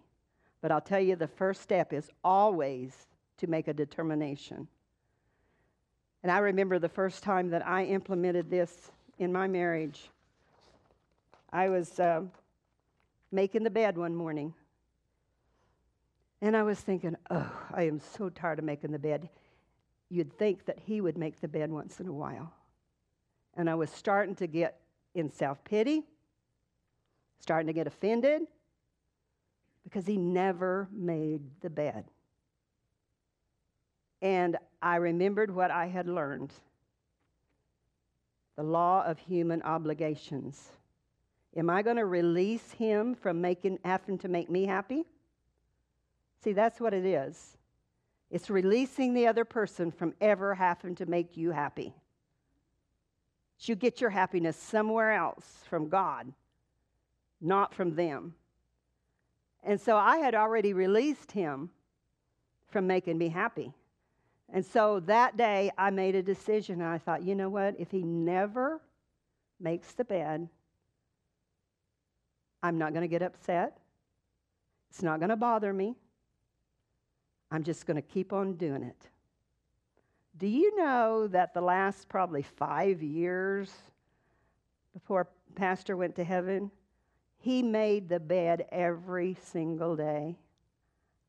But 0.61 0.71
I'll 0.71 0.81
tell 0.81 0.99
you, 0.99 1.15
the 1.15 1.27
first 1.27 1.61
step 1.61 1.93
is 1.93 2.09
always 2.23 3.07
to 3.37 3.47
make 3.47 3.67
a 3.67 3.73
determination. 3.73 4.67
And 6.23 6.31
I 6.31 6.39
remember 6.39 6.79
the 6.79 6.89
first 6.89 7.23
time 7.23 7.49
that 7.51 7.65
I 7.65 7.85
implemented 7.85 8.49
this 8.49 8.91
in 9.19 9.31
my 9.31 9.47
marriage. 9.47 10.09
I 11.53 11.69
was 11.69 11.99
uh, 11.99 12.23
making 13.31 13.63
the 13.63 13.69
bed 13.69 13.97
one 13.97 14.15
morning. 14.15 14.53
And 16.41 16.55
I 16.55 16.63
was 16.63 16.79
thinking, 16.79 17.15
oh, 17.29 17.51
I 17.73 17.83
am 17.83 17.99
so 17.99 18.29
tired 18.29 18.59
of 18.59 18.65
making 18.65 18.91
the 18.91 18.99
bed. 18.99 19.29
You'd 20.09 20.33
think 20.33 20.65
that 20.65 20.79
he 20.79 21.01
would 21.01 21.17
make 21.17 21.39
the 21.39 21.47
bed 21.47 21.71
once 21.71 21.99
in 21.99 22.07
a 22.07 22.13
while. 22.13 22.51
And 23.55 23.69
I 23.69 23.75
was 23.75 23.89
starting 23.89 24.35
to 24.35 24.47
get 24.47 24.79
in 25.15 25.29
self 25.31 25.63
pity, 25.63 26.03
starting 27.39 27.67
to 27.67 27.73
get 27.73 27.87
offended 27.87 28.43
because 29.87 30.05
he 30.05 30.17
never 30.17 30.89
made 30.91 31.39
the 31.61 31.69
bed. 31.69 32.03
And 34.21 34.57
I 34.81 34.97
remembered 34.97 35.49
what 35.49 35.71
I 35.71 35.85
had 35.85 36.09
learned 36.09 36.51
the 38.57 38.63
law 38.63 39.05
of 39.05 39.17
human 39.17 39.61
obligations. 39.61 40.61
Am 41.55 41.69
I 41.69 41.83
going 41.83 41.95
to 41.95 42.05
release 42.05 42.69
him 42.71 43.15
from 43.15 43.39
making, 43.39 43.79
having 43.85 44.17
to 44.17 44.27
make 44.27 44.49
me 44.49 44.65
happy? 44.65 45.05
See, 46.43 46.51
that's 46.51 46.81
what 46.81 46.93
it 46.93 47.05
is. 47.05 47.55
It's 48.29 48.49
releasing 48.49 49.13
the 49.13 49.27
other 49.27 49.45
person 49.45 49.89
from 49.91 50.13
ever 50.19 50.53
having 50.53 50.95
to 50.95 51.05
make 51.05 51.37
you 51.37 51.51
happy. 51.51 51.93
You 53.61 53.75
get 53.75 54.01
your 54.01 54.09
happiness 54.09 54.57
somewhere 54.57 55.13
else 55.13 55.45
from 55.69 55.87
God, 55.87 56.33
not 57.39 57.73
from 57.73 57.95
them. 57.95 58.33
And 59.67 59.79
so 59.79 59.97
I 59.97 60.17
had 60.17 60.33
already 60.33 60.71
released 60.71 61.33
him 61.33 61.69
from 62.69 62.87
making 62.87 63.17
me 63.17 63.27
happy. 63.27 63.73
And 64.53 64.65
so 64.65 65.01
that 65.01 65.35
day 65.35 65.71
I 65.77 65.89
made 65.89 66.15
a 66.15 66.23
decision. 66.23 66.79
And 66.79 66.89
I 66.89 66.97
thought, 66.97 67.21
you 67.21 67.35
know 67.35 67.49
what? 67.49 67.75
If 67.77 67.91
he 67.91 68.01
never 68.01 68.79
makes 69.59 69.91
the 69.91 70.05
bed, 70.05 70.47
I'm 72.63 72.77
not 72.77 72.93
going 72.93 73.01
to 73.01 73.09
get 73.09 73.21
upset. 73.21 73.77
It's 74.89 75.03
not 75.03 75.19
going 75.19 75.29
to 75.29 75.35
bother 75.35 75.73
me. 75.73 75.95
I'm 77.51 77.63
just 77.63 77.85
going 77.85 77.95
to 77.95 78.01
keep 78.01 78.31
on 78.31 78.53
doing 78.53 78.83
it. 78.83 79.09
Do 80.37 80.47
you 80.47 80.77
know 80.77 81.27
that 81.27 81.53
the 81.53 81.61
last 81.61 82.07
probably 82.07 82.41
five 82.41 83.03
years 83.03 83.73
before 84.93 85.27
pastor 85.55 85.97
went 85.97 86.15
to 86.15 86.23
heaven, 86.23 86.71
he 87.39 87.61
made 87.61 88.09
the 88.09 88.19
bed 88.19 88.65
every 88.71 89.37
single 89.41 89.95
day. 89.95 90.35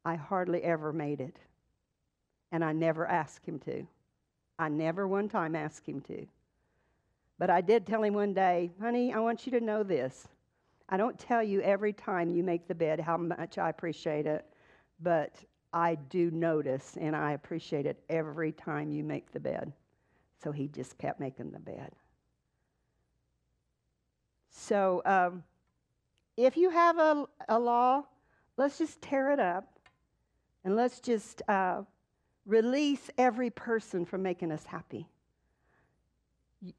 I 0.05 0.15
hardly 0.15 0.63
ever 0.63 0.93
made 0.93 1.21
it. 1.21 1.39
And 2.51 2.65
I 2.65 2.73
never 2.73 3.07
asked 3.07 3.45
him 3.45 3.59
to. 3.61 3.87
I 4.59 4.69
never 4.69 5.07
one 5.07 5.29
time 5.29 5.55
asked 5.55 5.87
him 5.87 6.01
to. 6.03 6.27
But 7.39 7.51
I 7.51 7.61
did 7.61 7.87
tell 7.87 8.03
him 8.03 8.15
one 8.15 8.35
day, 8.35 8.71
honey, 8.81 9.13
I 9.13 9.21
want 9.21 9.47
you 9.47 9.53
to 9.53 9.61
know 9.61 9.83
this. 9.83 10.27
I 10.89 10.97
don't 10.97 11.19
tell 11.19 11.43
you 11.43 11.61
every 11.61 11.93
time 11.93 12.31
you 12.31 12.43
make 12.43 12.67
the 12.67 12.75
bed 12.75 12.99
how 12.99 13.17
much 13.17 13.59
I 13.59 13.69
appreciate 13.69 14.27
it, 14.27 14.45
but 15.01 15.35
I 15.73 15.97
do 16.09 16.31
notice 16.31 16.97
and 16.99 17.15
I 17.15 17.33
appreciate 17.33 17.87
it 17.87 18.03
every 18.09 18.53
time 18.53 18.91
you 18.91 19.05
make 19.05 19.31
the 19.31 19.41
bed. 19.41 19.73
So 20.43 20.51
he 20.51 20.69
just 20.69 20.97
kept 20.99 21.21
making 21.21 21.51
the 21.51 21.59
bed. 21.59 21.93
So 24.51 25.03
um, 25.05 25.45
if 26.39 26.57
you 26.57 26.71
have 26.71 26.99
a, 26.99 27.25
a 27.49 27.59
law, 27.59 28.05
let's 28.57 28.79
just 28.79 29.03
tear 29.03 29.33
it 29.33 29.41
up 29.41 29.79
and 30.65 30.77
let's 30.77 31.01
just 31.01 31.43
uh, 31.49 31.83
release 32.47 33.11
every 33.19 33.51
person 33.51 34.05
from 34.05 34.23
making 34.23 34.53
us 34.53 34.65
happy. 34.65 35.09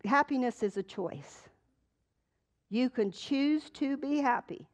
Happiness 0.05 0.63
is 0.63 0.77
a 0.77 0.83
choice. 0.83 1.49
You 2.69 2.89
can 2.89 3.11
choose 3.11 3.69
to 3.71 3.97
be 3.97 4.17
happy 4.17 4.65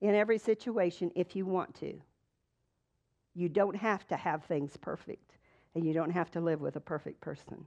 in 0.00 0.14
every 0.14 0.38
situation 0.38 1.10
if 1.14 1.36
you 1.36 1.44
want 1.44 1.74
to. 1.76 2.00
You 3.34 3.50
don't 3.50 3.76
have 3.76 4.06
to 4.08 4.16
have 4.16 4.44
things 4.44 4.76
perfect, 4.78 5.32
and 5.74 5.84
you 5.84 5.92
don't 5.92 6.10
have 6.10 6.30
to 6.30 6.40
live 6.40 6.60
with 6.60 6.76
a 6.76 6.80
perfect 6.80 7.20
person. 7.20 7.66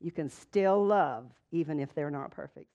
You 0.00 0.10
can 0.10 0.28
still 0.28 0.84
love 0.84 1.26
even 1.52 1.78
if 1.78 1.94
they're 1.94 2.10
not 2.10 2.32
perfect. 2.32 2.71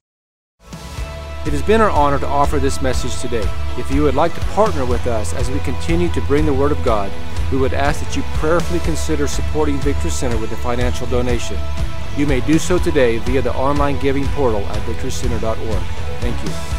It 1.48 1.54
has 1.54 1.62
been 1.62 1.80
our 1.80 1.90
honor 1.90 2.20
to 2.20 2.28
offer 2.28 2.60
this 2.60 2.82
message 2.82 3.22
today. 3.22 3.50
If 3.78 3.90
you 3.90 4.04
would 4.04 4.16
like 4.16 4.34
to 4.34 4.42
partner 4.48 4.86
with 4.86 5.08
us 5.08 5.34
as 5.34 5.50
we 5.50 5.60
continue 5.60 6.10
to 6.10 6.20
bring 6.24 6.46
the 6.46 6.54
Word 6.54 6.74
of 6.74 6.84
God, 6.84 7.10
we 7.54 7.58
would 7.58 7.74
ask 7.74 8.04
that 8.04 8.18
you 8.18 8.24
prayerfully 8.34 8.82
consider 8.82 9.28
supporting 9.28 9.78
Victory 9.78 10.10
Center 10.10 10.38
with 10.38 10.52
a 10.52 10.58
financial 10.58 11.08
donation. 11.08 11.58
You 12.18 12.28
may 12.28 12.42
do 12.42 12.60
so 12.60 12.78
today 12.78 13.20
via 13.20 13.42
the 13.42 13.54
online 13.54 13.98
giving 14.00 14.26
portal 14.36 14.60
at 14.66 14.82
victorycenter.org. 14.82 15.84
Thank 16.20 16.44
you. 16.44 16.77